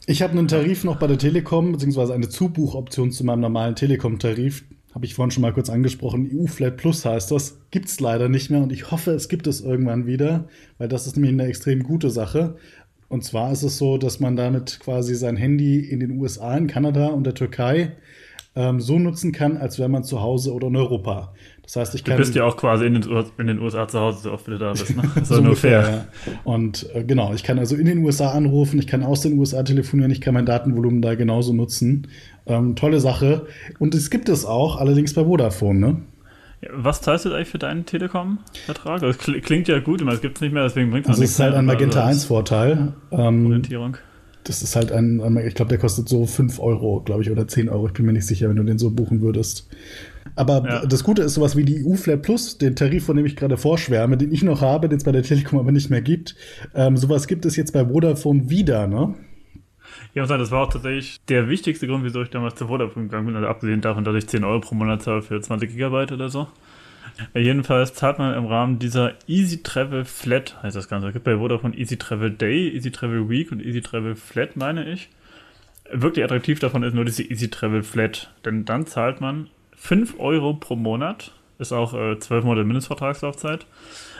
Ich 0.05 0.21
habe 0.21 0.37
einen 0.37 0.49
Tarif 0.49 0.83
noch 0.83 0.97
bei 0.97 1.07
der 1.07 1.17
Telekom, 1.17 1.71
beziehungsweise 1.71 2.13
eine 2.13 2.27
Zubuchoption 2.27 3.11
zu 3.11 3.23
meinem 3.23 3.39
normalen 3.39 3.75
Telekom-Tarif. 3.75 4.65
Habe 4.93 5.05
ich 5.05 5.13
vorhin 5.13 5.31
schon 5.31 5.43
mal 5.43 5.53
kurz 5.53 5.69
angesprochen. 5.69 6.29
EU 6.29 6.45
Flat 6.45 6.75
Plus 6.75 7.05
heißt 7.05 7.31
das. 7.31 7.61
Gibt 7.71 7.87
es 7.87 8.01
leider 8.01 8.27
nicht 8.27 8.49
mehr 8.49 8.61
und 8.61 8.73
ich 8.73 8.91
hoffe, 8.91 9.11
es 9.11 9.29
gibt 9.29 9.47
es 9.47 9.61
irgendwann 9.61 10.05
wieder, 10.05 10.49
weil 10.77 10.89
das 10.89 11.07
ist 11.07 11.15
nämlich 11.15 11.31
eine 11.31 11.45
extrem 11.45 11.83
gute 11.83 12.09
Sache. 12.09 12.57
Und 13.07 13.23
zwar 13.23 13.53
ist 13.53 13.63
es 13.63 13.77
so, 13.77 13.97
dass 13.97 14.19
man 14.19 14.35
damit 14.35 14.81
quasi 14.81 15.15
sein 15.15 15.37
Handy 15.37 15.79
in 15.79 16.01
den 16.01 16.19
USA, 16.19 16.57
in 16.57 16.67
Kanada 16.67 17.07
und 17.07 17.23
der 17.23 17.33
Türkei 17.33 17.93
ähm, 18.55 18.81
so 18.81 18.99
nutzen 18.99 19.31
kann, 19.31 19.55
als 19.55 19.79
wäre 19.79 19.87
man 19.87 20.03
zu 20.03 20.19
Hause 20.19 20.53
oder 20.53 20.67
in 20.67 20.75
Europa. 20.75 21.33
Das 21.63 21.77
heißt, 21.77 21.95
ich 21.95 22.03
kann. 22.03 22.17
Du 22.17 22.23
bist 22.23 22.35
ja 22.35 22.43
auch 22.43 22.57
quasi 22.57 22.85
in 22.85 22.93
den, 22.93 23.25
in 23.37 23.47
den 23.47 23.59
USA 23.59 23.87
zu 23.87 23.99
Hause, 23.99 24.23
so 24.23 24.31
oft 24.33 24.47
du 24.47 24.57
da 24.57 24.71
bist. 24.71 24.95
Ne? 24.95 25.03
so 25.23 25.35
ungefähr. 25.35 25.81
Ja. 25.81 26.05
Und 26.43 26.93
äh, 26.93 27.03
genau, 27.03 27.33
ich 27.33 27.43
kann 27.43 27.57
also 27.57 27.75
in 27.75 27.85
den 27.85 27.99
USA 27.99 28.31
anrufen, 28.31 28.79
ich 28.79 28.87
kann 28.87 29.01
aus 29.01 29.21
den 29.21 29.39
USA 29.39 29.63
telefonieren, 29.63 30.11
ich 30.11 30.19
kann 30.19 30.33
mein 30.33 30.45
Datenvolumen 30.45 31.01
da 31.01 31.15
genauso 31.15 31.53
nutzen. 31.53 32.09
Ähm, 32.45 32.75
tolle 32.75 32.99
Sache. 32.99 33.47
Und 33.79 33.95
es 33.95 34.09
gibt 34.09 34.27
es 34.27 34.45
auch, 34.45 34.77
allerdings 34.77 35.13
bei 35.13 35.23
Vodafone, 35.23 35.79
ne? 35.79 36.01
Was 36.71 37.01
zahlst 37.01 37.25
du 37.25 37.33
eigentlich 37.33 37.49
für 37.49 37.59
deinen 37.59 37.85
Telekom-Vertrag? 37.85 39.01
Das 39.01 39.19
also, 39.19 39.39
klingt 39.41 39.67
ja 39.67 39.79
gut, 39.79 40.01
aber 40.01 40.13
es 40.13 40.21
gibt 40.21 40.37
es 40.37 40.41
nicht 40.41 40.53
mehr, 40.53 40.63
deswegen 40.63 40.91
bringt 40.91 41.05
es 41.05 41.09
also 41.09 41.21
nichts. 41.21 41.37
Das 41.37 41.45
ist 41.47 41.51
halt 41.51 41.57
ein 41.57 41.65
Magenta 41.65 42.07
1-Vorteil. 42.07 42.93
Ähm, 43.11 43.45
Orientierung. 43.45 43.97
Das 44.43 44.61
ist 44.61 44.75
halt 44.75 44.91
ein, 44.91 45.21
ich 45.45 45.55
glaube, 45.55 45.69
der 45.69 45.77
kostet 45.77 46.09
so 46.09 46.25
5 46.25 46.59
Euro, 46.59 47.01
glaube 47.01 47.21
ich, 47.21 47.31
oder 47.31 47.47
10 47.47 47.69
Euro. 47.69 47.87
Ich 47.87 47.93
bin 47.93 48.05
mir 48.05 48.13
nicht 48.13 48.27
sicher, 48.27 48.49
wenn 48.49 48.57
du 48.57 48.63
den 48.63 48.77
so 48.77 48.91
buchen 48.91 49.21
würdest. 49.21 49.69
Aber 50.35 50.63
ja. 50.65 50.85
das 50.85 51.03
Gute 51.03 51.21
ist 51.21 51.35
sowas 51.35 51.55
wie 51.55 51.63
die 51.63 51.85
EU-Flat 51.85 52.21
Plus, 52.21 52.57
den 52.57 52.75
Tarif, 52.75 53.05
von 53.05 53.15
dem 53.15 53.25
ich 53.25 53.35
gerade 53.35 53.57
vorschwärme, 53.57 54.17
den 54.17 54.31
ich 54.31 54.43
noch 54.43 54.61
habe, 54.61 54.89
den 54.89 54.97
es 54.97 55.03
bei 55.03 55.11
der 55.11 55.23
Telekom 55.23 55.59
aber 55.59 55.71
nicht 55.71 55.89
mehr 55.89 56.01
gibt. 56.01 56.35
Ähm, 56.73 56.97
sowas 56.97 57.27
gibt 57.27 57.45
es 57.45 57.55
jetzt 57.55 57.71
bei 57.71 57.85
Vodafone 57.85 58.49
wieder, 58.49 58.87
ne? 58.87 59.15
Ja, 60.15 60.25
das 60.25 60.51
war 60.51 60.63
auch 60.63 60.71
tatsächlich 60.71 61.19
der 61.27 61.49
wichtigste 61.49 61.87
Grund, 61.87 62.03
wieso 62.03 62.21
ich 62.21 62.29
damals 62.29 62.55
zu 62.55 62.67
Vodafone 62.67 63.07
gegangen 63.07 63.27
bin. 63.27 63.35
Also 63.35 63.47
abgesehen 63.47 63.81
davon, 63.81 64.03
dass 64.03 64.15
ich 64.15 64.27
10 64.27 64.43
Euro 64.43 64.59
pro 64.59 64.75
Monat 64.75 65.01
zahle 65.01 65.21
für 65.21 65.39
20 65.39 65.71
Gigabyte 65.71 66.11
oder 66.11 66.29
so. 66.29 66.47
Jedenfalls 67.33 67.93
zahlt 67.93 68.17
man 68.17 68.35
im 68.35 68.45
Rahmen 68.45 68.79
dieser 68.79 69.13
Easy 69.27 69.61
Travel 69.61 70.05
Flat, 70.05 70.61
heißt 70.63 70.75
das 70.75 70.89
Ganze. 70.89 71.07
Es 71.07 71.13
gibt 71.13 71.25
bei 71.25 71.37
Vodafone 71.37 71.75
Easy 71.75 71.97
Travel 71.97 72.31
Day, 72.31 72.69
Easy 72.69 72.91
Travel 72.91 73.29
Week 73.29 73.51
und 73.51 73.63
Easy 73.63 73.81
Travel 73.81 74.15
Flat, 74.15 74.55
meine 74.55 74.89
ich. 74.89 75.09
Wirklich 75.91 76.25
attraktiv 76.25 76.59
davon 76.59 76.83
ist 76.83 76.93
nur 76.93 77.05
diese 77.05 77.23
Easy 77.23 77.49
Travel 77.49 77.83
Flat. 77.83 78.31
Denn 78.45 78.65
dann 78.65 78.87
zahlt 78.87 79.21
man 79.21 79.49
5 79.75 80.19
Euro 80.19 80.55
pro 80.55 80.75
Monat. 80.75 81.31
Ist 81.59 81.71
auch 81.71 81.93
äh, 81.93 82.17
12 82.17 82.45
Monate 82.45 82.65
Mindestvertragslaufzeit. 82.65 83.65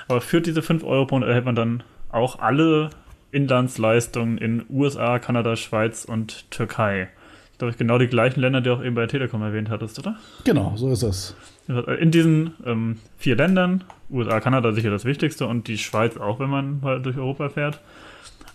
Aber 0.08 0.22
für 0.22 0.42
diese 0.42 0.62
5 0.62 0.84
Euro 0.84 1.06
pro 1.06 1.16
Monat 1.16 1.30
erhält 1.30 1.46
man 1.46 1.56
dann 1.56 1.84
auch 2.12 2.40
alle 2.40 2.92
Inlandsleistungen 3.32 4.38
in 4.38 4.64
USA, 4.70 5.18
Kanada, 5.18 5.56
Schweiz 5.56 6.06
und 6.06 6.50
Türkei. 6.52 7.10
Glaube 7.58 7.72
ich, 7.72 7.78
genau 7.78 7.98
die 7.98 8.08
gleichen 8.08 8.40
Länder, 8.40 8.62
die 8.62 8.70
auch 8.70 8.84
eben 8.84 8.96
bei 8.96 9.08
Telekom 9.08 9.42
erwähnt 9.42 9.70
hattest, 9.70 9.98
oder? 9.98 10.18
Genau, 10.44 10.74
so 10.76 10.92
ist 10.92 11.04
es. 11.04 11.36
In 11.68 12.12
diesen 12.12 12.56
ähm, 12.66 12.98
vier 13.18 13.38
Ländern, 13.38 13.86
USA, 14.10 14.40
Kanada 14.42 14.74
sicher 14.74 14.90
das 14.90 15.06
Wichtigste 15.06 15.48
und 15.48 15.68
die 15.68 15.78
Schweiz 15.78 16.18
auch, 16.18 16.40
wenn 16.40 16.50
man 16.50 16.82
mal 16.82 17.02
durch 17.02 17.18
Europa 17.18 17.50
fährt. 17.50 17.80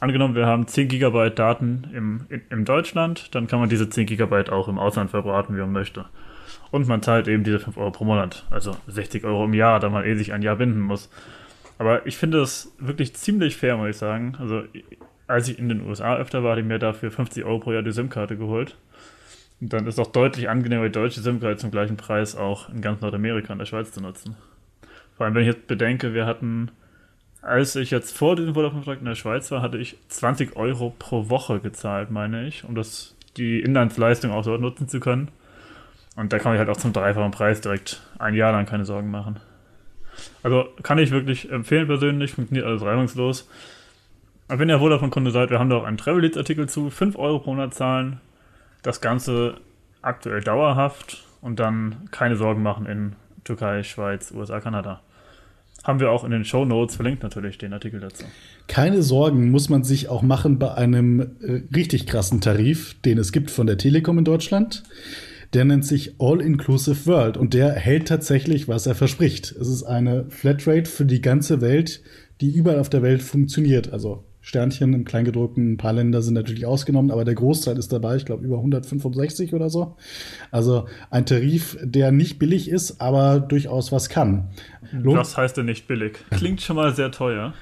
Angenommen, 0.00 0.34
wir 0.34 0.46
haben 0.46 0.66
10 0.66 0.88
GB 0.88 1.30
Daten 1.30 1.88
im, 1.92 2.26
in, 2.28 2.42
in 2.50 2.64
Deutschland, 2.64 3.34
dann 3.34 3.46
kann 3.46 3.58
man 3.58 3.68
diese 3.68 3.88
10 3.88 4.06
GB 4.06 4.50
auch 4.50 4.68
im 4.68 4.78
Ausland 4.78 5.10
verbraten, 5.10 5.56
wie 5.56 5.60
man 5.60 5.72
möchte. 5.72 6.04
Und 6.70 6.86
man 6.86 7.02
zahlt 7.02 7.28
eben 7.28 7.44
diese 7.44 7.58
5 7.58 7.76
Euro 7.78 7.90
pro 7.90 8.04
Monat, 8.04 8.44
also 8.50 8.76
60 8.86 9.24
Euro 9.24 9.46
im 9.46 9.54
Jahr, 9.54 9.80
da 9.80 9.88
man 9.88 10.04
eh 10.04 10.14
sich 10.14 10.32
ein 10.32 10.42
Jahr 10.42 10.56
binden 10.56 10.80
muss. 10.80 11.10
Aber 11.78 12.06
ich 12.06 12.16
finde 12.16 12.38
das 12.38 12.72
wirklich 12.78 13.14
ziemlich 13.14 13.56
fair, 13.56 13.76
muss 13.76 13.90
ich 13.90 13.96
sagen. 13.96 14.36
Also, 14.38 14.64
als 15.26 15.48
ich 15.48 15.58
in 15.58 15.68
den 15.68 15.86
USA 15.86 16.16
öfter 16.16 16.42
war, 16.42 16.52
hatte 16.52 16.60
ich 16.60 16.66
mir 16.66 16.78
dafür 16.78 17.10
50 17.10 17.44
Euro 17.44 17.58
pro 17.58 17.72
Jahr 17.72 17.82
die 17.82 17.92
SIM-Karte 17.92 18.36
geholt. 18.36 18.76
Dann 19.60 19.86
ist 19.86 19.94
es 19.94 19.98
auch 19.98 20.12
deutlich 20.12 20.48
angenehmer, 20.48 20.84
die 20.84 20.92
deutsche 20.92 21.20
SIM-Karte 21.20 21.56
zum 21.56 21.70
gleichen 21.70 21.96
Preis 21.96 22.36
auch 22.36 22.68
in 22.68 22.80
ganz 22.80 23.00
Nordamerika 23.00 23.52
und 23.52 23.58
der 23.58 23.66
Schweiz 23.66 23.90
zu 23.90 24.00
nutzen. 24.00 24.36
Vor 25.16 25.26
allem, 25.26 25.34
wenn 25.34 25.42
ich 25.42 25.48
jetzt 25.48 25.66
bedenke, 25.66 26.14
wir 26.14 26.26
hatten, 26.26 26.70
als 27.42 27.74
ich 27.74 27.90
jetzt 27.90 28.16
vor 28.16 28.36
diesem 28.36 28.54
Vodafone-Vertrag 28.54 29.00
in 29.00 29.06
der 29.06 29.16
Schweiz 29.16 29.50
war, 29.50 29.62
hatte 29.62 29.78
ich 29.78 29.96
20 30.08 30.54
Euro 30.56 30.94
pro 30.96 31.28
Woche 31.28 31.58
gezahlt, 31.58 32.10
meine 32.10 32.46
ich, 32.46 32.64
um 32.64 32.76
das, 32.76 33.16
die 33.36 33.60
Inlandsleistung 33.60 34.30
auch 34.30 34.44
dort 34.44 34.60
nutzen 34.60 34.88
zu 34.88 35.00
können. 35.00 35.28
Und 36.14 36.32
da 36.32 36.38
kann 36.38 36.52
ich 36.52 36.58
halt 36.58 36.68
auch 36.68 36.76
zum 36.76 36.92
dreifachen 36.92 37.32
Preis 37.32 37.60
direkt 37.60 38.00
ein 38.18 38.34
Jahr 38.34 38.52
lang 38.52 38.66
keine 38.66 38.84
Sorgen 38.84 39.10
machen. 39.10 39.40
Also 40.42 40.68
kann 40.82 40.98
ich 40.98 41.10
wirklich 41.10 41.50
empfehlen 41.50 41.86
persönlich, 41.86 42.32
funktioniert 42.32 42.66
alles 42.66 42.82
reibungslos. 42.82 43.48
Aber 44.48 44.60
wenn 44.60 44.68
ihr 44.68 44.78
Vodafone-Kunde 44.78 45.30
seid, 45.30 45.50
wir 45.50 45.58
haben 45.58 45.70
da 45.70 45.76
auch 45.76 45.84
einen 45.84 45.96
Travel-Artikel 45.96 46.68
zu. 46.68 46.90
5 46.90 47.16
Euro 47.16 47.40
pro 47.40 47.54
Monat 47.54 47.74
zahlen. 47.74 48.20
Das 48.82 49.00
Ganze 49.00 49.56
aktuell 50.02 50.40
dauerhaft 50.40 51.24
und 51.40 51.58
dann 51.60 52.08
keine 52.10 52.36
Sorgen 52.36 52.62
machen 52.62 52.86
in 52.86 53.16
Türkei, 53.44 53.82
Schweiz, 53.82 54.32
USA, 54.32 54.60
Kanada. 54.60 55.00
Haben 55.84 56.00
wir 56.00 56.10
auch 56.10 56.24
in 56.24 56.32
den 56.32 56.44
Show 56.44 56.64
Notes 56.64 56.96
verlinkt 56.96 57.22
natürlich 57.22 57.56
den 57.56 57.72
Artikel 57.72 58.00
dazu. 58.00 58.24
Keine 58.66 59.02
Sorgen 59.02 59.50
muss 59.50 59.68
man 59.68 59.84
sich 59.84 60.08
auch 60.08 60.22
machen 60.22 60.58
bei 60.58 60.74
einem 60.74 61.20
äh, 61.20 61.62
richtig 61.74 62.06
krassen 62.06 62.40
Tarif, 62.40 63.00
den 63.02 63.16
es 63.16 63.32
gibt 63.32 63.50
von 63.50 63.66
der 63.66 63.78
Telekom 63.78 64.18
in 64.18 64.24
Deutschland. 64.24 64.82
Der 65.54 65.64
nennt 65.64 65.86
sich 65.86 66.16
All-Inclusive 66.18 67.06
World 67.06 67.38
und 67.38 67.54
der 67.54 67.72
hält 67.72 68.08
tatsächlich, 68.08 68.68
was 68.68 68.86
er 68.86 68.94
verspricht. 68.94 69.52
Es 69.52 69.68
ist 69.68 69.84
eine 69.84 70.26
Flatrate 70.28 70.90
für 70.90 71.06
die 71.06 71.22
ganze 71.22 71.62
Welt, 71.62 72.02
die 72.42 72.50
überall 72.54 72.80
auf 72.80 72.90
der 72.90 73.02
Welt 73.02 73.22
funktioniert. 73.22 73.92
Also 73.92 74.24
Sternchen 74.40 74.94
im 74.94 75.04
Kleingedruckten, 75.04 75.72
ein 75.72 75.76
paar 75.76 75.92
Länder 75.92 76.22
sind 76.22 76.34
natürlich 76.34 76.64
ausgenommen, 76.64 77.10
aber 77.10 77.24
der 77.24 77.34
Großteil 77.34 77.76
ist 77.78 77.92
dabei, 77.92 78.16
ich 78.16 78.24
glaube 78.24 78.44
über 78.44 78.56
165 78.56 79.52
oder 79.54 79.68
so. 79.68 79.96
Also 80.50 80.86
ein 81.10 81.26
Tarif, 81.26 81.76
der 81.82 82.12
nicht 82.12 82.38
billig 82.38 82.70
ist, 82.70 83.00
aber 83.00 83.40
durchaus 83.40 83.92
was 83.92 84.08
kann. 84.08 84.50
Lohnt 84.92 85.18
was 85.18 85.36
heißt 85.36 85.56
denn 85.56 85.66
nicht 85.66 85.86
billig? 85.88 86.18
Klingt 86.30 86.60
schon 86.62 86.76
mal 86.76 86.94
sehr 86.94 87.10
teuer. 87.10 87.52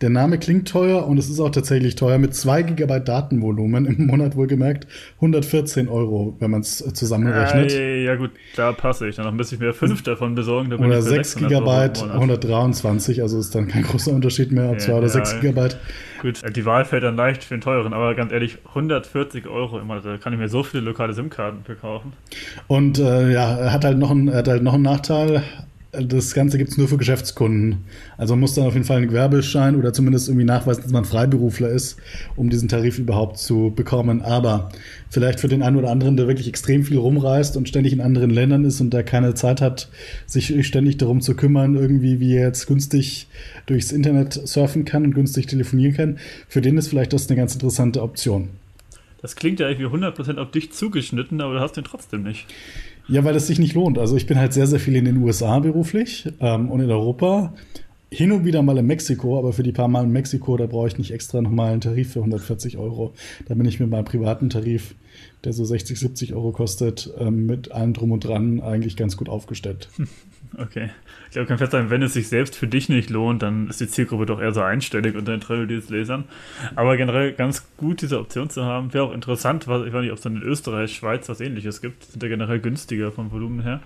Der 0.00 0.10
Name 0.10 0.38
klingt 0.38 0.68
teuer 0.68 1.06
und 1.06 1.18
es 1.18 1.30
ist 1.30 1.40
auch 1.40 1.50
tatsächlich 1.50 1.94
teuer. 1.94 2.18
Mit 2.18 2.34
2 2.34 2.62
GB 2.62 3.00
Datenvolumen 3.00 3.86
im 3.86 4.06
Monat 4.06 4.36
wohlgemerkt 4.36 4.86
114 5.16 5.88
Euro, 5.88 6.36
wenn 6.38 6.50
man 6.50 6.60
es 6.60 6.78
zusammenrechnet. 6.94 7.72
Äh, 7.72 8.04
ja 8.04 8.16
gut, 8.16 8.30
da 8.56 8.72
passe 8.72 9.08
ich. 9.08 9.16
Dann 9.16 9.34
müsste 9.36 9.54
ich 9.54 9.60
mir 9.60 9.72
fünf 9.72 10.02
davon 10.02 10.34
besorgen. 10.34 10.72
oder 10.72 11.00
6 11.00 11.36
GB 11.36 11.70
123, 11.70 13.22
also 13.22 13.38
ist 13.38 13.54
dann 13.54 13.68
kein 13.68 13.82
großer 13.82 14.12
Unterschied 14.12 14.52
mehr, 14.52 14.70
ob 14.70 14.80
2 14.80 14.92
ja, 14.92 14.98
oder 14.98 15.08
6 15.08 15.32
ja, 15.32 15.38
GB. 15.40 15.68
Gut, 16.22 16.42
die 16.56 16.64
Wahl 16.64 16.84
fällt 16.84 17.02
dann 17.02 17.16
leicht 17.16 17.44
für 17.44 17.54
den 17.54 17.60
teuren, 17.60 17.92
aber 17.92 18.14
ganz 18.14 18.32
ehrlich, 18.32 18.58
140 18.68 19.46
Euro 19.46 19.78
immer, 19.78 20.00
da 20.00 20.16
kann 20.16 20.32
ich 20.32 20.38
mir 20.38 20.48
so 20.48 20.62
viele 20.62 20.82
lokale 20.84 21.12
SIM-Karten 21.12 21.64
verkaufen. 21.64 22.12
Und 22.66 22.98
äh, 22.98 23.32
ja, 23.32 23.72
hat 23.72 23.84
halt 23.84 23.98
noch 23.98 24.10
einen, 24.10 24.28
er 24.28 24.38
hat 24.38 24.48
halt 24.48 24.62
noch 24.62 24.74
einen 24.74 24.82
Nachteil 24.82 25.42
das 26.02 26.34
Ganze 26.34 26.58
gibt 26.58 26.70
es 26.70 26.76
nur 26.76 26.88
für 26.88 26.96
Geschäftskunden. 26.96 27.84
Also 28.16 28.34
man 28.34 28.40
muss 28.40 28.54
dann 28.54 28.66
auf 28.66 28.74
jeden 28.74 28.84
Fall 28.84 28.98
einen 28.98 29.08
Gewerbeschein 29.08 29.76
oder 29.76 29.92
zumindest 29.92 30.28
irgendwie 30.28 30.44
nachweisen, 30.44 30.82
dass 30.82 30.92
man 30.92 31.04
Freiberufler 31.04 31.68
ist, 31.68 31.96
um 32.36 32.50
diesen 32.50 32.68
Tarif 32.68 32.98
überhaupt 32.98 33.38
zu 33.38 33.72
bekommen. 33.74 34.22
Aber 34.22 34.70
vielleicht 35.10 35.40
für 35.40 35.48
den 35.48 35.62
einen 35.62 35.76
oder 35.76 35.90
anderen, 35.90 36.16
der 36.16 36.28
wirklich 36.28 36.48
extrem 36.48 36.84
viel 36.84 36.98
rumreist 36.98 37.56
und 37.56 37.68
ständig 37.68 37.92
in 37.92 38.00
anderen 38.00 38.30
Ländern 38.30 38.64
ist 38.64 38.80
und 38.80 38.92
der 38.92 39.02
keine 39.02 39.34
Zeit 39.34 39.60
hat, 39.60 39.88
sich 40.26 40.66
ständig 40.66 40.98
darum 40.98 41.20
zu 41.20 41.34
kümmern, 41.34 41.74
irgendwie 41.74 42.20
wie 42.20 42.34
er 42.34 42.48
jetzt 42.48 42.66
günstig 42.66 43.28
durchs 43.66 43.92
Internet 43.92 44.34
surfen 44.34 44.84
kann 44.84 45.04
und 45.04 45.14
günstig 45.14 45.46
telefonieren 45.46 45.94
kann, 45.94 46.18
für 46.48 46.60
den 46.60 46.76
ist 46.78 46.88
vielleicht 46.88 47.12
das 47.12 47.28
eine 47.28 47.36
ganz 47.36 47.54
interessante 47.54 48.02
Option. 48.02 48.50
Das 49.22 49.34
klingt 49.34 49.60
ja 49.60 49.68
irgendwie 49.68 49.86
100% 49.86 50.38
auf 50.38 50.50
dich 50.50 50.72
zugeschnitten, 50.72 51.40
aber 51.40 51.54
du 51.54 51.60
hast 51.60 51.76
den 51.76 51.84
trotzdem 51.84 52.22
nicht. 52.22 52.46
Ja, 53.08 53.24
weil 53.24 53.36
es 53.36 53.46
sich 53.46 53.58
nicht 53.58 53.74
lohnt. 53.74 53.98
Also 53.98 54.16
ich 54.16 54.26
bin 54.26 54.38
halt 54.38 54.52
sehr, 54.52 54.66
sehr 54.66 54.80
viel 54.80 54.96
in 54.96 55.04
den 55.04 55.18
USA 55.18 55.60
beruflich 55.60 56.28
ähm, 56.40 56.70
und 56.70 56.80
in 56.80 56.90
Europa. 56.90 57.54
Hin 58.10 58.32
und 58.32 58.44
wieder 58.44 58.62
mal 58.62 58.78
in 58.78 58.86
Mexiko, 58.86 59.38
aber 59.38 59.52
für 59.52 59.62
die 59.62 59.72
paar 59.72 59.88
Mal 59.88 60.04
in 60.04 60.10
Mexiko, 60.10 60.56
da 60.56 60.66
brauche 60.66 60.88
ich 60.88 60.98
nicht 60.98 61.10
extra 61.10 61.40
nochmal 61.40 61.72
einen 61.72 61.80
Tarif 61.80 62.12
für 62.12 62.20
140 62.20 62.78
Euro. 62.78 63.14
Da 63.46 63.54
bin 63.54 63.66
ich 63.66 63.80
mit 63.80 63.90
meinem 63.90 64.04
privaten 64.04 64.48
Tarif, 64.48 64.94
der 65.44 65.52
so 65.52 65.64
60, 65.64 65.98
70 65.98 66.34
Euro 66.34 66.52
kostet, 66.52 67.12
ähm, 67.18 67.46
mit 67.46 67.72
allem 67.72 67.92
drum 67.92 68.12
und 68.12 68.24
dran 68.24 68.60
eigentlich 68.60 68.96
ganz 68.96 69.16
gut 69.16 69.28
aufgestellt. 69.28 69.88
Okay. 70.56 70.90
Ich 71.26 71.32
glaube, 71.32 71.46
kann 71.46 71.58
feststellen, 71.58 71.90
wenn 71.90 72.02
es 72.02 72.14
sich 72.14 72.28
selbst 72.28 72.56
für 72.56 72.66
dich 72.66 72.88
nicht 72.88 73.10
lohnt, 73.10 73.42
dann 73.42 73.68
ist 73.68 73.80
die 73.80 73.88
Zielgruppe 73.88 74.26
doch 74.26 74.40
eher 74.40 74.52
so 74.52 74.62
einstellig 74.62 75.16
unter 75.16 75.32
den 75.32 75.40
Travel-Lesern. 75.40 76.24
Aber 76.74 76.96
generell 76.96 77.32
ganz 77.32 77.66
gut, 77.76 78.02
diese 78.02 78.18
Option 78.18 78.48
zu 78.48 78.64
haben. 78.64 78.94
Wäre 78.94 79.04
auch 79.04 79.12
interessant, 79.12 79.68
was, 79.68 79.86
ich 79.86 79.92
weiß 79.92 80.02
nicht, 80.02 80.12
ob 80.12 80.18
es 80.18 80.22
dann 80.22 80.36
in 80.36 80.42
Österreich, 80.42 80.94
Schweiz 80.94 81.28
was 81.28 81.40
ähnliches 81.40 81.82
gibt. 81.82 82.04
Sind 82.04 82.22
ja 82.22 82.28
generell 82.28 82.60
günstiger 82.60 83.12
vom 83.12 83.30
Volumen 83.30 83.62
her. 83.62 83.80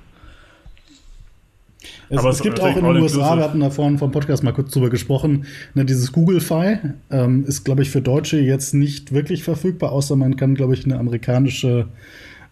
Es, 2.09 2.19
Aber 2.19 2.31
es, 2.31 2.43
gibt 2.43 2.61
auch 2.61 2.77
in 2.77 2.85
den 2.85 2.97
USA, 2.97 3.37
wir 3.37 3.45
hatten 3.45 3.61
da 3.61 3.71
vorhin 3.71 3.99
vom 3.99 4.11
Podcast 4.11 4.43
mal 4.43 4.53
kurz 4.53 4.73
drüber 4.73 4.91
gesprochen, 4.91 5.47
ne, 5.75 5.85
dieses 5.85 6.13
Google 6.13 6.41
Fi 6.41 6.77
ähm, 7.11 7.45
ist, 7.47 7.65
glaube 7.65 7.83
ich, 7.83 7.91
für 7.91 8.03
Deutsche 8.03 8.39
jetzt 8.39 8.75
nicht 8.75 9.13
wirklich 9.13 9.45
verfügbar, 9.45 9.93
außer 9.93 10.15
man 10.17 10.37
kann, 10.37 10.55
glaube 10.55 10.75
ich, 10.75 10.85
eine 10.85 10.99
amerikanische 10.99 11.89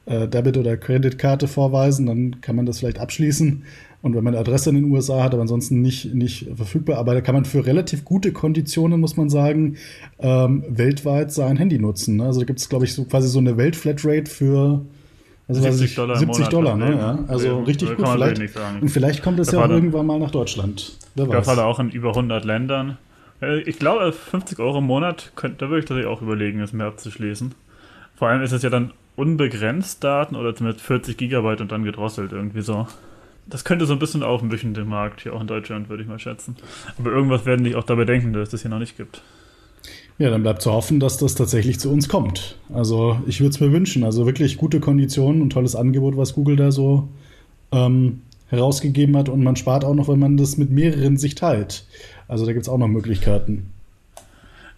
äh, 0.07 0.27
Debit- 0.29 0.57
oder 0.57 0.77
Kreditkarte 0.77 1.49
vorweisen, 1.49 2.07
dann 2.07 2.41
kann 2.41 2.57
man 2.57 2.67
das 2.67 2.79
vielleicht 2.79 2.99
abschließen. 2.99 3.65
Und 4.01 4.15
wenn 4.15 4.23
man 4.23 4.35
eine 4.35 4.41
Adresse 4.41 4.71
in 4.71 4.77
den 4.77 4.85
USA 4.93 5.25
hat, 5.25 5.33
aber 5.33 5.43
ansonsten 5.43 5.83
nicht, 5.83 6.15
nicht 6.15 6.49
verfügbar, 6.55 6.99
aber 6.99 7.15
da 7.15 7.21
kann 7.21 7.35
man 7.35 7.45
für 7.45 7.67
relativ 7.67 8.05
gute 8.05 8.33
Konditionen, 8.33 9.01
muss 9.01 9.17
man 9.17 9.29
sagen, 9.29 9.77
ähm, 10.21 10.65
weltweit 10.69 11.33
sein 11.33 11.57
Handy 11.57 11.79
nutzen. 11.79 12.17
Ne? 12.17 12.25
Also 12.25 12.41
da 12.41 12.47
gibt 12.47 12.61
es, 12.61 12.69
glaube 12.69 12.85
ich, 12.85 12.95
so 12.95 13.05
quasi 13.05 13.29
so 13.29 13.41
eine 13.41 13.57
Welt-Flatrate 13.57 14.31
für 14.31 14.83
also 15.49 15.63
70 15.63 15.95
Dollar. 15.95 16.17
70 16.17 16.49
Dollar, 16.49 16.77
ne? 16.77 16.93
Ja. 16.93 17.19
Also 17.27 17.47
ja, 17.47 17.59
richtig 17.61 17.97
gut. 17.97 18.07
Vielleicht, 18.07 18.43
und 18.83 18.89
vielleicht 18.91 19.23
kommt 19.23 19.41
es 19.41 19.51
ja 19.51 19.65
auch 19.65 19.71
irgendwann 19.71 20.05
mal 20.07 20.19
nach 20.19 20.31
Deutschland. 20.31 20.93
Wer 21.15 21.29
weiß. 21.29 21.47
Fall 21.47 21.59
auch 21.59 21.81
in 21.81 21.91
über 21.91 22.11
100 22.11 22.45
Ländern. 22.45 22.99
Äh, 23.41 23.61
ich 23.63 23.79
glaube, 23.79 24.13
50 24.13 24.59
Euro 24.59 24.79
im 24.79 24.85
Monat, 24.85 25.33
könnt, 25.37 25.63
da 25.63 25.69
würde 25.69 25.81
ich 25.81 25.85
tatsächlich 25.87 26.07
auch 26.07 26.21
überlegen, 26.21 26.61
es 26.61 26.75
mehr 26.75 26.87
abzuschließen. 26.87 27.55
Vor 28.15 28.29
allem 28.29 28.43
ist 28.43 28.53
es 28.53 28.63
ja 28.63 28.69
dann 28.69 28.93
unbegrenzt 29.17 30.05
Daten 30.05 30.37
oder 30.37 30.55
zumindest 30.55 30.85
40 30.85 31.17
Gigabyte 31.17 31.63
und 31.63 31.73
dann 31.73 31.83
gedrosselt 31.83 32.33
irgendwie 32.33 32.61
so. 32.61 32.87
Das 33.49 33.65
könnte 33.65 33.87
so 33.87 33.95
ein 33.95 33.99
bisschen 33.99 34.23
aufmischen, 34.23 34.75
den 34.75 34.89
Markt 34.89 35.23
hier 35.23 35.35
auch 35.35 35.41
in 35.41 35.47
Deutschland, 35.47 35.89
würde 35.89 36.03
ich 36.03 36.09
mal 36.09 36.19
schätzen. 36.19 36.57
Aber 36.99 37.11
irgendwas 37.11 37.47
werden 37.47 37.65
die 37.65 37.75
auch 37.75 37.85
dabei 37.85 38.05
denken, 38.05 38.33
dass 38.33 38.45
es 38.45 38.51
das 38.51 38.63
hier 38.63 38.71
noch 38.71 38.79
nicht 38.79 38.97
gibt. 38.97 39.23
Ja, 40.19 40.31
dann 40.31 40.43
bleibt 40.43 40.63
zu 40.63 40.73
hoffen, 40.73 40.99
dass 41.01 41.17
das 41.17 41.35
tatsächlich 41.37 41.79
zu 41.79 41.91
uns 41.91 42.09
kommt. 42.09 42.59
Also 42.75 43.21
ich 43.27 43.41
würde 43.41 43.51
es 43.51 43.61
mir 43.61 43.73
wünschen. 43.73 44.05
Also 44.05 44.27
wirklich 44.27 44.57
gute 44.57 44.81
Konditionen 44.81 45.41
und 45.41 45.51
tolles 45.51 45.77
Angebot, 45.77 46.17
was 46.17 46.35
Google 46.35 46.57
da 46.57 46.73
so 46.73 47.09
ähm, 47.73 48.23
herausgegeben 48.49 49.17
hat. 49.17 49.29
Und 49.29 49.45
man 49.45 49.57
spart 49.57 49.85
auch 49.85 49.95
noch, 49.95 50.09
wenn 50.09 50.19
man 50.19 50.37
das 50.37 50.57
mit 50.57 50.71
mehreren 50.71 51.17
sich 51.17 51.37
teilt. 51.37 51.87
Also 52.27 52.45
da 52.45 52.53
gibt 52.53 52.65
es 52.65 52.69
auch 52.69 52.79
noch 52.79 52.89
Möglichkeiten. 52.89 53.73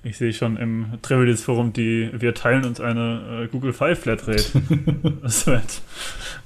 Ich 0.02 0.16
sehe 0.16 0.32
schon 0.32 0.56
im 0.56 0.86
Travelers 1.02 1.42
Forum, 1.42 1.74
die 1.74 2.08
wir 2.18 2.32
teilen 2.32 2.64
uns 2.64 2.80
eine 2.80 3.42
äh, 3.44 3.48
Google 3.48 3.74
Five 3.74 3.98
Flatrate. 3.98 4.44
wird, 5.44 5.82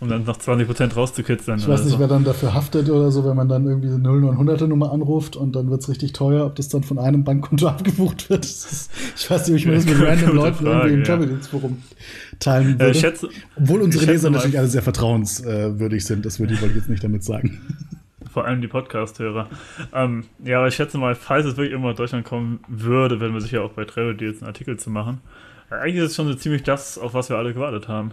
um 0.00 0.08
dann 0.08 0.24
noch 0.24 0.38
20% 0.38 0.94
rauszukitzeln. 0.94 1.58
Ich 1.58 1.68
weiß 1.68 1.84
nicht, 1.84 1.92
so. 1.92 1.98
wer 2.00 2.08
dann 2.08 2.24
dafür 2.24 2.52
haftet 2.52 2.90
oder 2.90 3.12
so, 3.12 3.24
wenn 3.24 3.36
man 3.36 3.48
dann 3.48 3.64
irgendwie 3.64 3.88
eine 3.88 3.98
0900er 3.98 4.66
Nummer 4.66 4.90
anruft 4.90 5.36
und 5.36 5.54
dann 5.54 5.70
wird 5.70 5.82
es 5.82 5.88
richtig 5.88 6.12
teuer, 6.12 6.46
ob 6.46 6.56
das 6.56 6.68
dann 6.68 6.82
von 6.82 6.98
einem 6.98 7.22
Bankkonto 7.22 7.68
abgebucht 7.68 8.28
wird. 8.28 8.44
Ist, 8.44 8.90
ich 9.16 9.30
weiß 9.30 9.46
nicht, 9.46 9.52
ob 9.52 9.58
ich 9.58 9.66
mir 9.66 9.74
das 9.74 9.84
mit 9.84 10.04
random 10.04 10.36
Leuten 10.36 10.56
Frage, 10.56 10.90
irgendwie 10.90 10.94
im 10.94 11.04
Travelers 11.04 11.46
Forum 11.46 11.82
teilen 12.40 12.80
würde. 12.80 12.90
Äh, 12.90 12.94
schätze, 12.94 13.28
Obwohl 13.54 13.82
unsere 13.82 14.04
Leser 14.06 14.30
natürlich 14.30 14.58
alle 14.58 14.68
sehr 14.68 14.82
vertrauenswürdig 14.82 16.04
sind, 16.04 16.26
das 16.26 16.40
würde 16.40 16.54
ich, 16.54 16.62
ich 16.62 16.74
jetzt 16.74 16.88
nicht 16.88 17.04
damit 17.04 17.22
sagen 17.22 17.60
vor 18.34 18.44
allem 18.44 18.60
die 18.60 18.68
Podcast-Hörer. 18.68 19.48
Ähm, 19.94 20.24
ja, 20.44 20.58
aber 20.58 20.66
ich 20.68 20.74
schätze 20.74 20.98
mal, 20.98 21.14
falls 21.14 21.46
es 21.46 21.56
wirklich 21.56 21.70
irgendwann 21.70 21.92
nach 21.92 21.98
Deutschland 21.98 22.24
kommen 22.24 22.60
würde, 22.68 23.20
werden 23.20 23.32
wir 23.32 23.40
sicher 23.40 23.62
auch 23.62 23.70
bei 23.70 23.84
Travel 23.84 24.16
Deals 24.16 24.42
einen 24.42 24.48
Artikel 24.48 24.76
zu 24.76 24.90
machen. 24.90 25.20
Eigentlich 25.70 26.02
ist 26.02 26.10
es 26.10 26.16
schon 26.16 26.26
so 26.26 26.34
ziemlich 26.34 26.64
das, 26.64 26.98
auf 26.98 27.14
was 27.14 27.30
wir 27.30 27.36
alle 27.36 27.54
gewartet 27.54 27.86
haben. 27.88 28.10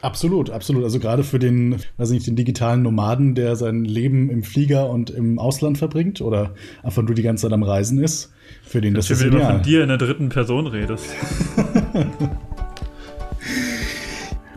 Absolut, 0.00 0.48
absolut. 0.50 0.84
Also 0.84 0.98
gerade 1.00 1.22
für 1.22 1.38
den, 1.38 1.76
weiß 1.98 2.10
nicht, 2.10 2.26
den 2.26 2.36
digitalen 2.36 2.82
Nomaden, 2.82 3.34
der 3.34 3.56
sein 3.56 3.84
Leben 3.84 4.30
im 4.30 4.42
Flieger 4.42 4.88
und 4.88 5.10
im 5.10 5.38
Ausland 5.38 5.76
verbringt 5.76 6.22
oder 6.22 6.54
einfach 6.82 7.02
nur 7.02 7.14
die 7.14 7.22
ganze 7.22 7.42
Zeit 7.42 7.52
am 7.52 7.62
Reisen 7.62 8.02
ist, 8.02 8.32
für 8.62 8.80
den 8.80 8.94
das, 8.94 9.08
das 9.08 9.20
ist 9.20 9.26
ideal. 9.26 9.40
Wenn 9.40 9.48
du 9.48 9.54
von 9.54 9.62
dir 9.64 9.82
in 9.82 9.88
der 9.88 9.98
dritten 9.98 10.30
Person 10.30 10.66
redest. 10.66 11.14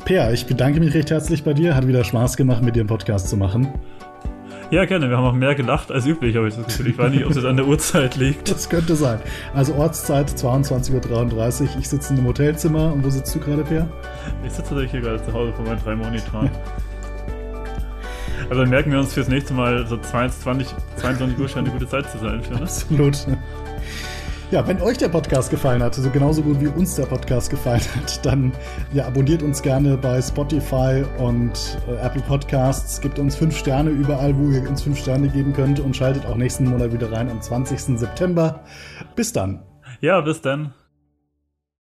Per, 0.05 0.33
ich 0.33 0.45
bedanke 0.45 0.79
mich 0.79 0.93
recht 0.93 1.11
herzlich 1.11 1.43
bei 1.43 1.53
dir. 1.53 1.75
Hat 1.75 1.87
wieder 1.87 2.03
Spaß 2.03 2.37
gemacht, 2.37 2.63
mit 2.63 2.75
dir 2.75 2.81
einen 2.81 2.89
Podcast 2.89 3.27
zu 3.27 3.35
machen. 3.35 3.67
Ja, 4.71 4.85
gerne. 4.85 5.09
Wir 5.09 5.17
haben 5.17 5.25
auch 5.25 5.33
mehr 5.33 5.53
gelacht 5.53 5.91
als 5.91 6.05
üblich, 6.05 6.37
habe 6.37 6.47
ich 6.47 6.55
das 6.55 6.65
Gefühl. 6.65 6.87
Ich 6.87 6.97
weiß 6.97 7.11
nicht, 7.11 7.25
ob 7.25 7.31
es 7.31 7.43
an 7.43 7.57
der 7.57 7.67
Uhrzeit 7.67 8.15
liegt. 8.15 8.49
Das 8.49 8.69
könnte 8.69 8.95
sein. 8.95 9.19
Also 9.53 9.75
Ortszeit 9.75 10.29
22.33 10.29 11.61
Uhr. 11.61 11.69
Ich 11.77 11.89
sitze 11.89 12.13
in 12.13 12.19
einem 12.19 12.29
Hotelzimmer. 12.29 12.93
Und 12.93 13.03
wo 13.03 13.09
sitzt 13.09 13.35
du 13.35 13.39
gerade, 13.39 13.65
Per? 13.65 13.89
Ich 14.45 14.51
sitze 14.51 14.69
tatsächlich 14.69 14.91
hier 14.91 15.01
gerade 15.01 15.21
zu 15.21 15.33
Hause 15.33 15.51
vor 15.51 15.65
meinen 15.65 15.83
drei 15.83 15.93
Monitoren. 15.93 16.49
Also 18.49 18.61
dann 18.61 18.69
merken 18.69 18.91
wir 18.91 18.99
uns 18.99 19.13
fürs 19.13 19.27
nächste 19.27 19.53
Mal 19.53 19.85
so 19.87 19.97
22, 19.97 20.67
22 20.95 21.39
Uhr 21.39 21.49
scheint 21.49 21.67
eine 21.67 21.77
gute 21.77 21.89
Zeit 21.89 22.09
zu 22.09 22.17
sein. 22.19 22.41
Für, 22.41 22.53
ne? 22.53 22.61
Absolut. 22.61 23.27
Ja, 24.51 24.67
wenn 24.67 24.81
euch 24.81 24.97
der 24.97 25.07
Podcast 25.07 25.49
gefallen 25.49 25.81
hat, 25.81 25.95
so 25.95 26.09
genauso 26.09 26.41
gut 26.41 26.59
wie 26.59 26.67
uns 26.67 26.95
der 26.95 27.05
Podcast 27.05 27.49
gefallen 27.49 27.79
hat, 27.95 28.25
dann 28.25 28.51
ja, 28.93 29.07
abonniert 29.07 29.41
uns 29.43 29.61
gerne 29.61 29.95
bei 29.95 30.21
Spotify 30.21 31.05
und 31.19 31.77
äh, 31.87 32.05
Apple 32.05 32.21
Podcasts. 32.23 32.99
Gebt 32.99 33.17
uns 33.17 33.37
fünf 33.37 33.57
Sterne 33.57 33.91
überall, 33.91 34.37
wo 34.37 34.49
ihr 34.49 34.67
uns 34.67 34.81
fünf 34.81 34.99
Sterne 34.99 35.29
geben 35.29 35.53
könnt 35.53 35.79
und 35.79 35.95
schaltet 35.95 36.25
auch 36.25 36.35
nächsten 36.35 36.65
Monat 36.65 36.91
wieder 36.91 37.09
rein 37.13 37.29
am 37.29 37.41
20. 37.41 37.97
September. 37.97 38.65
Bis 39.15 39.31
dann. 39.31 39.63
Ja, 40.01 40.19
bis 40.19 40.41
dann. 40.41 40.73